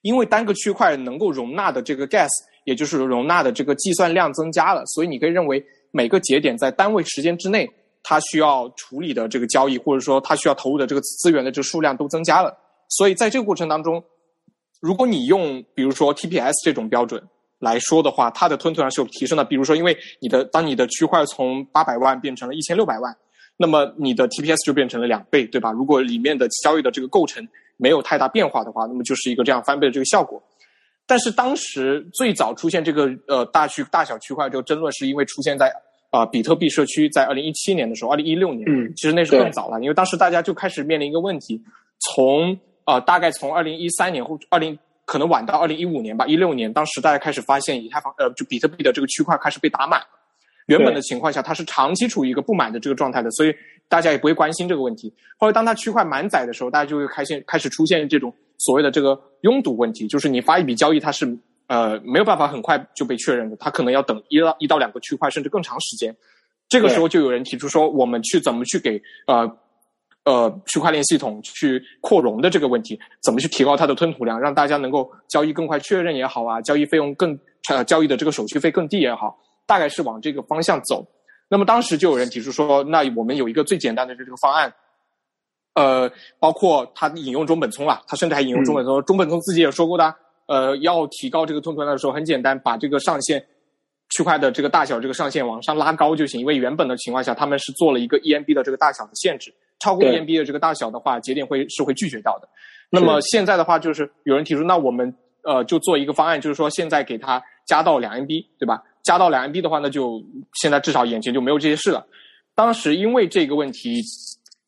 [0.03, 2.29] 因为单个区块能够容纳的这个 gas。
[2.67, 7.65] 也就是容纳的这个计算量增加了，所以你可以认为每个节点在单位时间之内，
[8.03, 12.53] 它需要处理的这个交易，或者说它需要投入的这个资源的这个数量都增加了。
[12.89, 14.03] 所以在这个过程当中，
[14.81, 17.23] 如果你用比如说 TPS 这种标准
[17.61, 19.45] 来说的话，它的吞吐量是有提升的。
[19.45, 23.17] 比如说，因为你的当你的区块从八百万变成了一千六百万，
[23.57, 25.73] 那么你的 TPS 就变成了两倍，对吧？
[25.73, 27.47] 如果里面的交易的这个构成
[27.77, 30.43] 没有太大变化的话，那么就是一个这样翻倍的这个效果。
[31.07, 35.73] 但是当时最早出现这个呃大区大小区块这个争论，是因为出现在
[36.11, 41.63] 啊比特币社区，在二零一七年的时候，二零一六年，嗯，其实那是更早了，因为当时大家就开始面临一个问题，
[42.01, 50.07] 从啊大概从二零一三年或二零可能晚到二零一五年吧，一六年，当时大家开始发现以太坊呃就比特币的这个区块开始被打满了，
[50.67, 53.55] 原本的情况下它是长期处于一个不满的这个状态的，所以
[53.89, 55.13] 大家也不会关心这个问题。
[55.39, 58.33] 后来当它区块满载的时候，大家就会开现开始出现这种。
[58.59, 61.27] 所谓的这个拥堵问题，就是你发一笔交易，它是
[61.67, 66.17] 呃没有办法很快就被确认的，它可能要等一到一到两个区块，甚至更长时间。
[66.67, 69.59] 这个时候就有人提出说，我们去怎么去给呃
[70.25, 77.39] 呃区块链系统去扩容的这个问题，怎么去提高它的吞吐量，让大家能够交易更快确认也好啊，交易费用更
[77.69, 81.07] 呃交易的这个手续费更低也好，大概是往这个方向走。
[81.49, 84.73] 那么当时就有人提出说，那我们有一个最简单的这个方案。
[85.75, 89.03] 呃，包括他引用中本聪啊，他甚至还引用中本聪。
[89.05, 90.15] 中本聪自己也说过的，
[90.47, 93.45] 呃，要提高这个吞吐量的时候，很简单，把这个上限
[94.09, 96.41] 区块的这个大小这个上限往上拉高就行。
[96.41, 102.49] 因为原本的情况下，他们是做了一个 EMB 的这个大小的限制，超过 EMB 的这个大小的话，节点会是会拒绝掉的。
[102.89, 105.15] 那么现在的话，就是有人提出，那我们
[105.45, 108.83] 呃就做一个方案，就是说现在给它加到两 MB，对吧？
[109.07, 110.23] 加到两 MB 的话，那就
[110.61, 112.05] 现在至少眼前就没有这些事了。
[112.55, 114.03] 当时因为这个问题。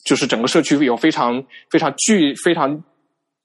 [0.05, 2.82] 就是整个社区有非常非常巨非常，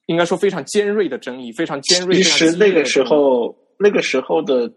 [0.05, 2.15] 应该说非常尖锐的争议，非常尖锐。
[2.15, 4.71] 其实那个时候，那个时候的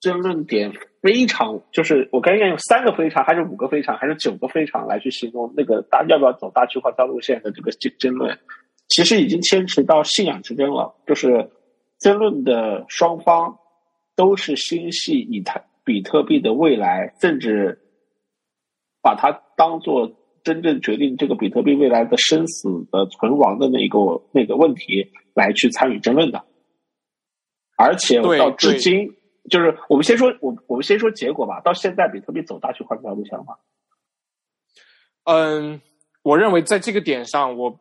[0.00, 0.72] 争论点
[1.02, 8.38] 非常，就是我刚应该用三个非常，还是五个非常，还是九个非常来去形容那个大要不要走大区块道路线的这个争争论。
[8.88, 11.50] 其实已经牵扯到信仰之争了，就是
[11.98, 13.56] 争论的双方
[14.16, 17.78] 都是心系以太比特币的未来，甚至
[19.00, 20.10] 把它当做
[20.42, 23.98] 真正决定这个比特币未来的生死的存亡的那个
[24.32, 26.44] 那个问题来去参与争论的。
[27.76, 29.14] 而且到至今，
[29.50, 31.60] 就是我们先说我我们先说结果吧。
[31.60, 33.54] 到现在，比特币走大区块这条路线了吗？
[35.24, 35.80] 嗯，
[36.22, 37.78] 我认为在这个点上，我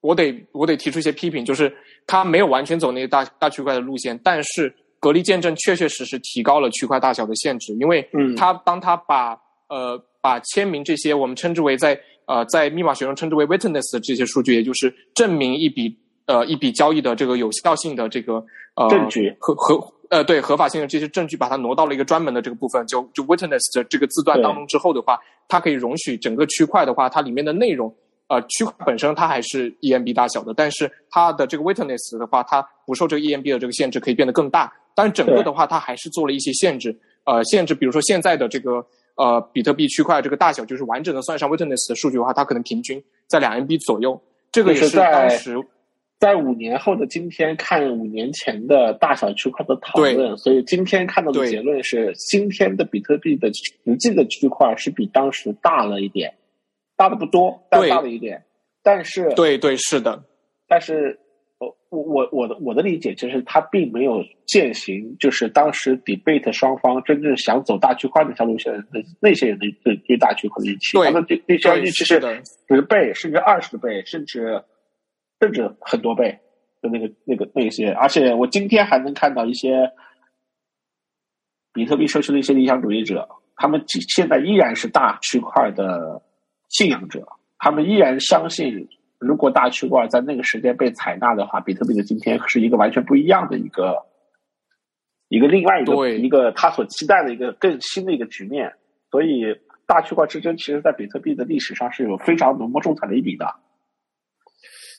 [0.00, 1.74] 我得我得提出一些批评，就是
[2.06, 9.38] 它没有完全走那个大大区块的路线，但是隔离见证确确实实提高了区块大小的限制，因为它当它把
[9.68, 15.96] 呃把签名这些我们称之为在呃在密码学中称之为 witness 的这些数据，也就是证明一笔。
[16.28, 18.34] 呃，一笔交易的这个有效性的这个
[18.74, 25.18] 呃证据合合呃对合法性的这些证据，把它挪到了一个专门的这个部分，就就 witness 的这个字段当中之后的话，
[25.48, 27.90] 它可以容许整个区块的话，它里面的内容
[28.28, 34.70] 呃区块本身它还是 EMB 大小的，但是它的这个 witness 的话，它不受这个 EMB 的这个限制，可以变得更大。
[34.98, 36.92] 但是整个的话，它还是做了一些限制，
[37.22, 38.84] 呃，限制，比如说现在的这个
[39.14, 44.20] 呃比特币区块这个大小，就是完整的算上 witness 的数据的话，它可能平均在两 MB 左右，
[44.50, 45.56] 这个也是当时。
[46.18, 56.34] 在五年后的今天看五年前的大小区块的讨论，所以今天看到的结论是，今天的比特币的实际的区块是比当时大了一点，
[56.96, 58.42] 大的不多，但大了一点。
[58.82, 60.20] 但是，对对是的，
[60.66, 61.16] 但是，
[61.58, 72.20] 我我我的我的理解就是他并没有践行，就是当时 debate 双方真正想走大区块那条路线的那些人的对对大区块的预期，他们对对些预期是
[72.68, 74.62] 十倍甚至二十倍甚至。
[75.40, 76.36] 甚至很多倍
[76.82, 79.88] 的那个、那个、那些，而且我今天还能看到一些
[81.72, 83.24] 比特币社区的一些理想主义者，
[83.54, 86.20] 他们现在依然是大区块的
[86.70, 87.24] 信仰者，
[87.60, 88.88] 他们依然相信，
[89.18, 94.06] 如果大区块在那个时间被采纳的话，比特币的今天是一个完全不一样的一个
[95.28, 98.72] 一个另外一个一个他所期待的一个更新的一个局面。
[99.10, 99.42] 所以，
[99.86, 103.46] 大区块之争其实，在比特币的历史上是有非常浓墨重彩的一笔的。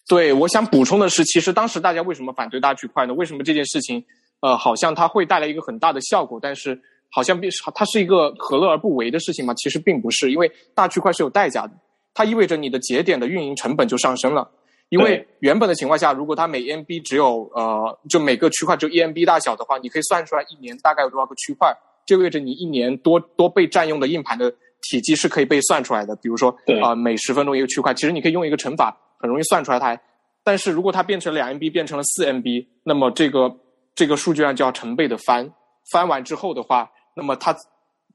[0.07, 3.13] 对，我想补充的是，其实当时大家为什么反对大区块呢？
[3.13, 4.03] 为什么这件事情，
[4.41, 6.81] 呃，好像它会带来一个很大的效果，但是
[7.11, 9.53] 好像并它是一个何乐而不为的事情吗？
[9.53, 11.73] 其实并不是，因为大区块是有代价的，
[12.13, 14.49] 它意味着你的节点的运营成本就上升了。
[14.89, 21.71] 因为原本的情况下，如果它每 MB 只有呃，就每个区块只有一 MB 大小的话，你可以算出来一年大概有多少个区块，
[22.07, 26.15] 就意味着你一年多多被占用的硬盘的体积是可以被算出来的。
[26.15, 26.49] 比如说，
[26.81, 28.97] 啊，每十分钟一个区块，其实你可以用一个乘法。
[29.21, 29.99] 很容易算出来它，
[30.45, 33.53] 但是如果它变成两 MB 变成了四 MB，那么这个
[33.93, 35.51] 这个数据量就要成倍的翻，
[35.91, 37.53] 翻完之后的话，那么它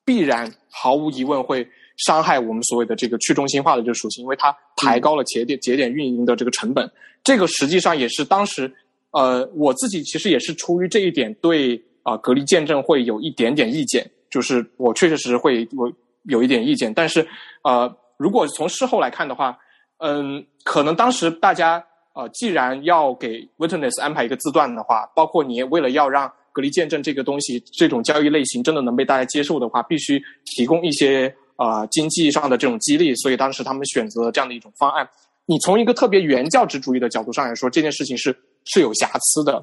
[0.03, 6.91] 必然毫无疑问会伤害我们所谓的这个去中心化的这个属性，因为它抬高了节点节点运营的这个成本。
[7.23, 8.73] 这个实际上也是当时，
[9.11, 15.93] 呃，我自己其实也是出于这一点对啊隔离见证会有一点点意见，就是我确确实实会我
[16.25, 17.27] 有一点意见，但是
[17.63, 19.59] 呃，如果从事后来看的话。
[19.99, 21.83] 嗯，可能当时大家
[22.15, 35.09] 呃，既然要给 witness 安排一个字段的话，包括你为了要让隔离见证这个东西这种交易类型真的能被大家接受的话，必须提供一些呃经济上的这种激励，所以当时他们选择这样的一种方案。
[35.47, 39.63] 你从一个特别原教旨主义的角度上来说，这件事情是是有瑕疵的，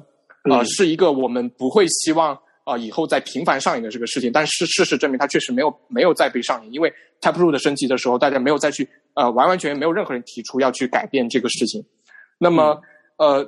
[0.50, 4.30] 呃，是一个我们不会希望啊以后再频繁上演的这个事情。
[4.30, 8.88] 但是事实证明，它确实没有没有再被上演，因为 Type Root 升级的时候，大家没有再去。
[9.14, 11.84] 呃，完完全全没有任何人提出要去改变这个事情。
[12.38, 12.80] 那么，
[13.18, 13.46] 呃，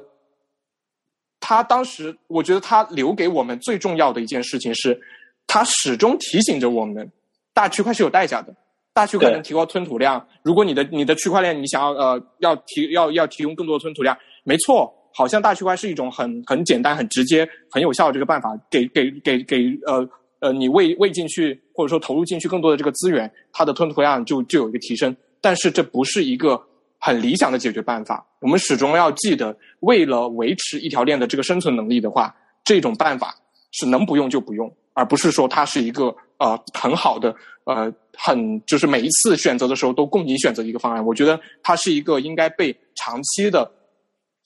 [1.40, 5.00] 他当时，我觉得他留给我们最重要的一件事情是，
[5.46, 7.10] 他始终提醒着我们，
[7.54, 8.54] 大区块是有代价的。
[8.92, 10.24] 大区块能提高吞吐量。
[10.42, 20.08] 如果你的你的区块链你想要呃要提要要提供更多的吞吐量，没错，好像大区块是一种很很简单、很直接、很有效的这个办法，给给给给呃
[20.38, 25.16] 呃你喂喂进去或者说投入进去更多的这个资源，它的吞吐量就就有一个提升。
[25.40, 26.62] 但是这不是一个
[27.00, 28.24] 很理想的解决办法。
[28.40, 32.32] 我们始终要记得，为了维持一条链的这个生存能力的话，
[32.62, 33.34] 这种办法
[33.74, 36.04] 是能不用就不用，而不是说它是一个
[36.38, 37.34] 呃很好的
[37.64, 41.04] 呃很就是每一次选择的时候都供你选择一个方案。
[41.04, 43.70] 我觉得它是一个应该被长期的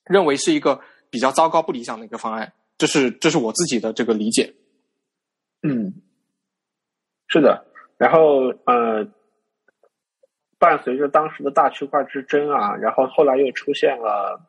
[0.04, 0.80] 认为是一个
[1.10, 2.52] 比较糟糕不理想的一个方案。
[2.76, 4.52] 这是这是我自己的这个理解。
[5.62, 5.92] 嗯，
[7.28, 7.64] 是的。
[7.96, 9.06] 然后呃。
[10.60, 14.40] 伴随着当时的大区块之争啊，然后后来又出现了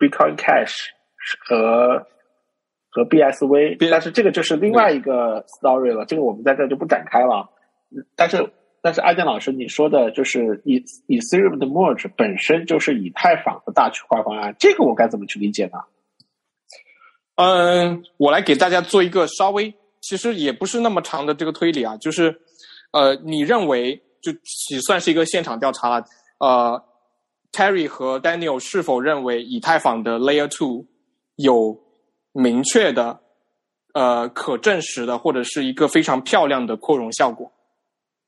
[0.00, 0.88] Bitcoin Cash
[1.46, 2.04] 和
[2.94, 7.50] 和 BSV，但是这个就是另外一个 story 了，这个我们在这就不展开了。
[8.14, 8.48] 但是
[8.80, 10.76] 但是阿健老师，你说的就是以
[11.08, 15.78] 以 Ethereum 的 merge 本身就是以太坊的大区块方案，这个我该怎么去理解呢？
[17.34, 22.32] 嗯，我来给大家做一个稍微，其实也不是那么长的这个推理啊，就是，
[22.92, 24.30] 呃，你认为就
[24.70, 26.04] 也算是一个现场调查了，
[26.38, 26.80] 呃
[27.50, 30.86] ，Terry 和 Daniel 是否认为以太坊的 Layer Two
[31.34, 31.76] 有
[32.34, 33.18] 明确的、
[33.94, 37.50] 呃可证实的，或者是一个非常漂亮的扩容效果？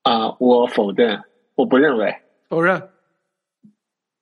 [0.02, 1.20] 啊，我否认，
[1.56, 2.14] 我不认为，
[2.48, 2.90] 否认。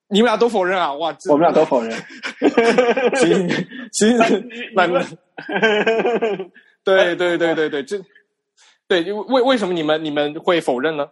[0.07, 0.93] 你们俩都否认啊？
[0.93, 1.91] 哇，我们俩都否认。
[3.15, 3.49] 行
[3.91, 4.17] 行，
[4.75, 4.87] 那
[6.83, 7.99] 对对对对对，这
[8.87, 11.09] 对为为什么你们你们会否认呢？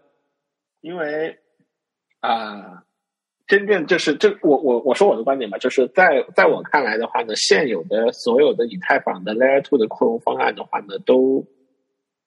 [0.82, 1.40] 因为
[2.20, 2.84] 啊，
[3.54, 11.46] 真正就是这，我我我说我的观点吧，就是在在我看来的话呢，现有的所有的以太坊的 Layer Two 的扩容方案的话呢，都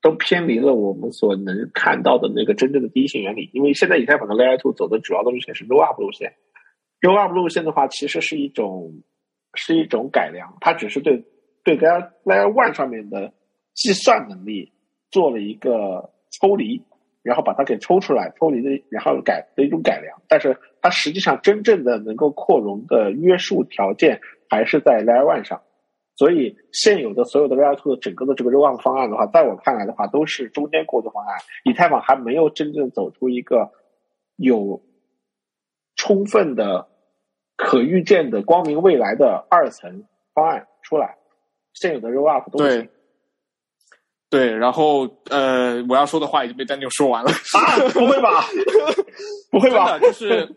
[0.01, 3.51] 都偏离了我们所能看到的那个真正的第一性原理。
[3.53, 6.33] 因为现在以太坊的 Layer Two 走的主要的路线是 Roll Up 路线。
[7.01, 9.03] Rollup 路线的话，其实是一种
[9.55, 11.25] 是一种改良，它只是对
[11.65, 13.33] 对 Layer Layer One 上面的
[13.75, 14.71] 计算能力
[15.11, 16.09] 做了一个
[16.41, 16.81] 抽离，
[17.25, 20.17] 然后把它给抽出来，抽离的然后改的一种改良。
[20.29, 25.61] 但是它实际上真正的能够扩容的约束条件还是在 Layer One 上，
[26.15, 31.37] 所以现有的所有的 Layer Two 的整个的这个 Rollup 方案的话，在我看来的话，都是中间过渡方案。
[31.65, 33.73] 以太坊还没有真正走出一个
[34.37, 34.81] 有。
[35.99, 36.89] 充分的、
[37.57, 40.05] 可预见的、光明未来的二层
[40.35, 41.17] 方案出来，
[41.73, 42.87] 现有的 roll up 都行。
[44.29, 47.31] 对，然后呃，我要说的话已经被 Daniel 说完了。
[47.31, 48.45] 啊，不会吧？
[49.51, 49.99] 不会吧？
[50.01, 50.49] 就是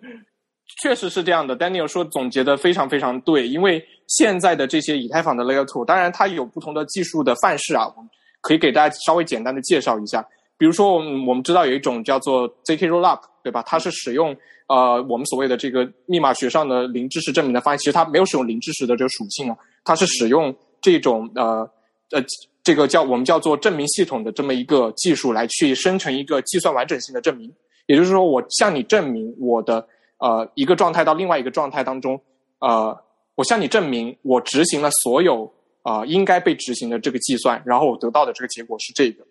[0.81, 1.55] 确实是这样的。
[1.55, 8.09] Daniel 说总结的非常非常对，因为现在的这些以太坊的 Layer Two，当然它有不同的技术的范式啊，我们
[8.41, 10.25] 可以给大家稍微简单的介绍一下。
[10.57, 13.63] 比如说，我们我们知道有一种叫做 ZK Rollup，对吧？
[13.67, 14.35] 它是使用
[14.67, 21.69] 呃我们所谓的这个密码学上的零知识证明的方案，其实它没有使用零知识的这个属性啊，它是使用这种呃
[22.11, 22.23] 呃
[22.63, 27.51] 这个叫我们叫做证明系统的这么一个技术来去生成一个计算完整性的证明。
[27.87, 29.87] 也就是说，我向你证明我的
[30.19, 32.21] 呃一个状态到另外一个状态当中，
[32.59, 32.95] 呃，
[33.33, 39.25] 我向你证明我执行了所有啊应该被执行的这个计算，然后我得到的这个结果是这个。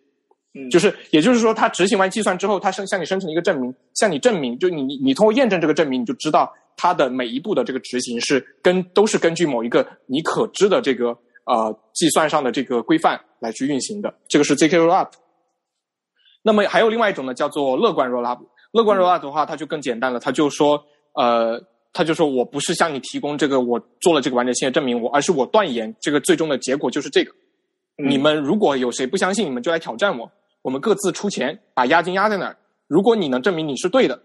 [0.72, 11.16] 就是，也就是说，他执行完计算之后，他生向你生成一个证明，向你证明，就你你你通过验证这个证明，你就知道它的每一步的这个执行是根都是根据某一个你可知的这个
[11.48, 14.14] 呃计算上的这个规范来去运行的。
[14.28, 15.08] 这个是 ZK Rollup。
[16.42, 18.38] 那么还有另外一种呢，叫做乐观 Rollup。
[18.72, 20.82] 乐观 Rollup 的话，它就更简单了，它就说
[21.14, 21.60] 呃，
[21.92, 27.32] 它就说我不是向你提供这个我做了这个完整性的证明，我而是我断言这个最终的结果就是这个。
[27.96, 30.30] 你们如果有谁不相信，你们就来挑战我。
[30.62, 32.56] 我们各自出钱，把押金压在那儿。
[32.86, 34.20] 如果你能证明你是对的，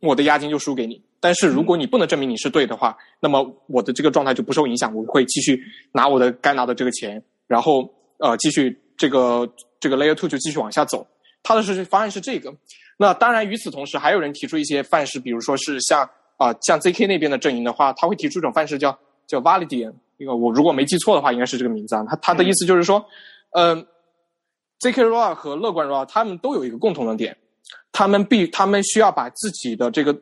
[0.00, 1.02] 我的押金就输给你。
[1.20, 5.60] 但是如果你不能证明你是对的话，那么我的这个状态就不受影响，我会继续
[5.92, 7.88] 拿我的该拿的这个钱，然后
[8.18, 9.48] 呃继续这个
[9.80, 11.06] 这个 Layer Two 就继续往下走。
[11.42, 12.54] 他的是方案是这个。
[12.96, 19.92] 那当然，与此同时还有人提出一些范式，比如说是像啊像 ZK 那边的阵营的话，他会提出一种范式叫叫 Validian。
[20.16, 22.04] 那个我如果没记错的话，应该是这个名字啊。
[22.08, 23.04] 他他的意思就是说，
[23.52, 23.86] 嗯。
[24.80, 27.36] ZK Rollup 和乐观 Rollup 他们都有一个共同的点，
[27.90, 30.16] 他们必他们需要把自己的这个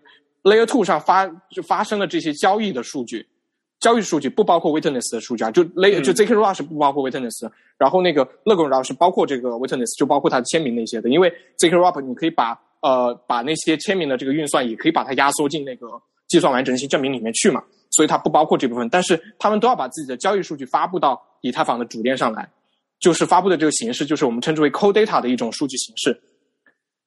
[0.47, 3.27] Layer Two 上发就发生了这些交易的数据，
[3.81, 11.28] 交易数据不包括 Witness 的数据啊，就 Layer 就 ZK Rollup 是不包括 Witness，然后那个乐观 Rollup 是包括这个 Witness，就包括它的签名那些的，因为
[11.59, 15.89] ZK Rollup 你可以把呃把那些签名的这个运算也可以把它压缩进那个
[16.28, 17.60] 计算完整性证明里面去嘛，
[17.90, 22.48] 所以它不包括这部分，但是他们都要把自己的交易数据发布到以太坊的主链上来。
[22.98, 26.18] 就是发布的这个形式，就是我们称之为 cold data 的一种数据形式。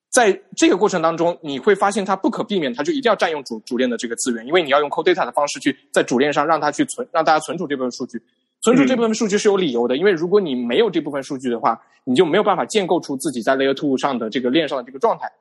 [0.09, 8.21] 在这个过程当中，你会发现它不可避免，它就一定要占用主主链的这个资源，因为你要用 cold data 的方式去在主链上让它去存，让大家存储这部分数据。
[8.61, 15.31] 存储这部分数据是有理由的，因为如果你没有这部分数据的话，你就没有办法建构出自己在 Layer Two 上的这个链上的这个状态。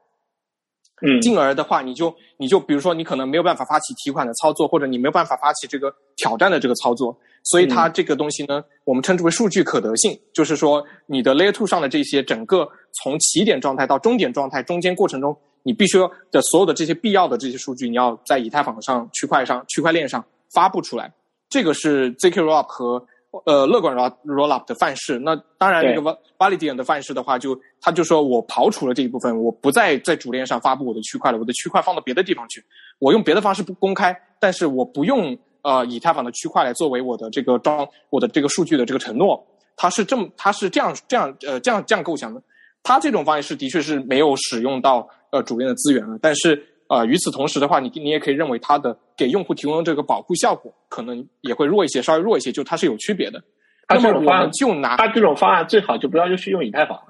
[1.00, 7.16] 嗯，进而的话，你就你就比如说，你可能没有办法发起提款的操作，或者你没有办法发起这个挑战的这个操作。
[7.44, 15.98] 所以它这个东西呢，我们称之为数据可得性，就是说你的 Layer Two 上的这些整个从起点状态到终点状态中间过程中，你必须
[16.30, 21.12] 的所有的这些必要的这些数据，你要在以太坊上区块上区块链上发布出来。
[21.48, 23.04] 这个是 ZK Rollup 和
[23.44, 25.18] 呃乐观 Rollup 的范式。
[25.18, 32.64] 那当然，那个 Validian 的范式的话，就他就说我刨除了这一部分，我不再在主链上发布我的区块了，我的区块放到别的地方去，
[32.98, 35.36] 我用别的方式不公开，但是我不用。
[35.62, 39.44] 呃，以太坊的区块来作为我的这个装我的这个数据的这个承诺，
[39.76, 42.40] 它是这么，它是这样这样呃这样这样构想的。
[42.82, 53.42] 它这种方式的确是没有使用到呃主链的资源了，但是呃与此同时的话，你你也可以认为它的给用户提供的这个保护效果可能也会弱一些，稍微弱一些，就它是有区别的。
[53.88, 56.98] 那么我们就拿它这种方案最好就不要就去用以太坊。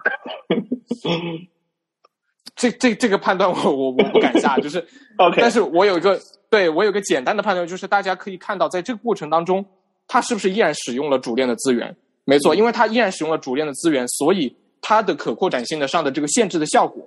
[2.56, 4.84] 这这这个判断我我我不敢下， 就是
[5.16, 6.18] OK，但是我有一个
[6.50, 9.64] 对我有个简单的判断，就是大家可以看到，在这个过程当中，
[10.08, 11.96] 它是不是依然使用了主链的资源？
[12.24, 14.56] 没错，因为它依然使用了主链的资源，所以
[14.88, 17.06] 它的可扩展性的上的这个限制的效果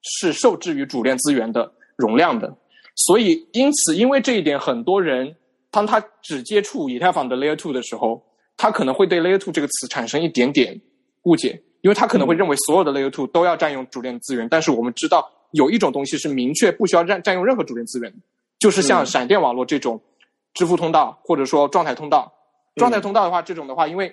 [0.00, 2.50] 是受制于主链资源的容量的。
[2.94, 5.36] 所以因此，因为这一点，很多人
[5.70, 8.24] 当他只接触以太坊的 Layer Two 的时候，
[8.56, 10.80] 他可能会对 Layer Two 这个词产生一点点
[11.24, 11.62] 误解。
[11.82, 18.18] 因为他可能会认为所有的 Layer Two 都要占用主链资源，但是我们知道有一种东西是明确不需要占占用任何主链资源的，
[18.58, 20.00] 就是像闪电网络这种
[20.54, 22.32] 支付通道或者说状态通道。
[22.76, 24.12] 状态通道的话，这种的话，因为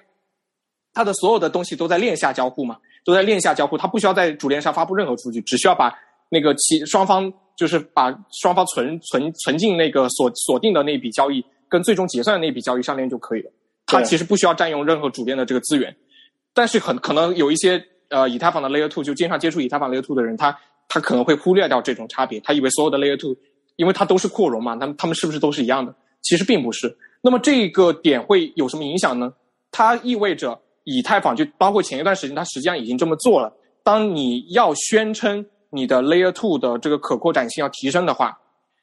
[0.94, 5.94] 它的所有的东西都在链下交互嘛，都在链下交互，它不需要在主链上发布任何数据，只需要把
[6.28, 8.12] 那个其双方就是把
[8.42, 13.52] 双方存存存进那个锁锁定的那笔交易跟最终结算的那笔交易上链就可以了。
[13.86, 15.96] 它其实不需要占用任何主链的这个资源。
[16.54, 20.58] 但是很可能有一些呃以太坊的 Layer Two 就经常接触以太坊 Layer Two 的人，他
[20.88, 23.36] 他可能会忽略掉这种差别，他以为所有的 Layer Two，
[23.76, 25.94] 因为它都是扩容嘛，他们他们是不是都是一样的？
[26.22, 26.98] 其实并不是。
[27.22, 29.32] 那么这个点会有什么影响呢？
[29.70, 33.54] 它意味着以太坊就包括前一段时间，它实际上已经这么做了。
[33.84, 38.36] 当你要宣称你的 Layer Two 的这个可扩展性要提升的话，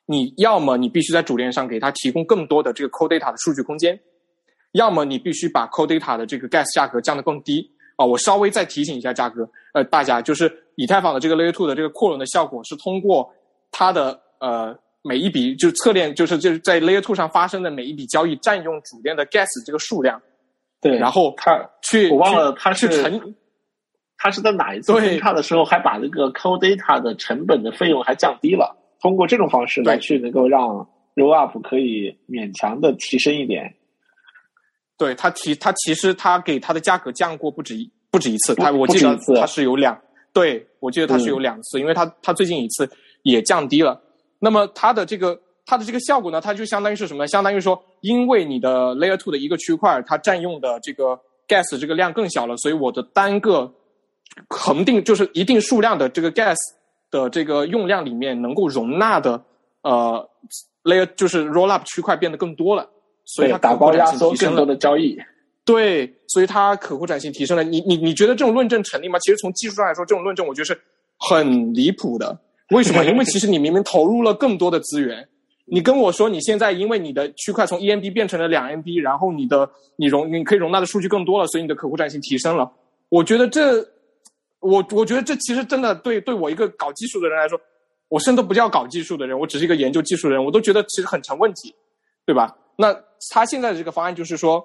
[0.07, 3.99] 你要么你必须在主链上给它提供更多的这个 Cold Data 的数据空间。
[4.73, 8.07] 要么你必须把 Cold Data 的这个 Gas 价格降得更低啊！
[8.07, 13.31] 我稍微再提醒一下价格，呃，大家就是以太坊的这个 Layer Two 的这个扩容的效果是通过
[13.71, 20.21] 它的呃每一笔就是侧链就是就是在 Layer Two 上发生的每一笔交易占用主链的 Gas 这个数量，
[20.83, 23.35] 对，然后他去我忘了他是成，
[24.19, 33.77] 他是在哪一次分叉的时候还把这个 Cold Data 的成本的费用还降低了，通过这种方式来去能够让 Roll Up 可以勉强的提升一点。
[34.99, 39.97] 对他提他其实他给他的价格降过不止一不止一次，他我记得他是有两，
[40.33, 42.91] 对我记得他是有两次，因为他他最近一次
[43.23, 44.03] 也降低了。
[44.41, 47.27] 那么他的这个它的这个效果呢，它就相当于是什么？
[47.27, 51.19] 相当于说，因为你的 Layer Two 的一个区块，它占用的这个
[51.49, 53.73] Gas 这个量更小了，所以我的单个
[54.49, 56.57] 恒定就是一定数量的这个 Gas
[57.11, 59.43] 的这个用量里面能够容纳的
[59.83, 60.29] 呃
[60.85, 62.89] Layer 就是 Rollup 区块变得更多了。
[63.25, 65.17] 所以它打包压缩更多的交易，
[65.65, 67.63] 对，所以它可扩展性提升了。
[67.63, 69.17] 你你你觉得这种论证成立吗？
[69.21, 70.77] 其实从技术上来说，这种论证我觉得是
[71.21, 72.37] 很离谱的。
[72.71, 73.05] 为什么？
[73.05, 75.27] 因为其实你明明投入了更多的资源，
[75.75, 79.67] 你跟我说你现在因为你的区块从一 MB 变成了两 MB，然后你的
[79.97, 82.71] 你容你可以容纳的数据更多了，所以你的可扩展性提升了。
[83.09, 83.79] 我觉得这，
[84.61, 87.59] 我我觉得这其实真的对对我一个搞技术的人来说，
[88.09, 91.75] 我甚至不叫搞技术的人，我只是一个研究技术的人，我都觉得其实很成问题，
[92.27, 92.55] 对吧？
[92.77, 92.95] 那
[93.31, 94.63] 他现在的这个方案就是说，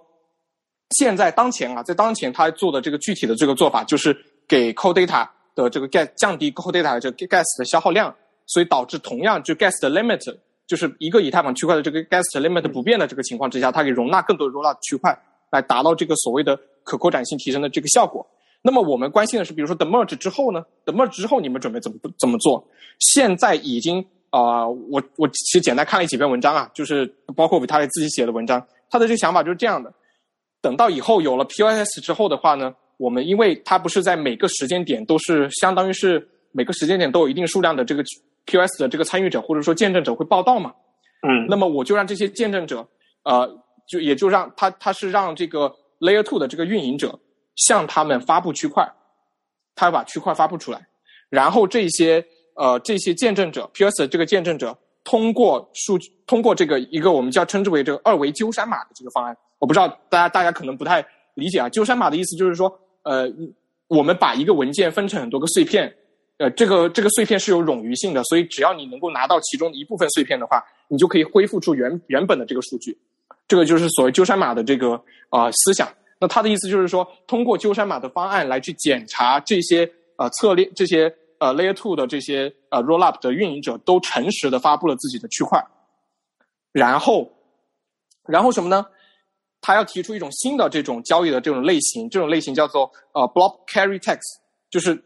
[0.90, 4.14] 现在当前啊，在当前他做的这个具体的这个做法，就是
[4.46, 5.26] 给 Cold Data
[5.56, 8.14] 的这个 gas 降低 Cold Data 的这个 gas 的消耗量，
[8.46, 15.18] 所以导致同样就 gas 的 limit 就是一个以太坊区块的这个 gas limit 不变的这个情况之下，它可以容纳更多的 rollup 区块，
[15.50, 18.24] 来达到这个所谓的可扩展性提升的这个效果。
[18.62, 22.64] 那么我们关心的是，比如说 the merge 之后呢？the merge 之后你们准备怎么怎么做？
[23.00, 24.06] 现在已经。
[24.30, 29.92] 啊，我我其实简单看了几篇文章啊，就是包括他自己写的文章，他的这个想法就是这样的：
[30.62, 38.04] 等到以后有了 POS 之后的话呢，我们因为它不是在每个时间点都是相当于是每个时间点都有一定数量的这个
[38.48, 40.74] POS 的这个参与者或者说见证者会报道嘛，
[41.28, 42.88] 嗯，那么我就让这些见证者，
[43.24, 43.48] 呃，
[43.88, 47.20] 就也就让他他是让这个 Layer Two 的这个运营者
[47.56, 48.90] 向他们发布区块，
[49.76, 50.88] 他要把区块发布出来，
[51.30, 52.26] 然后这些。
[52.60, 61.06] 呃，这些见证者 ps 的这个见证者通过数据，通过这个一个我们叫称之为这个二维鸠山码的这个方案，我不知道大家大家可能不太
[61.36, 61.70] 理解啊。
[61.70, 62.68] 鸠山码的意思就是说，
[63.04, 63.32] 呃，
[63.90, 65.96] 我们把一个文件分成很多个碎片，
[66.38, 72.98] 呃，这个这个碎片是有冗余性的，所以只要你能够拿到其中的一部分碎片的话，你就可以恢复出原原本的这个数据。
[73.48, 75.88] 这个就是所谓鸠山码的这个啊思想。
[76.20, 81.14] 那他的意思就是说，通过鸠山码的方案来去检查这些呃策略这些。
[81.40, 85.64] 呃，Layer Two 的这些呃 Rollup 的运营者都诚实的发布了自己的区块，
[86.72, 87.32] 然后，
[88.26, 88.84] 然后什么呢？
[89.62, 94.18] 他要提出一种新的这种交易的这种类型，这种类型叫做呃 Block Carry tax，
[94.72, 95.00] 就是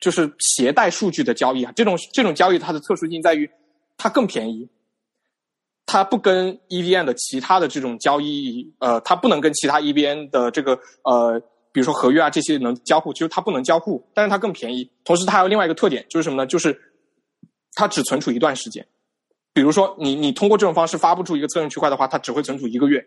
[0.00, 1.72] 就是携带数据的交易啊。
[1.76, 3.48] 这种这种交易它的特殊性在于
[3.96, 4.68] 它更便宜，
[5.86, 11.38] 它不跟 EVM 的其他的这种交易呃，它不能跟其他 EVM 的这个呃
[11.72, 14.90] 比如说合约啊这些能交互，其实它不能交互，但是它更便宜。
[15.04, 16.46] 同时，它还有另外一个特点，就是什么呢？
[16.46, 16.76] 就是
[17.74, 18.84] 它只存储一段时间。
[19.52, 23.04] 比如说，你你通过这种方式发布出一个测试区块的话，它只会存储一个月。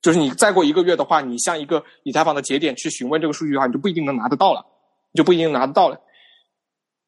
[0.00, 4.64] 就是你再过一个月的话，你向一个以太坊的节点去询问这个数据的话，你就不一定能拿得到了，
[5.12, 6.00] 你就不一定拿得到了。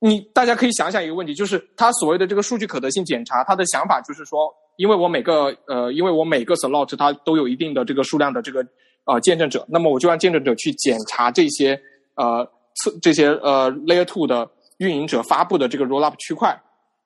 [0.02, 8.66] 你大家可以想想一个问题，就是他所谓的这个数据可得性检查，他的想法就是说，因为我每个呃，因为我每个 slot 它都有一定的这个数量的这个
[9.04, 11.78] 呃见证者，那么我就让见证者去检查这些
[12.14, 12.42] 呃
[12.76, 16.58] 测这些呃 layer two 的运营者发布的这个 rollup 区块，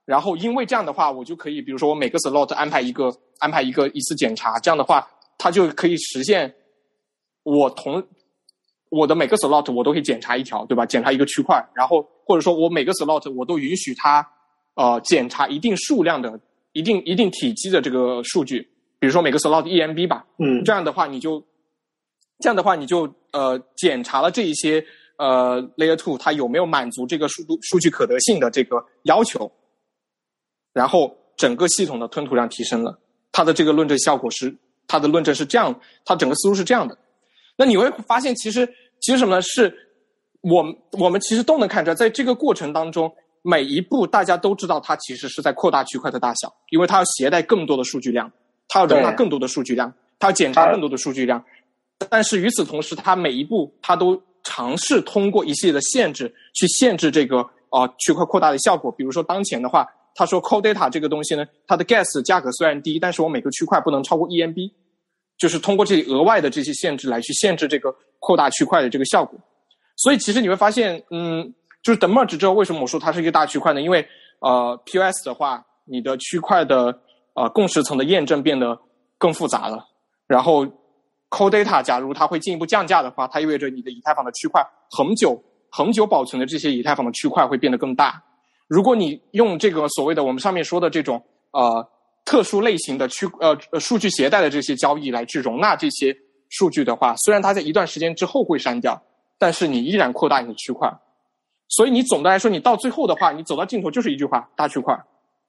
[0.04, 5.04] 然后因为这样的话，我就可以比如说我每个 slot 安排一个安排一个一次检查，这样的话，
[5.36, 6.54] 它就可以实现
[7.42, 8.00] 我同
[8.94, 10.86] 我的每个 slot 我都可以检查一条，对吧？
[10.86, 14.24] 检查一个区块，然后或者说我每个 slot 我都允许它
[14.74, 16.38] 呃检查一定数量的、
[16.72, 18.60] 一定一定体积的这个数据，
[19.00, 20.24] 比如说每个 slot EMB 吧。
[20.38, 21.42] 嗯，这样的话你就
[22.38, 24.84] 这样的话你就呃检查了这一些
[25.16, 29.50] 呃 layer two 它有没有满足这个数数据可得性的这个要求，
[30.72, 32.96] 然后整个系统的吞吐量提升了，
[33.32, 34.54] 它的这个论证效果是
[34.86, 36.96] 它的论证是这样，它整个思路是这样的。
[37.56, 38.68] 那你会发现，其实
[39.04, 39.42] 其实什么呢？
[39.42, 39.70] 是
[40.40, 43.12] 我们我们其实都能看出来，在这个过程当中，
[43.42, 48.32] 每一步大家都知道，它其实是在扩大区块的大小，因为它要携带更多的数据量，
[48.66, 51.44] 它要容纳更多的数据量，它要检查更多的数据量。
[52.08, 58.90] 但是与此同时，它每一步它都尝试通过一系列的限制去限制这个啊、呃区块扩大的效果。
[58.90, 64.70] 比如说当前的话，他说 Cold Data 这个东西呢，它的 gas 价格虽然低，但是我每个区块不能超过 EMB。
[65.36, 67.92] 就是通过这里额外的这些限制来去限制这个
[68.24, 69.38] 扩大区块的这个效果。
[69.96, 71.52] 所以其实你会发现，嗯，
[71.82, 73.82] 就是等 merge 之后，为什么我说它是一个大区块呢？
[73.82, 74.06] 因为
[74.40, 76.98] 呃，POS 的话，你的区块的
[77.34, 78.78] 呃共识层的验证变得
[79.18, 79.84] 更复杂了。
[80.26, 80.64] 然后
[81.28, 85.38] Cold Data 假如它会进一步降价的话，它意味着你的以太坊的区块恒久
[85.70, 88.22] 恒久保存的这些以太坊的区块会变得更大。
[88.68, 91.86] 如果你用这个所谓的我们上面说的这种呃。
[92.26, 96.10] 特殊类型的区呃数据携带的这些交易来去容纳这些
[96.56, 99.02] 数据的话，虽然它在一段时间之后会删掉，
[99.38, 100.88] 但是你依然扩大你的区块。
[101.68, 104.96] 所以你总的来说，你到最后的话，你走到尽头就是一句话：大区块。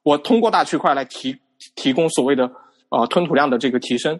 [0.01, 1.37] 我通过大区块来提
[1.75, 2.51] 提供所谓的
[2.89, 4.19] 呃吞吐量的这个提升，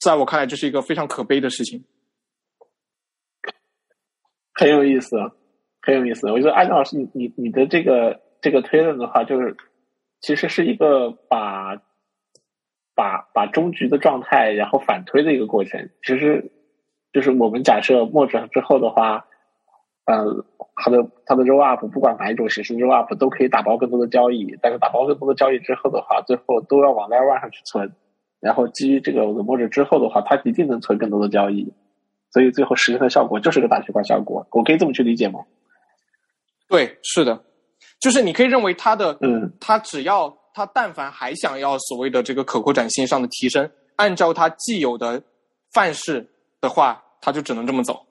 [0.00, 1.82] 在我看来，这是一个非常可悲的事情。
[4.52, 5.16] 很有意思，
[5.80, 6.30] 很有意思。
[6.30, 9.56] 我觉得安老师，你你你的这个这个推论的话，就是
[10.20, 11.76] 其实是一个把
[12.98, 15.88] 把把终局的状态然后反推的一个过程。
[16.02, 16.50] 其实
[17.12, 19.24] 就是我们假设墨转之后的话，
[20.04, 20.44] 呃，
[20.74, 27.92] 它的它的 roll up 不管哪一种形式 roll up 都可以打包更多的交易，但是打包更多的交易之后的话，最后都要往 layer one 上去存。
[28.40, 31.72] 然后基于这个默认之后的话，它一定能存更多的交易，
[32.32, 34.44] 所以最后实现的效果就是个大区块效果。
[34.50, 35.40] 我可以这么去理解吗？
[36.68, 37.40] 对，是的，
[38.00, 45.22] 就是你可以认为它的，嗯，它只要它但凡还想要所谓的这个可扩展性上的提升，按照他既有的
[45.72, 46.28] 范式
[46.60, 48.04] 的话，他就只能这么走，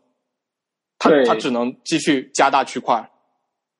[0.98, 3.06] 他他只能继续加大区块。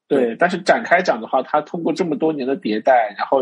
[0.10, 0.36] 对。
[0.36, 3.40] 但是展开讲的话，它通过这么多年的迭代，然后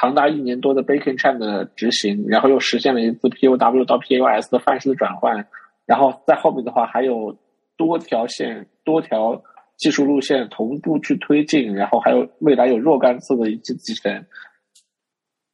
[0.00, 5.44] 长达一年多的 Bacon Chain 的执行，然后又实现了一次 POW 到 POS 的范式的转换，
[5.86, 7.36] 然后在后面的话还有
[7.76, 9.42] 多条线、多条
[9.76, 14.24] 技术路线同步去推进，然后还有未来有若干次的一次集成。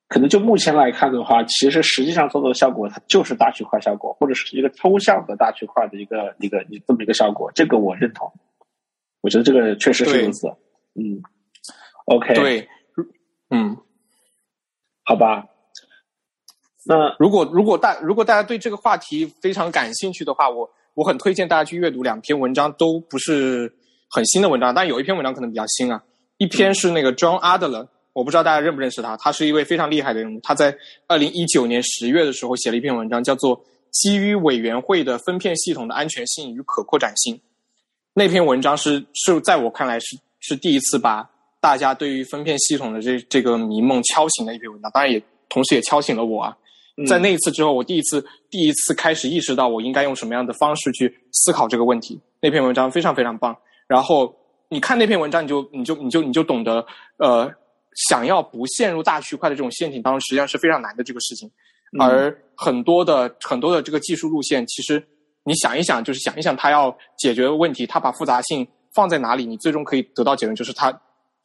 [0.09, 8.33] 可能就目前来看的话，其实实际上做到的效果，它就是大区块效果，或者是一个抽象的大区块的一个一个一这么一个效果，这个我认同。
[9.21, 10.49] 我觉得这个确实是如此。
[10.95, 11.21] 嗯
[12.07, 12.67] ，OK，，对，
[13.51, 13.77] 嗯，
[15.05, 15.45] 好吧。
[16.87, 23.71] 那如果如果大如果大家对这个话题非常感兴趣的话，我我很推荐大家去阅读两篇文章，都不是
[24.09, 26.03] 很新的文章，但有一篇文章可能比较新啊。
[26.39, 30.41] 一篇是那个 John Adler，我不知道大家认不认识他，他是一位非常厉害的人物。
[30.43, 30.77] 他在
[31.07, 33.57] 二零一九年十月的时候写了一篇文章，叫做
[33.93, 37.37] 《基于委员会的分片系统的安全性与可扩展性》。
[38.15, 41.31] 那篇文章是是在我看来是是第一次把
[41.61, 46.57] 大家对于分片系统的这这个迷梦敲醒的一篇文章，当然也同时也敲醒了我啊。
[47.07, 52.21] 在那一次之后，我第一次第一次开始意识到我应该用什么样的方式去思考这个问题。
[52.41, 53.57] 那篇文章非常非常棒。
[53.87, 54.35] 然后
[54.69, 56.85] 你看那篇文章，你就你就你就你就懂得，
[57.19, 57.49] 呃，
[57.95, 61.49] 想要不陷入大区块的这种陷阱当中，实际上是非常难的这个事情。
[61.99, 65.03] 嗯而很多的很多的这个技术路线，其实
[65.45, 70.93] 你想一想，就是想一想它要解决的问题，它把复杂性放在哪里，你最终可以得到结论，就是它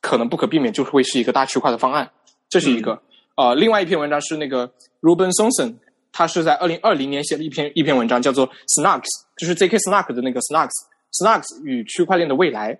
[0.01, 2.09] 可能不可避免就会是一个大区块的方案。
[2.49, 3.01] 这是一个。
[3.35, 4.67] 呃，另外一篇文章是那个
[5.01, 5.75] Ruben Sonson
[6.11, 8.47] 他是在二零二零年写的一篇一篇文章，叫做
[8.77, 9.07] Snarks，
[9.37, 9.77] 就是 J.K.
[9.77, 12.77] Snark 的那个 Snarks，Snarks 与区块链的未来。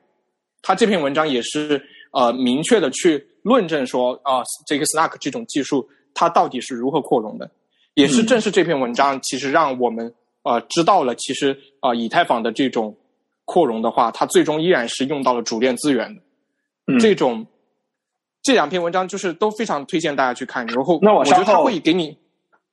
[0.62, 1.82] 他这篇文章也是
[2.12, 7.50] 呃明确的去论证说啊这个 Snark 这种技术它到底是如何扩容的。
[7.96, 10.12] 也是正是这篇文章，其实让我们
[10.42, 12.98] 呃知道了，其实啊以太坊的这种
[13.46, 17.00] 扩容的话，它最终依然是用到了主链资源的。
[17.00, 17.46] 这种
[18.42, 20.66] 这两篇文章就是都非常推荐大家去看。
[20.66, 22.18] 然后那我稍后会给你，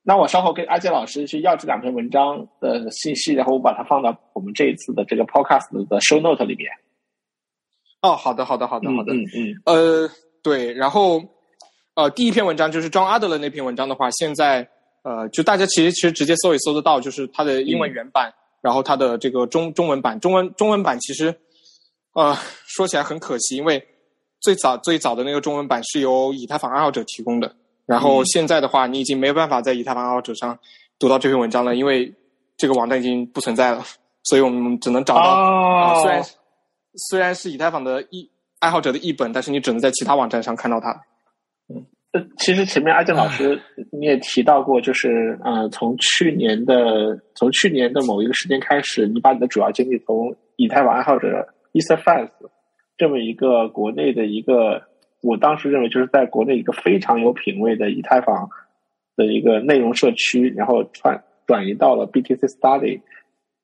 [0.01, 6.71] 那我稍后跟阿杰老师去要这两篇文章的信息，然后我把它放到我们这一次的这个 podcast 的 show note 里面。
[8.01, 9.13] 哦，好的，好的，好的，好的。
[9.13, 9.61] 嗯嗯。
[9.65, 10.09] 呃，
[10.41, 11.21] 对，然后
[11.95, 14.67] 呃，第一篇文章就是 John Adler 那篇文章的话，现在。
[15.03, 18.31] 呃，就大家其实其实直接搜也搜得到，就是它的英文原版，
[18.61, 21.35] 然后它的这个中中文版，中文中文版其实，
[22.13, 22.37] 呃，
[22.67, 23.83] 说起来很可惜，因为
[24.41, 27.51] 最早最早的那个中文版是由以太坊爱好者提供的，
[27.87, 30.55] 然后现在的话，你已经没有办法在以太坊爱好者上
[30.99, 32.13] 读到这篇文章了，因为
[32.55, 33.83] 这个网站已经不存在了，
[34.25, 36.23] 所以我们只能找到，虽然
[37.09, 38.29] 虽然是以太坊的译
[38.61, 40.89] 爱好者的译本，但是你只能在其他网站上看到它。
[42.13, 43.59] 呃，其实前面阿健老师
[43.91, 52.29] 你也提到过，就是呃，从去年的从去年的某一个时间开始，你把你的主要精力从以太坊爱好者 Etherfans
[52.97, 54.83] 这么一个国内的一个，
[55.21, 58.49] 我当时认为就是在国内一个非常有品位的以太坊
[59.15, 63.01] 的一个内容社区，然后转转移到了 BTC Study。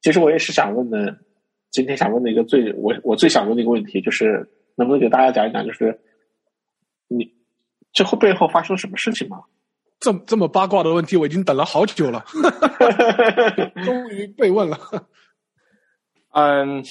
[0.02, 1.18] 其实我也是想问的，
[1.69, 5.99] 今天想问的一个最我我最想问的一个问题，就是能不能给大家讲一讲，就是
[7.09, 7.35] 你。
[7.93, 9.39] 之后背后发生了什么事情吗？
[9.99, 12.23] 这这么八卦的问题，我已经等了好久了，
[13.83, 14.77] 终于被问了。
[16.33, 16.83] 嗯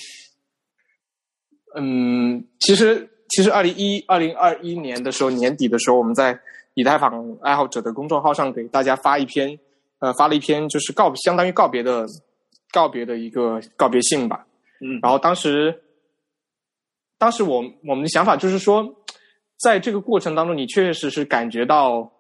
[1.77, 6.37] 嗯，其实其实二零一二零二一年的时候年底的时候，我们在
[6.75, 9.57] 以太坊爱好者的公众号上给大家发一篇，
[10.01, 12.05] 呃，发了一篇就是告相当于告别的
[12.73, 14.45] 告别的一个告别信吧。
[14.81, 15.73] 嗯，然后当时
[17.19, 18.95] 当时我我们的想法就是说。
[19.59, 22.13] 在这个过程当中，你确确实实感觉到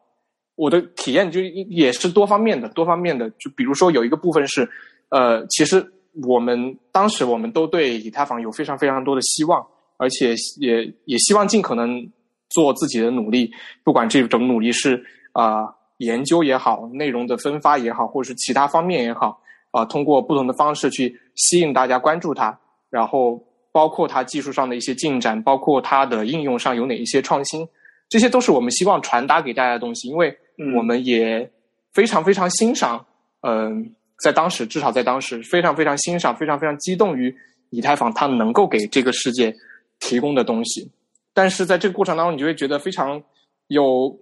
[0.54, 3.28] 我的体验就也是多方面的，多方面的。
[3.32, 4.66] 就比如说有一个部分是，
[5.10, 5.86] 呃，其实
[6.26, 9.62] 我们当时我们都对以太坊有非常非常多的希望，
[9.98, 12.10] 而且也也希望尽可能
[12.48, 13.52] 做自己的努力，
[13.84, 15.66] 不管这种努力是啊
[15.98, 19.38] 研究也好，内容的分发也好，或者是其他方面也好，
[19.72, 22.58] 啊，通过不同的方式去吸引大家关注它，
[22.88, 23.45] 然后。
[23.76, 27.68] 包括它技术上的一些进展，包括它的应用上有哪一些创新，
[28.08, 30.08] 这些都是我们希望传达给大家的东西。
[30.08, 30.34] 因为
[30.74, 31.46] 我们也
[31.92, 33.04] 非常非常欣赏，
[33.42, 37.36] 嗯，在当时至少在当时非常非常欣赏，非常非常激动于
[37.68, 39.54] 以太坊它能够给这个世界
[40.00, 40.90] 提供的东西。
[41.34, 43.22] 但是在这个过程当中，你就会觉得非常
[43.66, 44.18] 有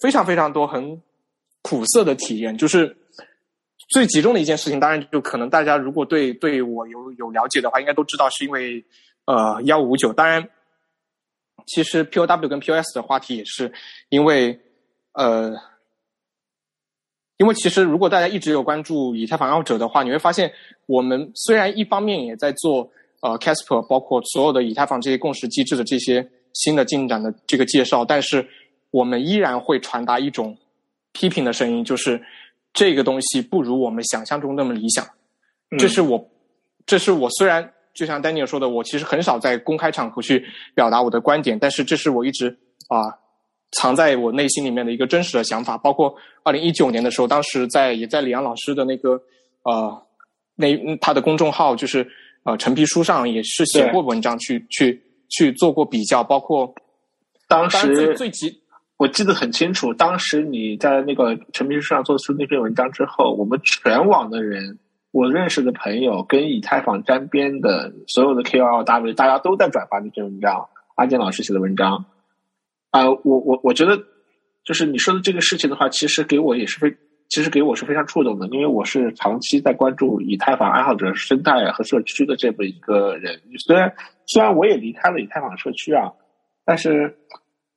[0.00, 1.02] 非常非常多很
[1.62, 2.96] 苦涩的体验，就是。
[3.88, 8.84] 最集中的一件事情，当然就可能大家如果对对我有有了解的话，应该都知道是因为
[9.26, 10.12] 呃幺五九。
[10.12, 10.48] 当然，
[11.66, 13.72] 其实 POW 跟 POS 的话题也是
[14.08, 14.58] 因为
[15.12, 15.54] 呃，
[17.36, 20.52] 因为其实如果大家一直有关注以太坊爱好者的话，你会发现
[20.86, 22.90] 我们虽然一方面也在做
[23.20, 28.44] 呃 Casper，包括所有的以太坊这些共识机制的这些新的进展的这个介绍，但是
[28.90, 30.58] 我们依然会传达一种
[31.12, 32.20] 批评的声音，就是。
[32.76, 35.02] 这个东西不如我们想象中那么理想，
[35.78, 36.30] 这是我，
[36.84, 40.44] 这是我虽然就像 Daniel 说的，我其实很少在公开场合去
[40.74, 42.54] 表达我的观点，但是这是我一直
[42.88, 43.00] 啊
[43.72, 45.78] 藏在我内心里面的一个真实的想法。
[45.78, 49.18] 包括二零一九年的时候，当时在也在李阳老师的那个
[49.62, 50.06] 呃
[50.54, 52.06] 那他的公众号就是
[52.42, 56.74] 呃陈皮书上也是写过文章去去去做过比较，包括
[57.48, 58.60] 当时最急。
[58.98, 64.78] 我记得很清楚，当时你在那个陈明书上做出那篇文章之后，我们全网的人，
[65.12, 72.06] 我认识的朋友跟以太坊沾边的所有的 KOLW，大家都在转发那篇文章，阿健老师写的文章。
[72.90, 74.02] 啊，我我我觉得，
[74.64, 76.96] 就是你说的这个事情的话，其实给我也是非，
[77.28, 83.38] 其实给我是非常触动的，因为我是长期在关注以太坊爱好者生态和社区的这么一个人。
[83.58, 83.92] 虽然
[84.24, 86.10] 虽然我也离开了以太坊社区啊，
[86.64, 87.14] 但是。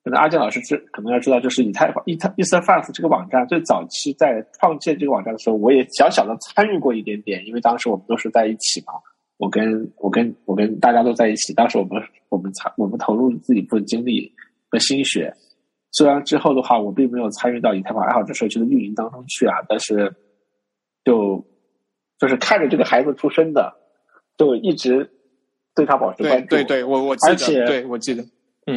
[0.10, 8.94] 可能阿健老师知可能要知道，就是以太坊、以太、Etherfans 这个网站最早期在创建这个网站的时候，我也小小的参与过一点点，因为当时我们都是在一起嘛，
[9.38, 14.34] 我跟我跟我跟大家都在一起，当时我们我们参我们投入自己部分精力
[14.68, 15.31] 和心血，
[15.91, 20.11] 虽然之后的话我并没有参与到以太坊爱好者社区的运营当中去啊，但是
[21.06, 21.45] 就
[22.18, 23.72] 就是看着这个孩子出生的，
[24.38, 25.07] 就一直
[25.76, 28.26] 对他保持关注，对对，我我记得，而且对我记得。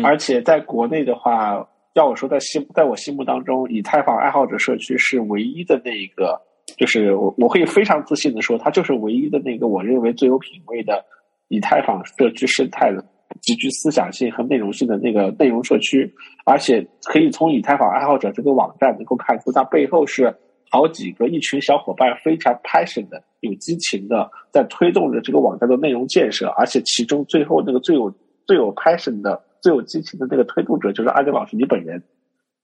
[0.05, 6.41] 而且在国内的话，要我说，在心在我心目当中，以太坊爱好者社区是唯一的那一个，
[6.79, 11.05] 就是我我会非常自信的说，它就是唯一的那个我认为最有品位的
[11.49, 13.05] 以太坊社区生态的
[13.43, 16.11] 极具思想性和内容性的那个内容社区，
[16.47, 20.35] 而且可以从以太坊爱好者这个网站能够看出，它背后是
[20.71, 28.11] 好几个一群小伙伴非常 passion 的、有激情的，在推动着这个网站的内容建设，而且其中最后那个最有
[28.47, 29.43] 最有 passion 的。
[29.63, 32.03] 最有激情的那个推动者就是阿珍老师你本人，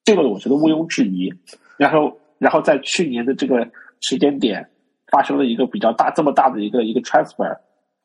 [0.04, 1.32] 这个我觉得毋庸置疑。
[1.78, 3.70] 然后，然后在去年的这个
[4.00, 4.68] 时间点，
[5.06, 7.56] 发生了一个比较大、这么大的一个一个 transfer。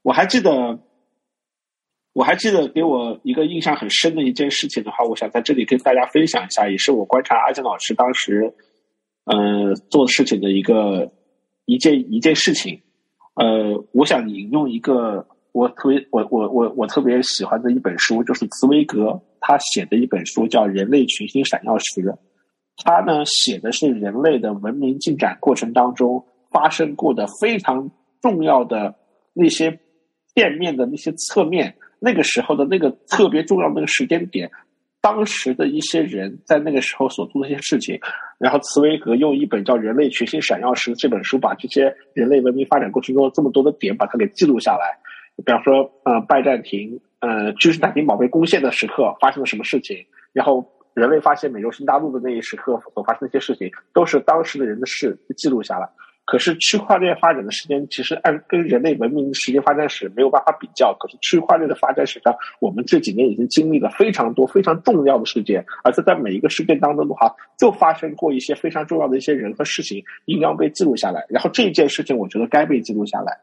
[0.03, 0.80] 我还记得，
[2.14, 8.53] 我还记得给我一个印象很深的一件事情的话，我想在这里跟大家分享一下，也是我观察阿珍老师当时，
[9.26, 11.11] 呃，做事情的一个
[11.65, 12.80] 一件一件事情。
[13.34, 15.28] 呃，我想引用一个。
[15.53, 22.01] 我特别，我我我我特别喜欢的一本书就是茨威格他写的一本书，叫《人类群星闪耀时》。
[22.84, 27.89] 他呢写的是人类的文明进展过程当中发生过的非常
[28.19, 28.95] 重要的
[29.31, 29.80] 那些
[30.34, 34.49] 片面的那些侧面，那个时候的那个特别重要的那个时间点，
[35.01, 37.99] 当时的一些人在那个时候所做的一些事情。
[38.39, 44.97] 然后茨威格用一本叫《人类群星闪耀时》这本书，把这些人类文明发展过程中这么多的点，把它给记录下来。
[45.38, 49.97] 比方说，呃，拜占庭，呃，君士坦丁堡被攻陷的时刻发生了什么事情？
[50.31, 55.89] 然后人类发现美洲新大陆的那一时刻所发生的一些事情，都是当时的人的事记录下来。
[56.26, 60.95] 可是区块链发展的时间，其实按跟人类文明时间发展史没有办法比较。
[60.97, 71.26] 可是区块链的发展史上，我们这几年已经经历了非常多非常重要的事件，而且在每一个事件当中的话，就发生过一些非常重要的一些人和事情，应该被记录下来。
[71.27, 73.38] 然后这件事情，我觉得该被记录下来。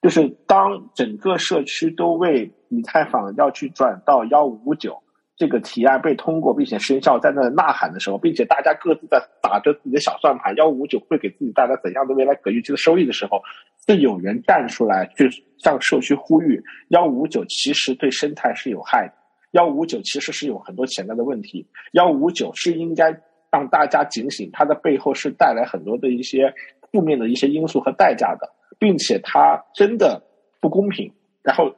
[0.00, 5.02] 就是当整个社区都为以太坊要去转到幺五五九
[5.36, 13.40] 这个提案被通过并且生效，在那呐喊的时候，并且大家各自在打着自己的小算盘，幺五五九会给自己带来怎样的未来可预期的收益的时候，
[13.86, 15.28] 是有人站出来去
[15.58, 19.14] 向社区呼吁：幺五五九其实对生态是有害的，
[19.52, 23.18] 幺五五九其实是有很多潜在的问题，幺五五九是应该
[23.50, 26.52] 让大家警醒，它的背后是带来很多的一些
[26.92, 28.46] 负面的一些因素和代价的。
[28.80, 30.20] 并且它真的
[30.60, 31.12] 不公平。
[31.42, 31.72] 然后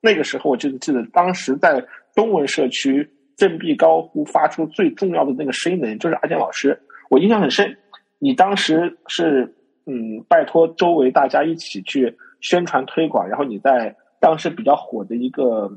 [0.00, 1.84] 那个时候，我就记得当时在
[2.14, 6.78] 中文社区振臂高呼、发出最重要的那个声音的人，就是阿健老师。
[7.10, 7.76] 我印象很深。
[8.18, 9.54] 你当时是
[9.86, 13.28] 嗯，拜托周围大家一起去宣传推广。
[13.28, 15.70] 然后你在当时比较火的一个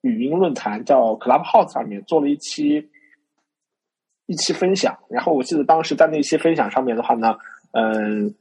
[0.00, 2.88] 语音论坛叫 Clubhouse 上面做了一期
[4.26, 4.98] 一期分享。
[5.08, 7.36] 然后我记得当时在那期分享上面的话呢，
[7.72, 8.34] 嗯。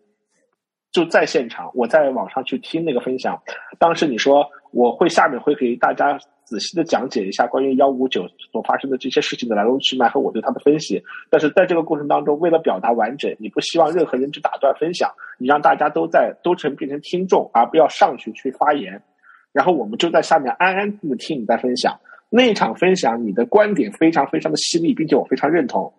[0.91, 3.41] 就在现场，我在网上去听那个分享。
[3.79, 11.01] 当时你说我会下面会给大家仔细的讲解一下关于幺五九所发生的这些事情的来龙去脉和我对他的分析。
[11.29, 19.01] 但是在这个过程当中，为了表达完整，你不希望任何人去打断分享，你让大家都在都成变成听众，而不要上去去发言。
[19.53, 21.97] 然后我们就在下面安安静静听你在分享。
[22.29, 25.93] 那一场分享，你的观点非常非常的犀利，并且我非常认同。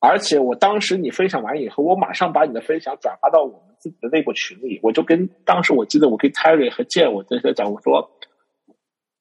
[0.00, 4.80] 而且我当时你分享完以后，我马上把你的分享转发到我们自己的内部群里。
[4.82, 8.10] 我就跟当时我记得我跟 Terry 和 J 我在这讲，我说，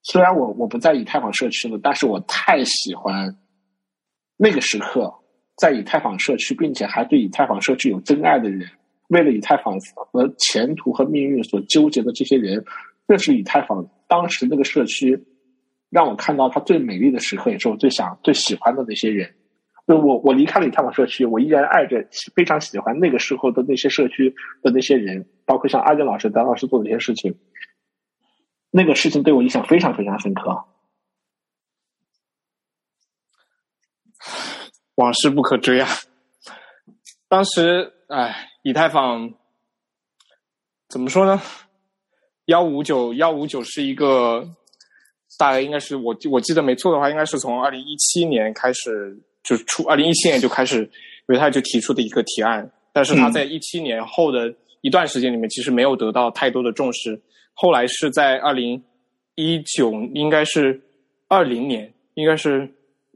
[0.04, 3.38] 虽然我我不在以太坊社区了，但是我太喜欢
[4.38, 5.14] 那个时刻
[5.58, 8.66] 在以太坊社区，并且还对以太坊社区有真爱的人，
[9.10, 12.64] 为了以太坊和前途和命运所纠结的这些人，
[13.06, 15.22] 这是以太坊当时那个社区
[15.90, 19.36] 让我看到它最美丽的时刻，也是我最想最喜欢的那些人。
[19.90, 27.40] 就我我离开了以太坊社区，我依然爱着，非常喜欢那个时候的那些社区的那些人，包括像阿健老师、丹老师做的一些事情。
[28.70, 30.64] 那个事情对我印象非常非常深刻。
[34.94, 35.90] 往事不可追啊！
[37.28, 39.34] 当时，哎，以太坊
[40.88, 41.42] 怎么说呢？
[42.46, 44.48] 幺五九幺五九是一个，
[45.40, 49.20] 大概应该是我我记得没错的话，应该是从二零一七年开始。
[49.44, 50.90] 就出二零一七年就开始，
[51.28, 57.20] 维泰就提出的一个提案，但是他在一七年后的一段时间里面，其实没有得到太多的重视。
[57.54, 58.82] 后来是在二零
[59.36, 60.80] 一九，应该是
[61.28, 62.62] 二零年，应该是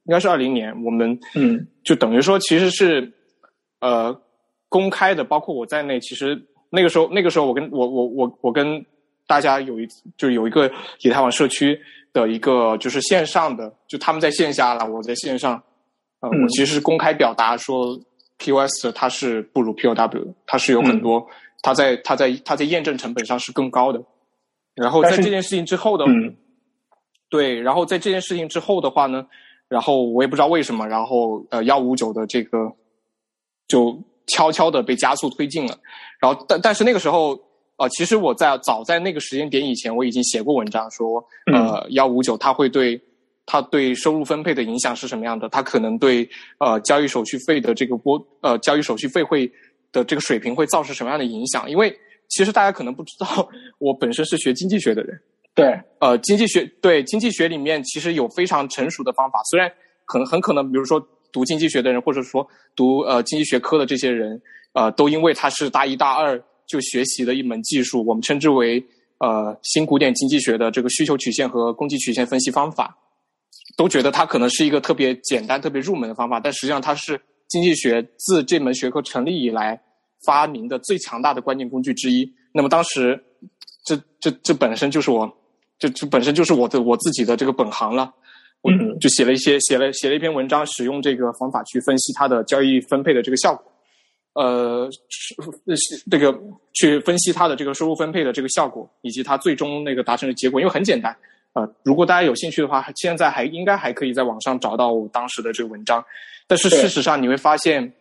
[0.05, 3.11] 应该是二零年，我们嗯，就等于说其实是
[3.79, 4.17] 呃
[4.69, 8.85] 公开的，包括我在内，其实那个时候那个时候我跟我我我我跟
[9.27, 9.87] 大家有一
[10.17, 10.69] 就有一个
[11.01, 11.79] 以太网社区
[12.11, 15.61] 的一个就是线上的，就他们在线下了，我在线上。
[16.23, 17.99] 呃，我其实是公开表达说
[18.37, 21.27] ，POS 它是不如 POW，它是有很多，
[21.61, 24.01] 它在它在它在验证成本上是更高的。
[24.73, 26.05] 然后在这件事情之后的，
[27.29, 29.27] 对，然后在这件事情之后的话呢，
[29.67, 32.71] 然后我也不知道为什么，然后呃幺五九的这个
[33.67, 35.77] 就悄悄的被加速推进了。
[36.21, 37.37] 然后但但是那个时候
[37.75, 41.21] 呃，其实我在早在那个时间点以前，我已经写过文章说，
[41.51, 42.97] 呃幺五九它会对
[43.45, 45.49] 它对收入分配的影响是什么样的？
[45.49, 46.27] 它可能对
[46.59, 49.51] 呃交易手续费的这个波呃交易手续费会
[49.91, 51.69] 的这个水平会造成什么样的影响？
[51.69, 51.95] 因为
[52.29, 53.47] 其实大家可能不知道，
[53.77, 55.19] 我本身是学经济学的人。
[55.53, 59.71] 对，呃，经济学对经济学里面其实有非常成熟的方法，虽然
[60.05, 60.99] 可能很可能，比如说
[61.31, 64.41] 读经济学的人，或者说读呃经济学科的这些人，
[64.73, 68.83] 呃，都因为他是大一大二就学习的一门技术，我们称之为
[69.19, 72.97] 呃新古典经济学的这个需求曲线和供给曲线分析方法，
[73.75, 79.81] 都觉得它可能是一个特别简单、特别入门的方法，但实际上它是经济学自这门学科成立以来
[80.25, 82.31] 发明的最强大的关键工具之一。
[82.53, 83.21] 那么当时，
[83.85, 85.31] 这这这本身就是我。
[85.79, 88.13] 这这本身就是我的我自己的这个本行了，
[88.61, 88.71] 我
[89.01, 94.87] 就写了一些写了写了一篇文章，使用这个方法去分析它的交易分配的这个效果，呃，
[95.67, 96.33] 是这个
[96.73, 100.61] 去分析它的这个收入分配的这个效果，以及它最终那个达成的结果。
[100.61, 101.13] 因为很简单，
[101.53, 106.03] 呃，如果大家有兴趣的话，现在还应该还可以在网上找到我当时的这个文章。
[106.47, 107.93] 但是事实上你会发现，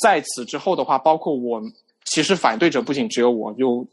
[0.00, 1.62] 在此之后的话，包括我，
[2.04, 3.86] 其实反对者不仅只有我，就。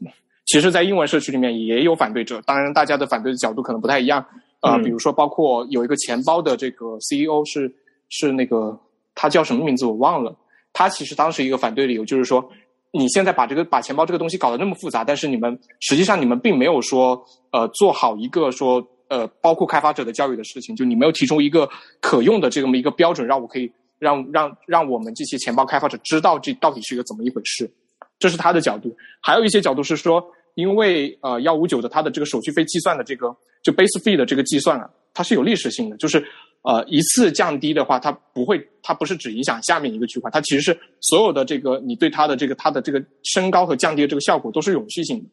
[0.46, 4.24] 其实，在英文社区里面也有反对者，当然，大家的反对的角度可能不太一样。
[4.58, 7.72] 啊，比如说，包括有一个钱包的这个 CEO 是
[8.08, 8.76] 是那个
[9.14, 10.34] 他叫什么名字我忘了。
[10.72, 12.50] 他其实当时一个反对理由就是说，
[12.92, 17.22] 你现在把这个把钱包这个东西搞得那么复杂，但是你们实际上你们并没有说
[17.52, 21.68] 呃做好一个说呃包括开发者的教育的事情，就你没有提出一个
[22.00, 27.70] 可用的这么一个标准，让我可以让让让我们这些钱包开发者知道这到底是一个怎么一回事。
[28.18, 28.94] 这是他的角度。
[29.20, 30.24] 还有一些角度是说。
[30.56, 36.22] 因为呃幺五九的它的这个手续费计算的这个就 base fee 的这个计算啊，它是有历史性的，就是
[36.62, 45.28] 呃一次降低的话，它不会，它不是只影响下面一个区块，它其实是所有的这个你对它的这个它的这个升高和降低的这个效果都是永续性的，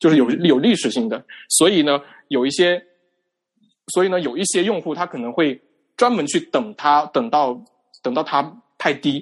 [0.00, 1.24] 就是有有历史性的。
[1.48, 2.82] 所以呢，有一些，
[3.94, 5.60] 所以呢有一些用户他可能会
[5.96, 7.60] 专门去等它等到
[8.02, 8.42] 等到它
[8.78, 9.20] 太低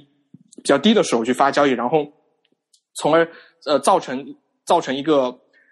[0.56, 2.06] 比较低的时候去发交易，然后
[2.94, 3.28] 从而
[3.66, 4.34] 呃造成。
[4.66, 5.26] 造成一个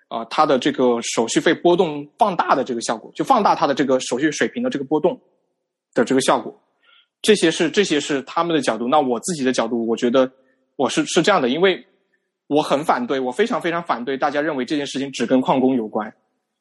[0.08, 5.18] 啊，它的这个手续费波动放大的这个效果，就放大它的这个手续水平的这个波动
[5.94, 6.54] 的这个效果，
[7.20, 8.88] 这些是这些是他们的角度。
[8.88, 10.30] 那我自己的角度，我觉得
[10.76, 11.84] 我是是这样的，因为
[12.46, 16.12] 我很反对，我非常非常反对大家认为这件事情只跟矿工有关，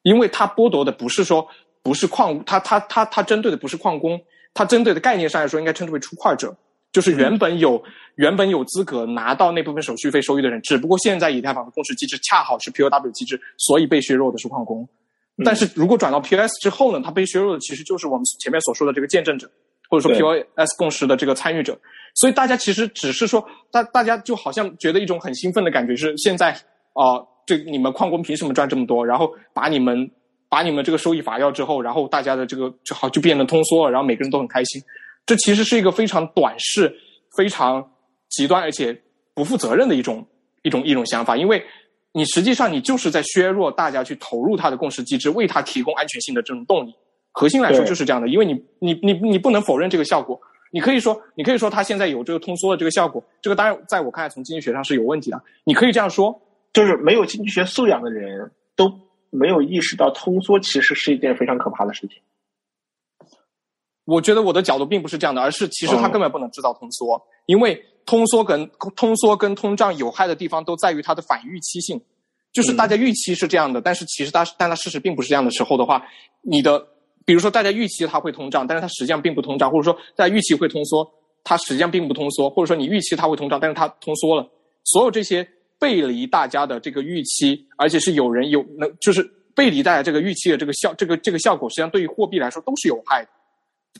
[0.04, 1.48] 因为它剥夺的不是说
[1.82, 4.20] 不是矿，它它它它针对的不是矿工，
[4.54, 6.56] 它针对的概念上来说应该称之为出块者。
[6.92, 7.82] 就是原本有
[8.16, 14.86] 原本有资格拿到那部分手续费收益的人，只不过现在以太坊的共识机制恰好是 POW 机制，所以被削弱的是矿工。
[15.44, 19.50] 但是如果转到 POS 之后呢，它被削弱的其实就是我们前面所说的这个见证者，
[19.90, 21.78] 或者说 POS 共识的这个参与者。
[22.16, 26.52] 所以大家其实只是说，大大家就好像觉得一种很兴奋的感觉是，现在
[26.94, 29.06] 啊，这你们矿工凭什么赚这么多？
[29.06, 30.10] 然后把你们
[30.50, 34.82] 把你们这个收益罚掉之后，然后大家的这个就好就变得通缩了，然后每个人都很开心。
[35.26, 36.94] 这其实是一个非常短视、
[37.38, 37.90] 非常
[38.30, 39.00] 极端而且
[39.34, 40.28] 不负责任的一种
[40.64, 41.64] 一种一种想法，因为
[42.14, 46.94] 你实际上你就是在削弱大家去投入它的共识机制，为它提供安全性的这种动力。
[47.32, 50.38] 核心来说就是这样的，因为你你你你不能否认这个效果，
[50.72, 55.42] 你可以说你可以说它现在有这个通缩的这个效果，这个当然在我看来从经济学上是有问题的。
[55.64, 56.38] 你可以这样说，
[56.74, 58.92] 就是没有经济学素养的人都
[59.30, 62.18] 没有意识到通缩其实是一件非常可怕的事情。
[64.04, 72.02] 我觉得我的角度并不是这样的，而是其实他根本不能制造通缩，因为通缩跟通缩跟通胀有害的地方都在于它的反预期性，
[72.52, 76.04] 就是大家预期是这样的，但是其实它但它事实并不是这样的时候的话，
[76.42, 76.86] 你的
[77.26, 81.10] 比如说大家预期它会通胀，但是它实际上并不通胀，或者说大家预期会通缩，
[81.44, 84.46] 它实际上并不通缩，或者说你预期它会通胀，但是它通缩了，
[84.84, 85.48] 所有这些
[85.80, 89.24] 背离大家的这个预期，而且是有人有能就是
[89.56, 93.30] 背离大家这个预期的这个效这个这个效果，实际上对于货币来说都是有害的。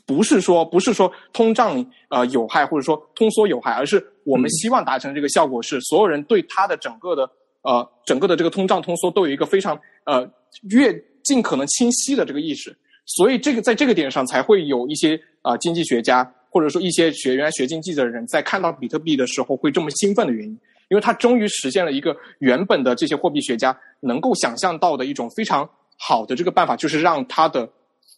[0.04, 7.30] 不是说不是说通胀呃有害或者说通缩有害，而是我们希望达成这个效果是所有人对它的整个的
[7.62, 10.28] 呃整个的这个通胀通缩都有一个非常呃
[10.70, 10.92] 越
[11.22, 20.52] 尽可能清晰的这个意识，所以这个在这个点上才会有一些啊经济学家或者说一些学原来学经济的人在看到比特币的时候会这么兴奋的原因，
[20.88, 27.70] 因为它终于实现了一个原本的这些货币学家能够想象到的一种非常好的这个办法，就是让它的。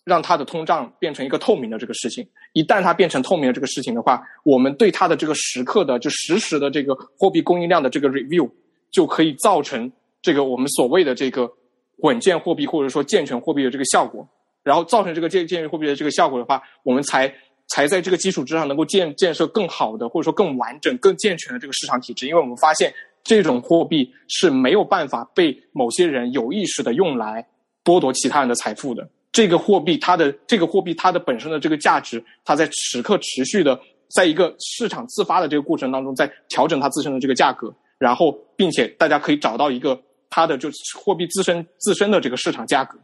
[0.04, 8.48] 让它的通胀变成一个透明的这个事情，一旦它变成透明的这个事情的话，我们对它的这个时刻的就实时的这个货币供应量的这个 review，
[8.90, 9.90] 就可以造成
[10.22, 11.50] 这个我们所谓的这个
[11.98, 14.28] 稳健货币或者说健全货币的这个效果。
[14.62, 17.30] 然后造成这个建建议货币的这个效果的话，我们才
[17.66, 22.26] 才在这个基础之上能够建建设更好的或者说更完整、更健全的这个市场体制。
[22.26, 22.90] 因为我们发现
[23.22, 27.46] 这种货币是没有办法被某些人有意识的用来
[27.84, 29.06] 剥夺其他人的财富的。
[29.34, 33.78] 这个货币它的这个货币它的本身的这个价值，它在时刻持续的
[34.14, 40.00] 在一个市场自发的这个过程当中，在调整它自身的这个价格，然后并且大家可以找到一个
[40.30, 42.96] 它的就是货币自身自身的这个市场价格，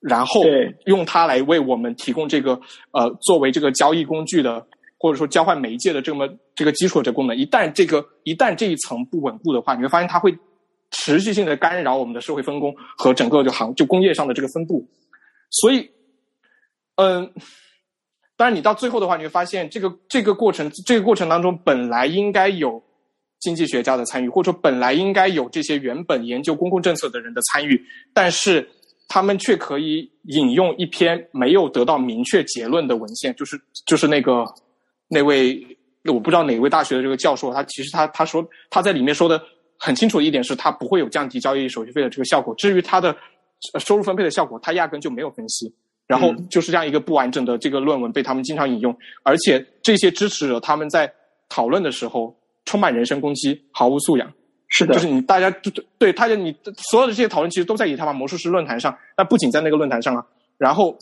[0.00, 0.42] 然后
[0.84, 2.60] 用它来为我们提供这个
[2.92, 4.62] 呃作为这个交易工具的
[4.98, 7.34] 或者说交换媒介的这么这个基础的功能。
[7.34, 10.36] 一旦这个一旦这一层不稳固的话，你会发现它会
[10.90, 14.86] 持续性的干扰我们的社会分工和整个就行就工业上的这个分布。
[15.50, 15.90] 所以，
[16.96, 17.32] 嗯，
[18.36, 22.82] 当然，你到最后的话，你会发现，这个这个过程，这个过程当中，本来应该有
[23.40, 27.80] 经济学家的参与，或者说本来应该有这些原本研究公共政策的人的参与，
[28.12, 28.68] 但是
[29.08, 34.44] 他们却可以引用一篇没有得到明确结论的文献，就是就是那个
[35.08, 35.64] 那位
[36.04, 39.40] 我不知道哪位大学的这个教授，他其实他他说他在里面说的
[39.78, 42.54] 很清楚的一点是，他不会有降低交易手续费的这个效果。
[42.56, 43.16] 至于他的。
[43.78, 45.74] 收入分配的效果，他压根就没有分析，
[46.06, 51.12] 然后就是这样一个不完整的这个论文被他们经常引用，而且这些支持者他们在
[51.48, 54.32] 讨论的时候充满人身攻击，毫无素养。
[54.68, 60.26] 是的，就是你大家对对，他就你所有的这些讨论其实都在以太坊魔术师论坛上，那不仅在那个论坛上啊，
[60.58, 60.96] 然后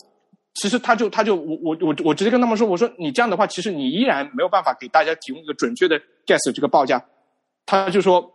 [0.53, 7.03] 其实他就他就我我我我直接跟他们说，我说你这样的话，其实你依然没有办法给大家提供一个准确的 guess 这个报价，
[7.65, 8.31] 他就说，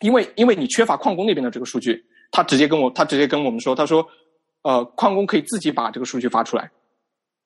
[0.00, 2.04] 因为因为你缺乏矿工那边的这个数据。
[2.32, 4.04] 他直接跟我，他直接跟我们说，他说，
[4.62, 6.68] 呃，矿工可以自己把这个数据发出来，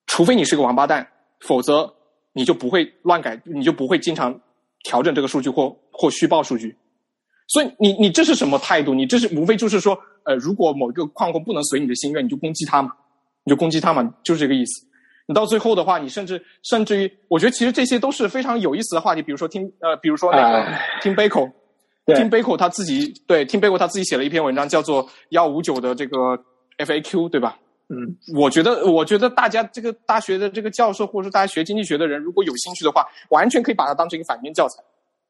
[0.07, 1.07] 除非你是个王八蛋，
[1.41, 1.93] 否则
[2.33, 4.41] 你就不会乱改，你就不会经常
[4.85, 6.75] 调整这个数据或或虚报数据。
[7.49, 8.95] 所以你你这是什么态度？
[8.95, 12.93] 你这是无非就是说，呃，如果某一个矿工不能随你的心愿，你就攻击他嘛，
[13.45, 14.87] 你就攻击他嘛，就是这个意思。
[15.27, 21.51] 你到最后的话，你甚至甚至于，我觉得其实这些都是非常有意思的话题，比如说听呃，比如说那个听 Bako。
[22.15, 26.39] 听贝口他自己对听贝口他自己写了一篇文章，叫做幺五九的这个
[26.79, 27.59] FAQ，对吧？
[27.89, 34.83] 嗯，我觉得，我觉得大家这个大学的这个教授，或者说大家学经济学的人，如果有兴趣的话，完全可以把它当成一个反面教材，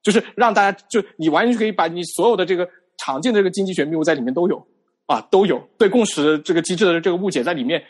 [0.03, 2.66] 就是让大家就你完全可以把你所有的这个
[2.97, 4.66] 常见的这个经济学谬误在里面都有
[5.05, 7.82] 啊，都有对共识这个机制的这个误解在里面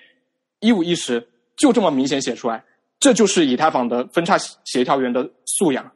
[0.58, 1.24] 一五一十
[1.56, 2.64] 就这么明显写出来，
[2.98, 5.88] 这就是以太坊的分叉协调员的素养，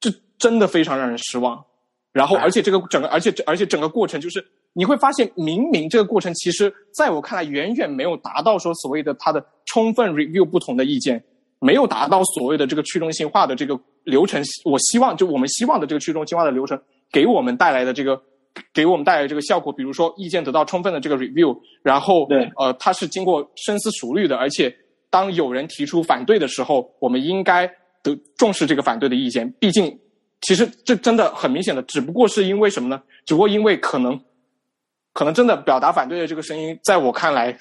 [0.00, 1.64] 这真的非常让人失望。
[2.12, 4.44] 然后，而且这个整个，而且而且整个过程，就是
[4.74, 11.24] 你会发现，明明这个过程，其实在我看来，远远没有达到说所谓的它的充分 review 不同的意见，
[11.58, 14.42] 没有达到所谓的这个去中心化的这个流程。
[14.66, 16.78] 我希望，就我们希望的这个去中心化的流程，
[17.10, 18.20] 给我们带来的这个，
[18.74, 24.70] 给我们带来这个效果，比如说意见得到充分的这个 review，然后，对，呃，它是经过深思熟虑的，而且
[25.08, 27.66] 当有人提出反对的时候，我们应该
[28.02, 29.98] 得重视这个反对的意见，毕竟。
[30.42, 33.02] 其实这真的很明显的，只不过是因为什么呢？
[33.24, 34.20] 只不过因为可能，
[35.12, 37.56] 可能真的表达反对的这个声音，在我看来，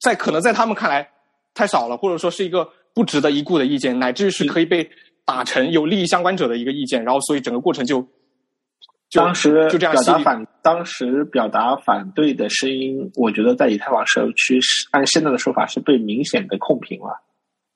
[0.00, 1.08] 在可能在他们看来
[1.54, 4.88] 太少了，或者说是一个不值得一顾的意见，乃至于是可以被
[5.24, 8.06] 打成有利益相关者的一个意见，然后所以整个过程就，
[9.10, 17.25] 当时就这样表达反，当时表达反对的声音，我觉得在以太坊社区是按现在的说法是被明显的控评了。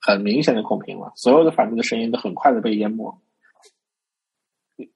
[0.01, 3.15] 很明显的控评了，所有的反对的声音都很快的被淹没。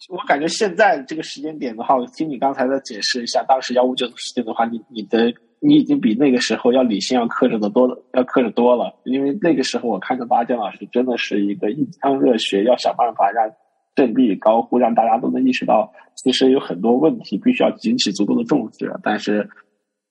[0.09, 8.99] 我感觉现在这个时间点的话，听你刚才的解释一下，当时幺五九的事件的话，你你的你已经比那个时候要理性、要克制的多了，要克制多了。
[9.05, 13.47] 因为那个时候我看到八建老师真的是一个一腔热血，要想办法让
[13.95, 18.91] 振臂高呼，让大家都能意识到，其实有很多问题必须要引起足够的重视。
[19.03, 19.47] 但是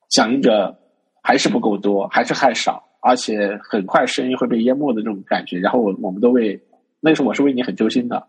[0.10, 0.78] 响应者
[1.24, 2.84] 还是不够多，还是太少。
[3.04, 6.58] 而且很快声音会被淹没的这种感觉，然后我我们都为
[7.02, 8.26] 那时候我是为你很揪心的，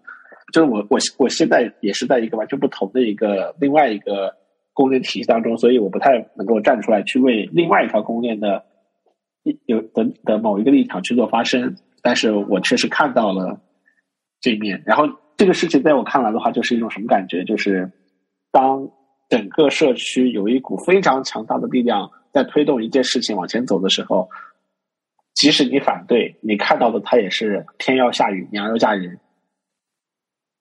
[0.52, 4.34] 就是我我我现在也是在一个完全不同的一个另外一个
[4.72, 8.64] 公链体系当中，所以我不太能够站出来去为另外一条供应链的
[9.66, 13.60] 有的的某一个立场去做发声，但是我确实看到了
[14.40, 14.82] 这一面。
[14.84, 15.04] 然后
[15.36, 17.44] 这个事情在我看来的话，就是一种什么感觉？
[17.44, 17.92] 就是
[18.50, 18.88] 当
[19.28, 24.28] 整个社区有一股非常强大的力量在推动一件事情往前走的时候。
[25.34, 29.18] 即使你反对，你看到的它也是天要下雨，娘要嫁人。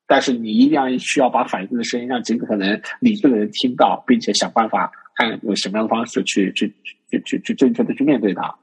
[0.06, 6.68] 但是你一定要需要把反对的声音让尽可能理智的人听到，并且想办法看用什么样的方式去去
[7.10, 8.54] 去去去正确的去面对它。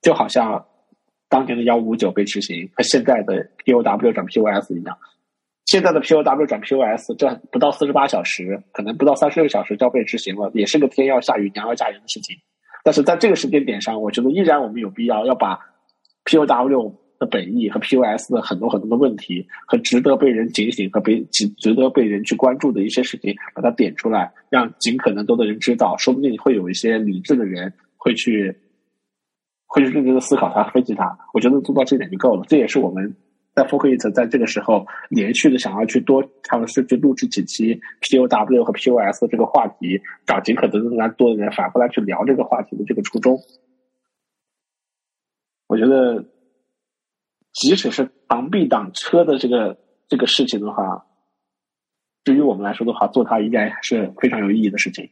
[0.00, 0.64] 就好像
[1.28, 4.96] 当年的幺五九被执行和现在的 POW 转 POS 一样，
[5.66, 12.36] 现在的 POW 转 POS 这不到四十八小时，可能不到三十六小时就要被执行了，也是个天要下雨，娘要嫁人的事情。
[12.84, 15.58] 但是在这个时间点上，我觉得依然我们有必要要把
[16.24, 28.56] POW 的本意和 POS 的很多很多的问题和值得被人警醒和被值得被人去关注的一些事情，把它点出来，让尽可能多的人知道，说不定会有一些理智的人会去
[29.66, 31.18] 会去认真的思考它、分析它。
[31.34, 32.44] 我觉得做到这点就够了。
[32.46, 33.16] 这也是我们
[33.58, 43.38] 在 Focus 在这个时候连续的想要去多尝试去录制几期 POW 和 POS 这个话题，找尽可能更加多的人反过来去聊这个话题的这个初衷。
[45.66, 46.24] 我觉得。
[47.50, 49.76] 即使是螳臂挡车的这个
[50.06, 51.06] 这个事情的话，
[52.22, 55.10] 对于我们来说的话，做它应该是非常有意义的事情。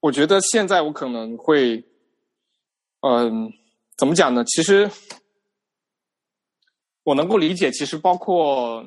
[0.00, 1.84] 我觉得现在我可能会，
[3.02, 3.52] 嗯，
[3.96, 4.42] 怎么讲呢？
[4.44, 4.90] 其实
[7.06, 8.84] 我能够理解，其实包括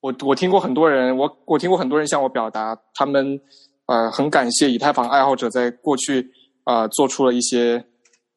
[0.00, 3.38] 我，我听过很多人，我我听过很多人向我表达，他们
[3.86, 6.30] 呃很感谢以太坊爱好者在过去
[6.64, 7.84] 啊做出了一些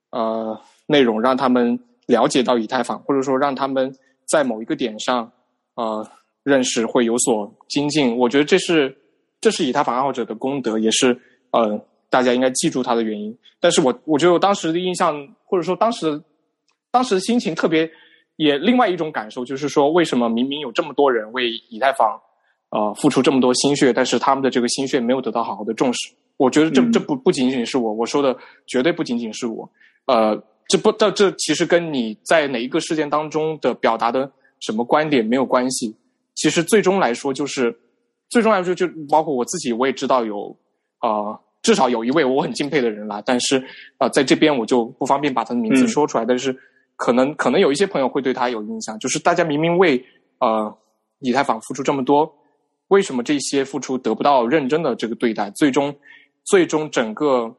[0.09, 1.79] 呃内容，让他们。
[2.09, 3.95] 了解到以太坊，或者说让他们
[4.27, 5.31] 在某一个点上，
[5.75, 6.03] 呃，
[6.41, 8.17] 认识会有所精进。
[8.17, 8.97] 我觉得这是
[9.39, 11.15] 这是以太坊爱好者的功德，也是
[11.51, 11.79] 呃
[12.09, 13.37] 大家应该记住他的原因。
[13.59, 16.19] 但是我我觉得我当时的印象，或者说当时
[16.89, 17.87] 当时的心情特别，
[18.39, 22.17] 也另外一种感受就是说，为什么明明有这么多人为以太坊
[22.69, 26.13] 呃付出这么多心血，但是他们的这个心血没有得到好好的重视？
[26.37, 28.33] 我觉得这这不不仅仅是我我说的，
[28.65, 29.69] 绝对不仅仅是我，
[30.05, 30.41] 呃。
[30.71, 35.97] 这不，这这其实跟你在哪一个事件当中的表达的什么观点没有关系。
[36.35, 37.75] 其实最终来说，就是
[38.29, 40.55] 最终来说，就包括我自己，我也知道有
[40.99, 41.33] 啊，
[41.63, 43.19] 至少有一位我很敬佩的人啦。
[43.25, 43.57] 但是
[43.97, 46.23] 啊，在这边我就不方便把他的名字说出来。
[46.23, 46.55] 但是
[46.99, 50.03] 可能可能有一些朋友会对他有印象，就是大家明明为
[50.39, 50.77] 呃
[51.21, 52.29] 以太坊付出这么多，
[52.89, 55.49] 为什么这些付出得不到认真的这个对待？
[55.51, 55.95] 最终
[56.43, 57.55] 最终整个。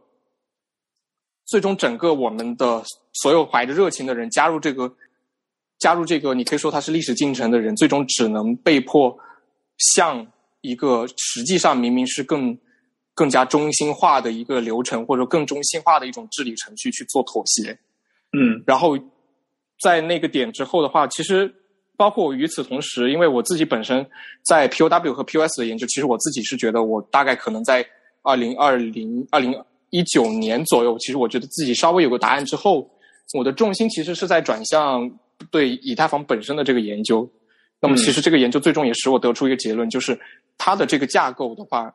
[1.47, 2.81] 最终，整个我们的
[3.13, 4.89] 所有怀着热情的人加入这个，
[5.81, 9.19] 加入这个，你可以说他是历史进程的人，最终只能被迫
[9.95, 10.25] 向
[10.61, 12.57] 一个实际上明明是更
[13.15, 17.77] 更加中心化的一个流程，或者更中心化的一种治理程序去做妥协。
[18.33, 18.97] 嗯，然后
[19.83, 21.53] 在那个点之后的话，其实
[21.97, 24.07] 包括与此同时，因为我自己本身
[24.49, 27.87] 在 POW 和 POS 的研究，其实我自己是觉得我大概可能在
[28.23, 29.55] 二零二零二零。
[29.93, 32.89] 一九年左右，其实我觉得自己稍微有个答案之后，
[33.37, 35.11] 我的重心其实是在转向
[35.51, 37.29] 对以太坊本身的这个研究。
[37.81, 40.17] 那么，其实这个研究最终也使我得出一个结论，就是
[40.57, 41.93] 它的这个架构的话，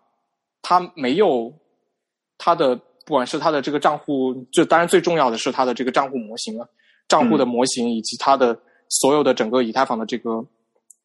[0.61, 1.49] 它没有
[2.37, 2.75] 它的
[3.05, 6.69] 不管是它的这个账户，就当然最重要的是它的这个账户模型了，
[7.07, 8.60] 账户的模型以及它的
[8.90, 10.45] 所有的整个以太坊的这个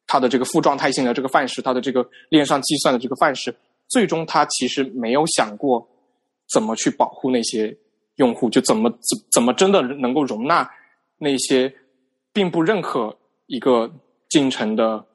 [0.07, 3.55] 它的这个负状态性的这个范式，它的这个链上计算的这个范式，
[3.89, 5.87] 最终它其实没有想过。
[6.53, 7.73] 怎么去保护那些
[8.17, 8.51] 用户？
[8.51, 10.69] 就怎么怎怎么真的能够容纳
[11.17, 11.73] 那些
[12.33, 13.17] 并不认可
[13.47, 13.89] 一个
[14.29, 15.07] 进程的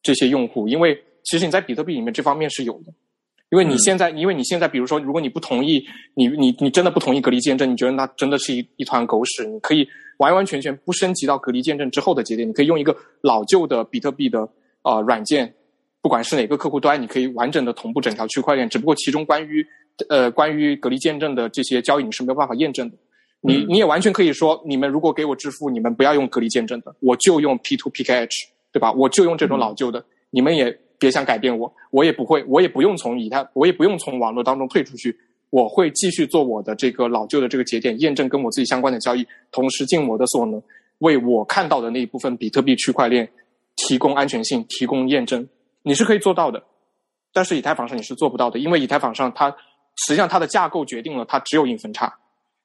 [0.00, 0.66] 这些用户？
[0.66, 2.94] 因为其实你在比特币里面这方面是有的。
[3.50, 9.44] 因为你现在，因为你现在，比如说，如果你不同意，你你你真的不同意隔离见证，你觉得那真的是一一团狗屎？
[9.46, 9.86] 你可以
[10.18, 14.48] 完完全全不升级到隔离见证之后的节点，你可以用一个老旧的比特币的
[14.82, 15.52] 啊软件，
[16.00, 18.68] 不管是哪个客户端，你可以完整的同步整条区块链。
[18.68, 19.66] 只不过其中关于
[20.08, 22.96] 呃，关于隔离见证的这些交易你是没有办法验证的。
[23.42, 28.28] 你你也完全可以说，你们如果给我支付，你们不要用隔离见证的，我就用 P to PKH，
[28.70, 28.92] 对吧？
[28.92, 35.18] 我就用这种老旧的，你们也别想改变我，我也不会，我也不用从以太，我也不用从网络当中退出去，
[35.50, 40.62] 我会继续做我的这个老旧的这个节点验证跟我自己相关的交易，同时尽我的所能
[40.98, 43.28] 为我看到的那一部分比特币区块链
[43.74, 45.48] 提供安全性、提供验证。
[45.82, 46.62] 你是可以做到的，
[47.32, 49.52] 但是以太坊上你是做不到的，因为以太坊上它。
[50.06, 52.10] 实际上，它的架构决定了它只有硬分叉，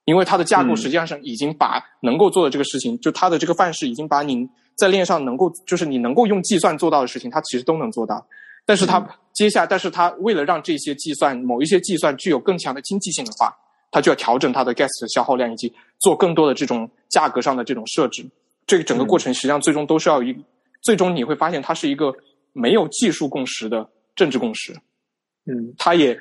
[0.05, 8.25] 因为它的架构实际上是已经把能够做的这个事情，就它的这个范式已经把你在链上能够，就是你能够用计算做到的事情，它其实都能做到。
[8.65, 8.99] 但是它
[9.33, 13.53] 接下，但是它为了让这些计算某一些计算具有更强的经济性的话，
[13.91, 18.25] 它就要调整它的 gas 的消耗量以及做更多的这种价格上的这种设置。
[18.67, 20.35] 这个整个过程实际上最终都是要一，
[20.81, 22.13] 最终你会发现它是一个
[22.53, 24.73] 没有技术共识的政治共识。
[25.45, 26.19] 嗯，它也。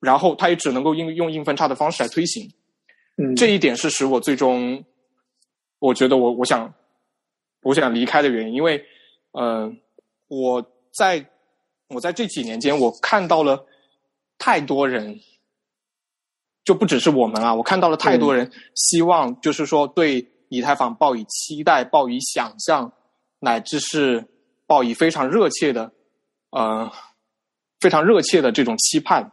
[0.00, 2.50] 然后，它也只能够用用硬分叉的方式来推行，
[3.18, 4.84] 嗯，这一点是使我最终，
[5.78, 6.74] 我觉得我我想，
[7.62, 8.84] 我想离开的原因，因为，
[9.32, 9.72] 呃，
[10.28, 11.24] 我在
[11.88, 13.64] 我在这几年间，我看到了
[14.38, 15.18] 太多人，
[16.64, 22.92] 就不只是我们啊，我看到了太多人希望，就是说对以太坊抱以期待、抱以想象，
[23.38, 24.24] 乃至是
[24.66, 25.92] 抱以非常热切的，
[26.50, 26.90] 呃，
[27.80, 29.30] 非常热切的这种期盼。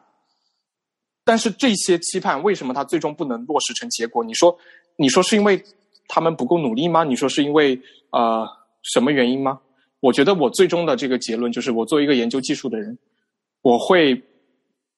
[1.24, 4.24] 但是这些期盼为什么它最终不能落实成结果？
[4.24, 4.58] 你说，
[4.96, 5.64] 你说是因为
[6.10, 7.06] 他们不够努力吗？
[7.06, 7.80] 你说是因为
[8.12, 8.46] 呃
[8.82, 9.58] 什么原因吗？
[10.02, 12.98] 我觉得我最终的这个结论就是，我作为一个研究技术的人，
[13.62, 14.22] 我会，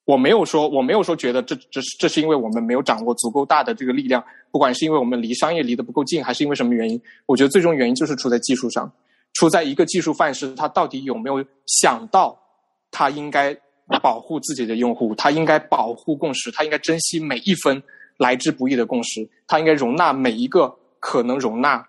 [0.05, 8.91] 我没有说，我没有说觉得这这是这是因为我们没有掌握足够大的这个力量，不管是因为我们离商业离得不够近，还是因为什么原因，我觉得最终原因就是出在技术上，
[9.33, 12.39] 出在一个技术范式，它到底有没有想到，
[12.91, 13.57] 它应该
[14.01, 17.81] 保护自己的用户，它应该保护共识，它应该珍惜每一分
[18.17, 21.85] 来之不易的共识，它应该容纳每一个可能容纳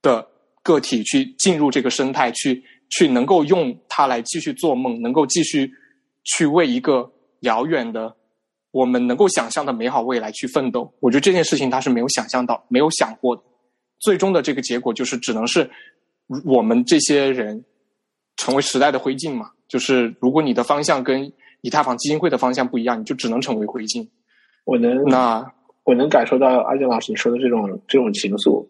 [0.00, 0.28] 的。
[0.64, 5.70] 个体去进入这个生态，去去能够用它来继续做梦，能够继续
[6.24, 7.10] 去为一个
[7.40, 8.14] 遥远的
[8.70, 10.92] 我们能够想象的美好未来去奋斗。
[11.00, 13.42] 我觉得这件事情他是没有想象到、没有想过的。
[13.98, 15.70] 最终的这个结果就是只能是
[16.44, 17.64] 我们这些人
[18.36, 19.50] 成为时代的灰烬嘛。
[19.68, 21.32] 就是如果你的方向跟
[21.62, 24.06] 以太坊基金会的方向不一样，你就只能成为灰烬。
[24.66, 25.50] 我能那
[25.88, 28.62] 我能感受到阿健老师你说的这种这种情愫。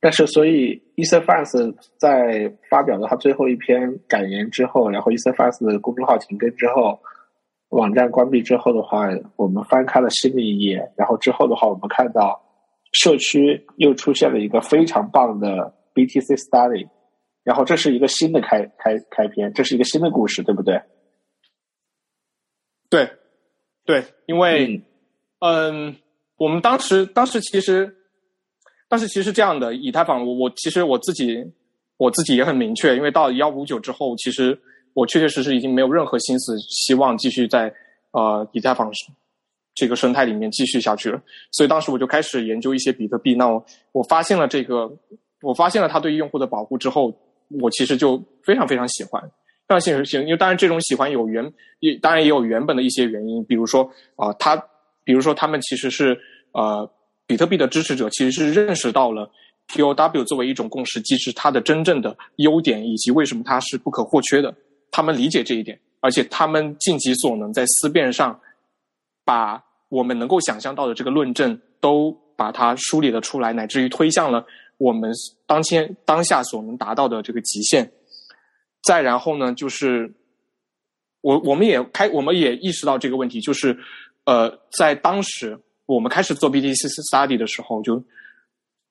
[0.00, 5.48] 但是，所以 e t h e f a s 在发表了他最后一篇感言之后，然后 e t h e f a
[5.52, 6.98] s 的公众号停更之后，
[7.68, 9.06] 网站关闭之后的话，
[9.36, 12.42] 我们翻开了新的一页，然后之后的话，我们看到
[12.90, 16.88] 社区又出现了一个非常棒的 BTC Study，
[17.44, 20.82] 然后这是一个新的开开开篇，这是一个新的故事，对不对？
[22.90, 23.10] 对，
[23.84, 24.82] 对，因为，
[25.38, 25.94] 嗯，
[26.38, 27.94] 我们当时当时其实。
[28.90, 31.44] 但是其实这样的以太坊，我我其实我自己
[31.98, 34.58] 我自己也很明确，因为到幺五九之后，其实
[34.94, 37.70] 我确确实实已经没有任何心思希望继续在
[38.12, 38.90] 呃以太坊
[39.74, 41.20] 这个生态里面继续下去了。
[41.52, 43.34] 所以当时我就开始研究一些比特币。
[43.34, 43.62] 那我
[43.92, 44.90] 我发现了这个，
[45.42, 47.14] 我发现了它对于用户的保护之后，
[47.60, 49.22] 我其实就非常非常喜欢，
[49.68, 50.24] 非常喜欢。
[50.24, 51.44] 因为当然这种喜欢有原
[51.80, 53.84] 也当然也有原本的一些原因，比如说
[54.16, 54.56] 啊，它
[55.08, 56.20] 比如说他们其实是
[56.52, 56.86] 呃。
[57.30, 59.30] 比特币的支持者其实是认识到了
[59.68, 64.54] POW 作为一种共识机制，它的真正的优点以及为什么它是不可或缺的。
[64.90, 68.40] 他们理解这一点，而且他们尽己所能在思辨上，
[69.26, 74.42] 把我们能够想象到的这个论证都把它梳理了出来，乃至于推向了
[74.78, 75.12] 我们
[75.44, 77.92] 当前当下所能达到的这个极限。
[78.84, 80.10] 再然后呢，就是
[81.20, 83.78] 我我们也开我们也意识到这个问题，就是
[84.28, 85.58] 呃，在当时。
[85.88, 86.76] 我们开始做 BTC
[87.10, 88.04] study 的时候，就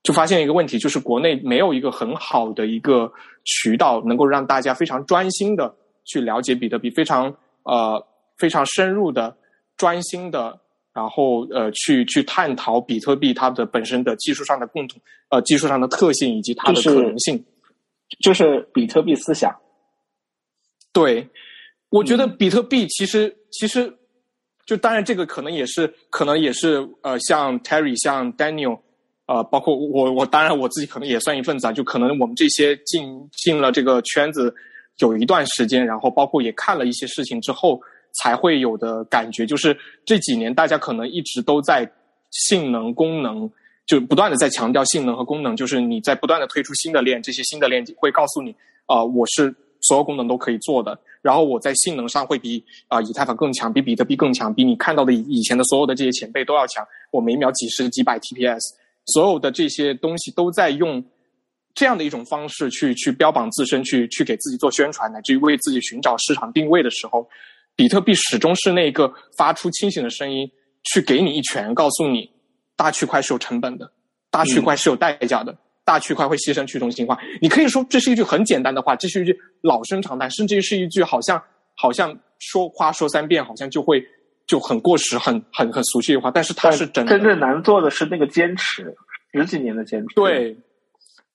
[0.02, 3.14] 就发现一个问题，就是国内没有一个很好的一个
[3.46, 5.72] 渠道，能够让大家非常专心的
[6.06, 7.32] 去了解比特币，非常
[7.66, 8.04] 呃
[8.36, 9.38] 非常深入的
[9.78, 10.60] 专心的，
[10.92, 15.00] 然后呃去去探讨比特币它的本身的技术上的共同
[15.30, 17.46] 呃技术上的特性以及它的可能性，
[18.24, 19.56] 就是比特币思想。
[20.92, 21.30] 对，
[21.90, 23.96] 我觉得比特币其实其实。
[24.68, 28.78] 就当然，这个可能也是，可能也是，呃，像 Terry，像 Daniel，
[29.26, 31.72] 呃，包括我，我当然我自己可能也算一份子啊。
[31.72, 34.54] 就可能我们这些进进了这个圈子
[35.00, 37.80] 有一段时间，然后包括也看了一些事情之后，
[38.22, 39.76] 才会有的感觉，就是
[40.06, 41.90] 这几年大家可能一直都在
[42.32, 43.50] 性能、功能，
[43.86, 48.54] 就不断的在强调性能和功能，就是你在不断的推出新的链，这些新的链会告诉你，
[48.86, 49.56] 啊，我是。
[49.82, 56.86] 所有功能都可以做的，然后我在性能上会比啊以太坊更强，比比特币更强，比你看到的以前的所有的这些前辈都要强。
[57.12, 58.60] 我每秒几十几百 TPS，
[59.06, 61.04] 所有的这些东西都在用
[61.74, 67.28] 这样的一种方式去去标榜自身，去去给自己做宣传，乃至于为自己寻找市场定位的时候，
[67.76, 70.50] 比特币始终是那个发出清醒的声音，
[70.84, 72.30] 去给你一拳，告诉你
[72.76, 73.90] 大区块是有成本的，
[74.32, 75.56] 大区块是有代价的。
[75.88, 81.42] 大区块会牺牲去中心化，你可以说这是一句很简单的话，这是一句老生常谈，甚至于是一句好像
[81.76, 84.04] 好像说话说三遍，好像就会
[84.46, 86.30] 就很过时、很很很俗气的话。
[86.30, 87.18] 但是它是真的。
[87.18, 88.94] 真正难做的是那个坚持，
[89.32, 90.16] 十几年的坚持。
[90.16, 90.58] 对，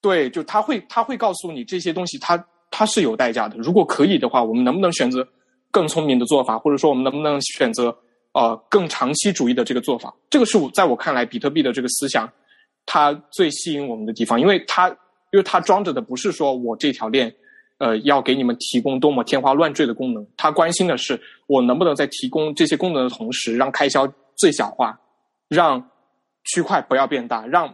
[0.02, 3.56] 对，就他会他会告诉你这些东西，它它是有代价的。
[3.56, 5.26] 如果可以的话，我们能不能选择
[5.70, 7.84] 更聪明的做法，或者说我们能不能选择
[8.34, 10.14] 呃更长期主义的这个做法？
[10.28, 12.30] 这个是我在我看来，比特币的这个思想。
[12.84, 14.88] 它最吸引我们的地方，因为它，
[15.30, 17.32] 因为它装着的不是说我这条链，
[17.78, 24.06] 呃，要给你们提供多么天花乱坠的功能，它关心的是我能不能在提供这些功能的同时，让开销
[24.36, 24.98] 最小化，
[25.48, 25.82] 让
[26.44, 27.72] 区块不要变大，让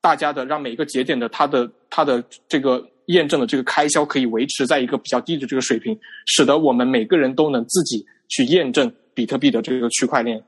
[0.00, 10.40] 大家的让每一个节点的它的它的这个验证的这个开销可以维持在一个比较低的这个水平，使得我们每个人都能自己去验证比特币的这个区块链。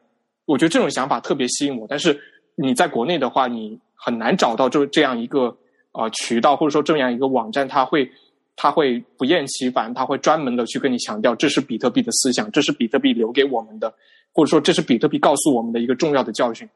[0.44, 2.16] 我觉得这种想法特别吸引我，但是
[2.54, 3.80] 你在国内的话，你。
[4.04, 5.56] 很难找到这这样一个
[5.92, 8.10] 呃渠道，或者说这样一个网站，它会
[8.54, 13.92] 它会不厌其烦，它会专门的去跟你强调，这是比特币的思想，这是比特币留给我们的，
[14.32, 16.68] 或者说这是比特币告诉我们的一个重要的教训。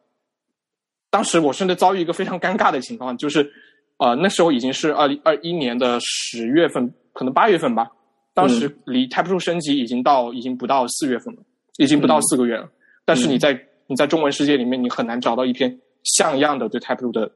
[1.11, 3.51] 当时我甚至遭遇一个非常尴尬的情况，就是，
[3.99, 7.91] 呃，那时候已经是二零二一年的十月份，可能八月份吧。
[8.35, 11.43] 当时离 Type Two 升级已经到，已经不到四月份了，
[11.79, 12.69] 已经不到四个月了。
[13.05, 15.77] 但是你在你在中文世界里面，你很难找到一篇
[16.17, 17.31] 像样的对 Type Two 的，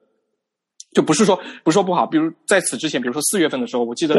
[0.92, 2.06] 就不是说不是说不好。
[2.06, 4.14] 比如在此之前，比如说四月份的时候，我记得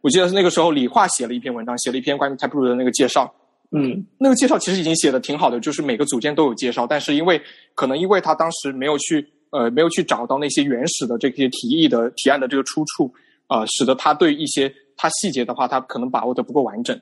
[0.00, 3.32] 我记得那个时候李化写了一篇文章，写了一篇关于 Type Two 的那个介绍。
[3.72, 7.40] 嗯，那个介绍其实已经写的挺好的，就是每个组件都有介绍，但是因为
[7.74, 13.12] 可能因为他当时没有去呃没有去找到那些原始的这些提议的提案的这个出处
[13.48, 16.96] 啊，使得他对一些他细节的话，他可能把握的不够完整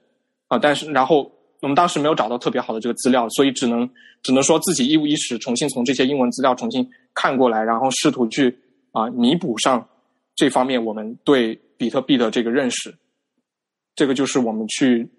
[0.48, 0.58] 啊。
[0.58, 1.30] 但是然后
[1.64, 3.88] 我们当时没有找到特别好的这个资料，所以只能
[4.22, 8.56] 只能说自己一五一十重新从这些英文资料重新看过来，然后试图去
[8.92, 9.84] 啊弥补上
[10.36, 12.94] 这方面我们对比特币的这个认识。
[13.96, 15.10] 这个就是我们去。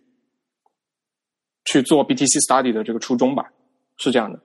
[1.68, 3.52] 去做 BTC study 的这个初衷吧，
[3.98, 4.38] 是这样的。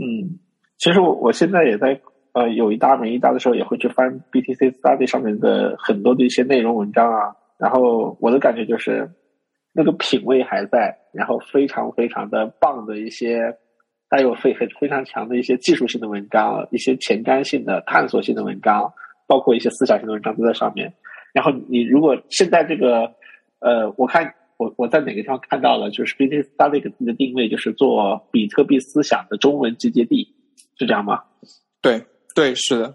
[0.00, 0.40] 嗯，
[0.78, 2.00] 其实我我现在也在
[2.32, 7.36] 呃有一搭没一搭的时候，也会去翻 BTC study 上面的很多的一些内容文章啊。
[7.58, 9.10] 然后我的感觉就是，
[9.74, 13.56] 那个品味还在，然后非常非常的棒的一些
[14.08, 18.92] 带有非非非常强的一些技术性的文章，一些前瞻性的探索性的文章，
[19.26, 20.92] 包括一些思想性的文章都在上面。
[21.32, 23.12] 然后你如果现在这个
[23.60, 24.34] 呃，我看。
[24.58, 25.88] 我我在哪个地方看到了？
[25.88, 30.34] 就是 BTC Study 给自己的定位就是做比特币思想的中文集结地，
[30.76, 31.22] 是这样吗？
[31.80, 32.04] 对
[32.34, 32.92] 对，是的。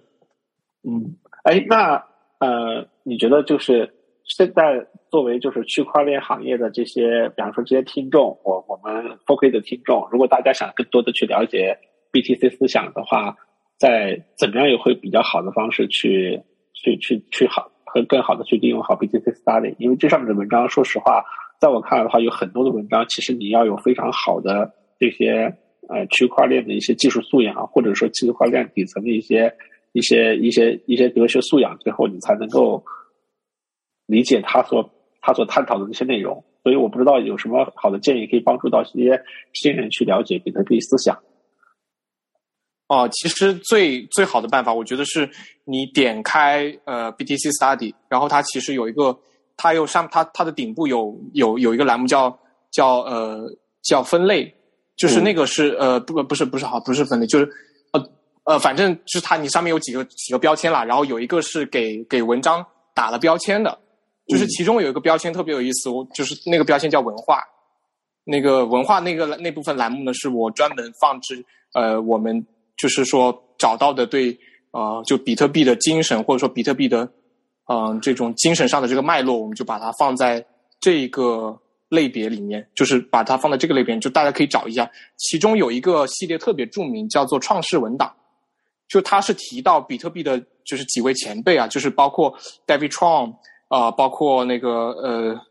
[0.83, 2.03] 嗯，哎，那
[2.39, 3.89] 呃，你觉得就是
[4.25, 11.77] 现在作为就是区块链行业的这些，比方说这些听众，我我们 f o k 的听众，如果大家想更多的去了解
[12.11, 13.35] BTC 思想的话，
[13.77, 16.41] 在怎么样也会比较好的方式去
[16.73, 19.75] 去去去好和更好的去利用好 BTC Study？
[19.77, 21.23] 因为这上面的文章，说实话。
[21.59, 24.69] 在我看来的话，有很多的文章，其实你要有非常好的
[24.99, 25.53] 这些
[25.87, 29.53] 呃区块链的一些技术素养，或者说区块链底层的一些
[29.93, 32.83] 一些一些一些哲学素养，最后你才能够
[34.13, 34.87] 理解他所
[35.21, 36.43] 他所探讨的那些内容。
[36.63, 39.21] 所以我不知道有什么好的建议可以帮助到这些
[39.53, 41.17] 新人去了解比特币思想。
[42.87, 45.29] 哦，其实最最好的办法，我觉得是
[45.65, 49.17] 你点开呃 BTC Study，然后它其实有一个。
[49.55, 52.37] 它有上它它的顶部有有有一个栏目叫
[52.71, 53.47] 叫呃
[53.83, 54.51] 叫分类，
[54.97, 57.47] 就是那个是呃不不是不是好不是分类，就是
[57.91, 58.03] 呃
[58.45, 62.65] 呃反正就是它你上面有几个几个标签啦，然后有一个是给给文章
[62.95, 63.77] 打了标签的，
[64.27, 67.43] 就是其中有一个标签特别有意思，我就是那个标签叫文化，
[68.23, 71.43] 那个文化那个那部分栏目呢是我专门放置
[71.73, 72.45] 呃我们
[72.77, 74.37] 就是说找到的对
[74.71, 77.09] 呃就比特币的精神或者说比特币的。
[77.65, 80.45] 嗯，这种精神上的这个脉络，我们就把它放在
[80.81, 84.91] 这个类别里面，就是把它放在这个类别，就大家可以找一下。
[85.15, 88.13] 其中有一个系列特别著名，叫做创世文档，
[88.89, 92.37] 就它是提到比特币的，就是几位前辈啊，就是包括
[92.67, 93.33] David Tron
[93.73, 94.69] 啊，包括那个
[95.01, 95.41] 呃，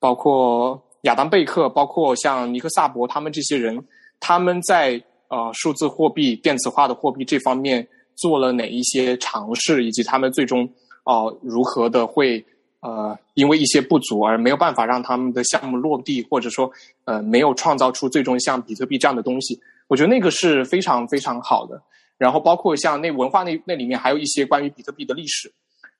[0.00, 3.80] 包括亚当贝克，包括像尼克萨博他们这些人，
[4.18, 7.86] 他们在呃数字货币、电子化的货币这方面
[8.16, 10.68] 做了哪一些尝试，以及他们最终。
[11.04, 12.44] 哦，如何的会
[12.80, 16.70] 呃，因为一些不足而没有办法让他们的项目落地，或者说
[17.04, 19.58] 呃，没有创造出最终像比特币这样的东西？
[19.88, 21.80] 我觉得那个是非常非常好的。
[22.18, 25.50] 然后包括像那文化那那里面还有一些关于比特币的历史，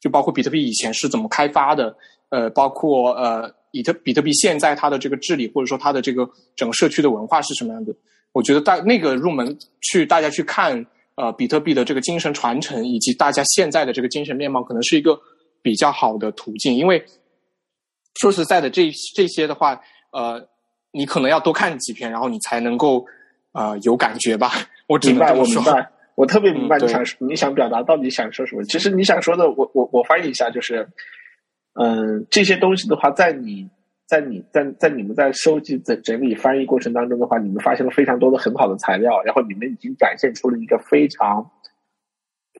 [0.00, 1.94] 就包括比特币以前是怎么开发的，
[2.30, 7.94] 呃，包括呃，以特比特币现在它的这个治理或者说它的这个整个社区的文化是什么样的？
[8.32, 10.84] 我觉得大那个入门去大家去看。
[11.16, 15.20] 呃，比特币的这个精神传承，以及大家现在的这个精神面貌，可能是一个
[15.60, 16.74] 比较好的途径。
[16.74, 17.04] 因为
[18.14, 19.78] 说实在的，这这些的话，
[20.12, 20.42] 呃，
[20.92, 23.04] 你可能要多看几篇，然后你才能够
[23.52, 24.52] 呃有感觉吧。
[24.86, 25.90] 我明白，我明白，
[26.20, 28.62] 我特别明白你想你想表达到底想说什么。
[28.64, 30.86] 其实你想说的，我我我翻译一下，就是，
[31.74, 33.70] 嗯，这些东西的话，在你。
[34.10, 41.48] 在你在在你们在收集整整理翻译过程当中的话，你们发现了非常多的很好的材料，然后你们已经展现出了一个非常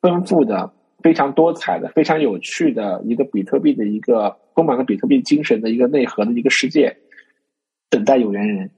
[0.00, 0.72] 丰富的、
[1.02, 6.96] 非常多彩的、非常有趣的一个比特币的一个充满了比特币精神的一个内核的一个世界，
[7.88, 8.70] 等待有缘人。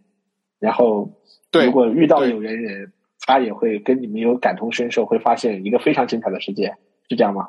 [0.59, 1.13] 然后，
[1.53, 2.91] 如果遇到有缘人，
[3.27, 6.75] 他也会跟你们有感同身受，会发现一个非常精彩的世界，
[7.09, 7.49] 是这样吗？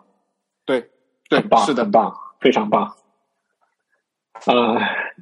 [0.65, 0.89] 对，
[1.29, 2.93] 很棒，是的，很棒，非常棒。
[4.45, 4.77] 啊，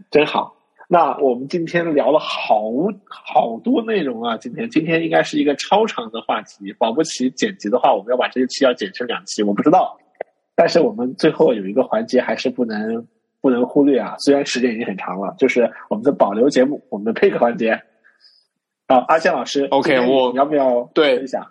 [0.09, 0.55] 真好！
[0.87, 2.71] 那我们今天聊了好
[3.07, 9.97] 好多内容啊，今天今天应该是一个超长的话题，保不齐剪辑的话，我们要把这一期要剪成两期，我不知道。
[10.53, 13.07] 但是我们最后有一个环节还是不能
[13.39, 14.15] 不能忽略啊。
[14.19, 17.81] 虽然时间已经很长了，就是我们的保留节目，我们的配合环节。
[18.91, 21.47] 好，阿健老师 OK，我你我要不要对分享？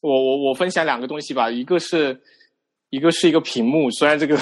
[0.00, 2.18] 我我我分享两个东西吧，一个是
[2.88, 4.34] 一个是一个屏幕，虽然这个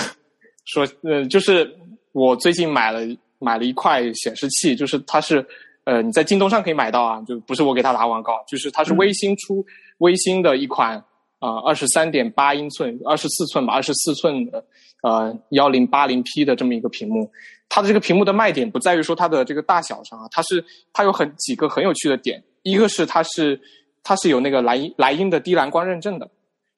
[0.66, 1.68] 说呃，就是
[2.12, 3.00] 我最近买了
[3.40, 5.44] 买了一块显示器，就是它是
[5.82, 9.66] 呃你在京东上可以买到啊，就不是我给他打广告，就是它是微星出、
[9.98, 10.96] 微星的一款
[11.40, 14.64] 啊二十三点八英寸、二十四寸吧，二十四寸的
[15.02, 17.28] 呃幺零八零 P 的这么一个屏幕。
[17.68, 23.60] 它的这个屏幕的卖点不在于说它的这个大小上啊，它是它有很几个很有趣的点，一个是它是
[24.02, 26.30] 它是有那个莱茵莱茵的低蓝光认证的，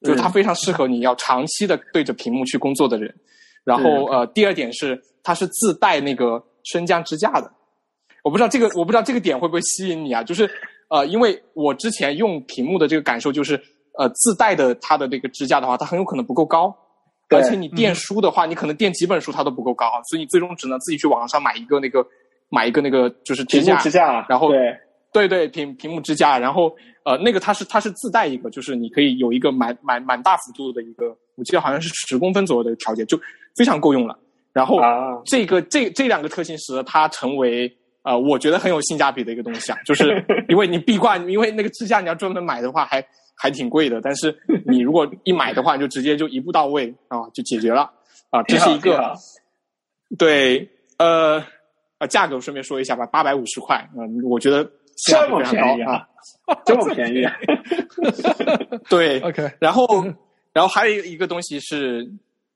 [0.03, 3.15] 就是它非常适合你要长期的对着屏幕去工作的人。
[3.65, 7.51] 然后呃，第二点是它是自带那个升降支架的，
[8.23, 10.23] 我不知道这个我不知道这个点会不会吸引你啊？
[10.23, 10.49] 就是
[10.89, 13.61] 呃，因为我之前用屏幕的这个感受就是
[13.99, 16.73] 呃，自带的它的这个支架的话，它很有可能不够高。
[17.29, 22.07] 对而且你垫书的话，你可能垫几本书它都不够高，所以你最终只能自己去网上买一个那个
[22.49, 24.79] 买一个那个就是支架屏幕，支架，然后对，
[25.13, 26.73] 对对，屏屏幕支架，然后
[27.05, 33.19] 呃，那个它是它是自带一个，就是你可以有一个蛮蛮蛮大幅度的一个，我记得好像是十公分左右的调节，就
[33.57, 34.19] 非常够用了。
[34.53, 37.71] 然后啊，这个这这两个特性使得它成为
[38.03, 43.05] 呃，我觉得很有性价比的一个东西啊，就是 因为你壁挂，因为那个支架你要专门买的话还
[43.37, 47.83] 还挺贵的，但是你如果一买的话，就直接就一步到位啊，就解决了
[48.31, 49.15] 啊，这是一个
[50.19, 50.69] 对
[50.99, 51.45] 呃
[51.99, 54.65] 啊价格顺便说一下吧，八百五十块，嗯、我觉得
[55.07, 56.09] 非常高便宜啊，
[56.65, 57.27] 这么便宜，
[58.89, 60.03] 对 OK，然后，
[60.53, 62.11] 然后还有一个东西是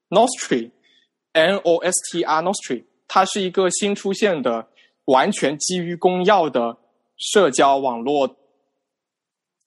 [0.08, 4.66] Nostri，N O S T R Nostri，它是一个新出现的
[5.04, 6.76] 完全基于公钥的
[7.18, 8.36] 社交网络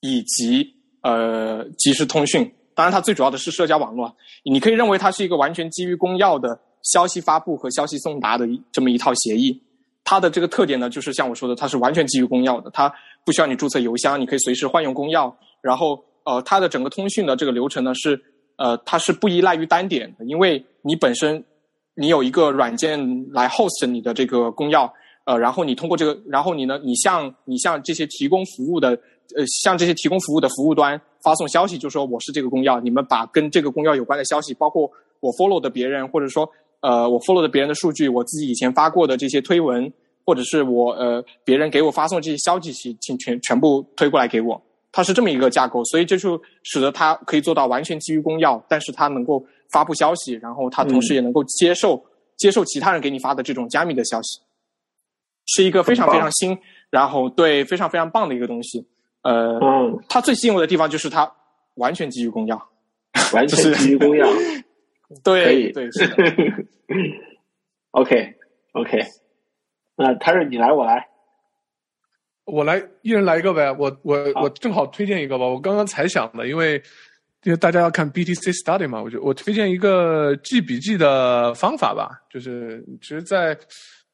[0.02, 2.52] 以及呃即时通讯。
[2.76, 4.12] 当然，它最主要的是社交网络。
[4.44, 9.62] 你可以认为它是一个完全基于公钥的消息发布和消息送达的这么一套协议。
[10.04, 12.92] 它的这个特点呢，就是像我说的，它是完全基于公钥的，它
[13.24, 15.32] 不需要你注册邮箱，你可以随时换用公钥。
[15.62, 18.20] 然后呃，它的整个通讯的这个流程呢是
[18.58, 21.44] 呃，它是不依赖于单点的，因为你本身
[21.96, 23.00] 你有一个软件
[23.32, 24.92] 来 host 你的这个公钥，
[25.26, 29.00] 呃，然后你通过这个，然后你呢，你向你向这些提供服务的
[29.36, 34.90] 呃，向这些提供服务的服务端发送消息，就说我是这个公钥，你们把跟这个公钥有关的消息，包括
[35.20, 36.50] 我 follow 的别人，或者说
[36.82, 39.92] 呃我 follow 的别人的数据，我自己以前发过的这些推文，
[40.26, 44.62] 或者是我呃别人给我发送这些消息，请请全全部推过来给我。
[44.96, 52.00] 它是这么一个架构，所以这就使得它可以做到完全基于公钥，但是它能够发布消息，然后它同时也能够接受、
[52.38, 54.40] 接受其他人给你发的这种加密的消息，
[55.48, 56.56] 是一个非常非常新，
[56.92, 58.86] 然后对非常非常棒的一个东西。
[59.24, 61.30] 呃，嗯，它最吸引我的地方就是它
[61.76, 62.62] 完全基于公钥，
[63.34, 64.26] 完全基于公钥，
[65.24, 65.72] 可以。
[65.72, 66.16] 对对是的。
[67.92, 68.34] OK
[68.74, 69.00] OK，
[69.96, 71.08] 那泰瑞你来我来，
[72.46, 76.82] 我来一人来一个呗，我我我正好推荐一个吧，我刚刚才想的，因为
[77.44, 83.58] 因为大家要看 BTC Study 嘛，我就我推荐一个记笔记的方法吧，就是其实在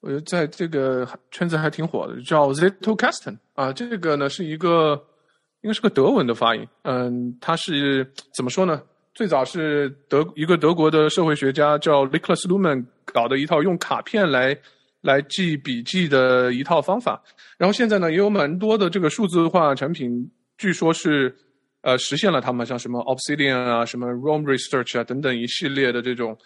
[0.02, 4.94] 我觉得在这个圈子还挺火的，叫 Zettelkasten 啊，这个呢是一个
[5.62, 8.82] 应该是个德文的发音，嗯，它是怎么说呢？
[9.14, 14.58] 最早是德一个德国的社会学家叫 Niklas Luhmann 搞的一套用卡片来
[15.02, 17.22] 来记笔记的一套方法。
[17.58, 21.36] 然后现在呢，也有蛮多的这个数字化产品，据说是
[21.82, 26.38] 呃实现了他们像什么 Obsidian 啊、什么 Roam Research 啊等等一系列的这种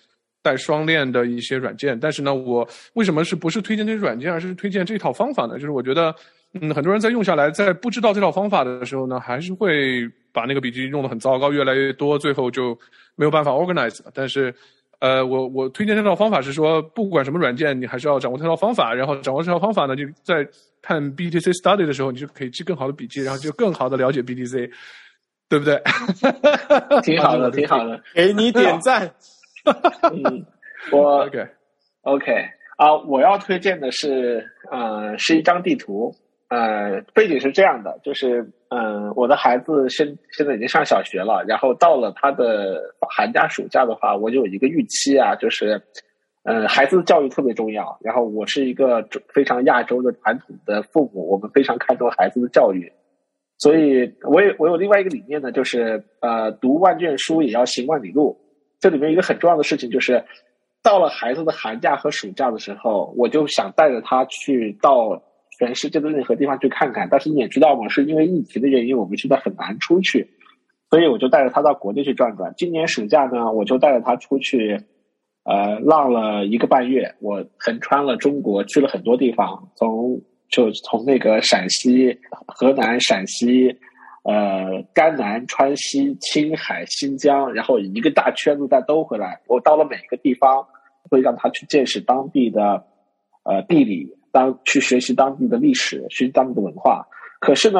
[0.43, 1.99] 带双链的一些软件。
[1.99, 5.55] 但是呢，我为什么是不是推荐这些软件，而是推荐这套方法呢？
[5.55, 6.13] 就是我觉得，
[6.53, 12.77] 嗯，很多人在用下来，在不知道这套方法的时候呢，还是会把那个笔记用的很糟糕，越来越多，最后就
[13.15, 14.11] 没有办法 organize 了。
[14.13, 14.53] 但是
[14.99, 20.47] 呃，我我推荐这套方法是说，不管什么软件，你还是要掌握这套方法，然后掌握这套方法呢，就在
[20.81, 24.69] 看 BTC Study 的时候，你就可以记更好的笔记，然后就更好的了解 BTC，
[25.49, 25.81] 对不对？
[27.03, 28.01] 挺好的，挺好的。
[28.15, 29.11] 给你点赞。
[30.11, 30.45] 嗯，
[30.91, 32.33] 我 OK，OK
[32.77, 36.13] 啊，我要推荐的是，呃，是一张地图。
[36.49, 42.79] 呃，背景是这样的，就是，嗯、我的孩子现现在已经上小学了，然后到了他的
[43.09, 45.81] 寒假、暑假的话，我就有一个预期啊，就是，
[46.43, 47.97] 呃，孩子的教育特别重要。
[48.01, 52.91] 然后我是一个中非常亚洲的传统的父母，我们非常看重孩子的教育，
[53.57, 58.37] 所以我也我有另外一个理念呢，就是呃，读万卷书也要行万里路。
[58.83, 60.21] 这里面一个很重要的事情就是，
[60.83, 65.23] 到了孩子的寒假和暑假的时候，我就想带着他去到
[65.57, 67.07] 全世界的任何地方去看看。
[67.09, 70.27] 但是你也知道嘛，是因为疫情的原因，我们现在很难出去，
[70.89, 72.53] 所以我就带着他到国内去转转。
[72.57, 74.77] 今年暑假呢，我就带着他出去，
[75.45, 80.19] 呃，浪了一个半月，我横穿了中国，去了很多地方，从
[80.49, 83.77] 就从那个陕西、河南、陕西，
[84.23, 89.41] 呃，甘南、川西、青海、新疆，然后一个大圈子再兜回来。
[89.47, 90.65] 我到了每一个地方，
[91.09, 92.85] 会让他去见识当地的
[93.43, 97.05] 呃地理，当去学习当地的历史，学习当地的文化。
[97.39, 97.79] 可是呢，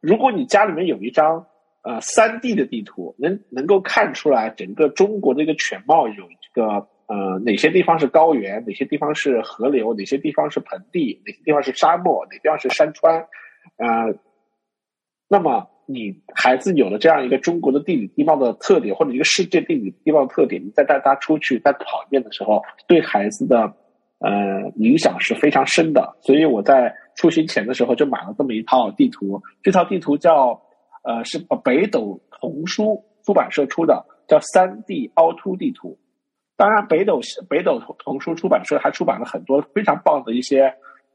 [0.00, 1.44] 如果你家里面有一张
[1.82, 6.88] 呃三 D 的地图，能能够看出来整个中国的一个全貌，有一个。
[7.08, 8.64] 呃，哪些地方是高原？
[8.64, 9.92] 哪些地方是河流？
[9.92, 11.20] 哪些地方是盆地？
[11.26, 12.24] 哪些地方是沙漠？
[12.30, 13.18] 哪些地方是山川？
[13.76, 14.14] 呃，
[15.32, 23.62] 那么你孩子有了这样一个中国的地理地貌的特点，或者一个世界地理地貌的特点，你再带他出去再跑一遍的时候，对孩子的
[24.18, 26.14] 呃影响是非常深的。
[26.20, 30.60] 所以我在出行前的时候就买了这么一套地图，这套地图叫
[31.02, 35.98] 呃是北斗童书出版社出的，叫三 D 凹凸地图。
[36.58, 40.74] 当然，北斗北斗童书出版社还出版了很多非常棒的一些，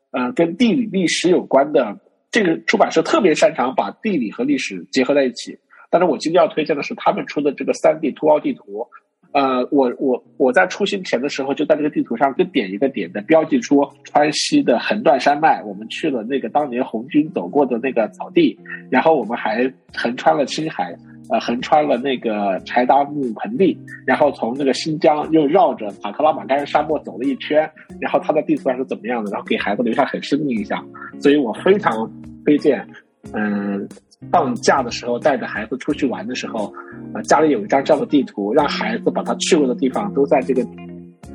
[0.10, 2.00] 嗯，跟地理历史有关的。
[2.32, 5.58] 这个出版社特别擅长把地理和历史结合在一起。
[5.90, 8.88] 但是我今天要推荐的是他们出的这个三 D 凸凹地图。
[9.34, 18.58] 呃，我我我在出行前的时候就在这个地图上跟点一个点的标记出川西的横断山脉，我们去了那个当年红军走过的那个草地，
[18.90, 20.96] 然后我们还横穿了青海。
[21.30, 30.82] 呃，横穿了那个柴达木盆地，然后从那个新疆又绕着塔克拉玛干沙漠走了一圈，然后他的地图上是怎么样的，然后给孩子留下很深的印象。
[31.20, 32.10] 所以我非常
[32.46, 32.88] 推荐，
[33.34, 33.88] 嗯，
[34.32, 36.74] 放假的时候带着孩子出去玩的时候，
[37.14, 40.66] 呃，家里有一张这样的地图，让孩子把他去过的地方都在这个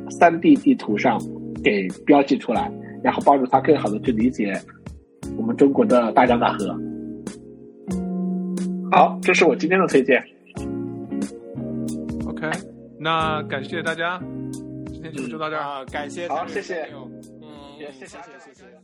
[0.08, 1.20] 三 D 地图上
[1.62, 4.52] 给标记出来，然后帮助他更好的去理解
[5.36, 6.74] 我们中国的大江大河。
[8.92, 10.22] 好，这是我今天的推荐。
[12.26, 12.46] OK，
[13.00, 14.20] 那感谢大家，
[14.92, 15.62] 今天节目就到这儿。
[15.62, 16.82] 啊，感谢，好，谢谢，
[17.40, 17.48] 嗯，
[17.78, 18.81] 谢谢，谢谢，谢谢。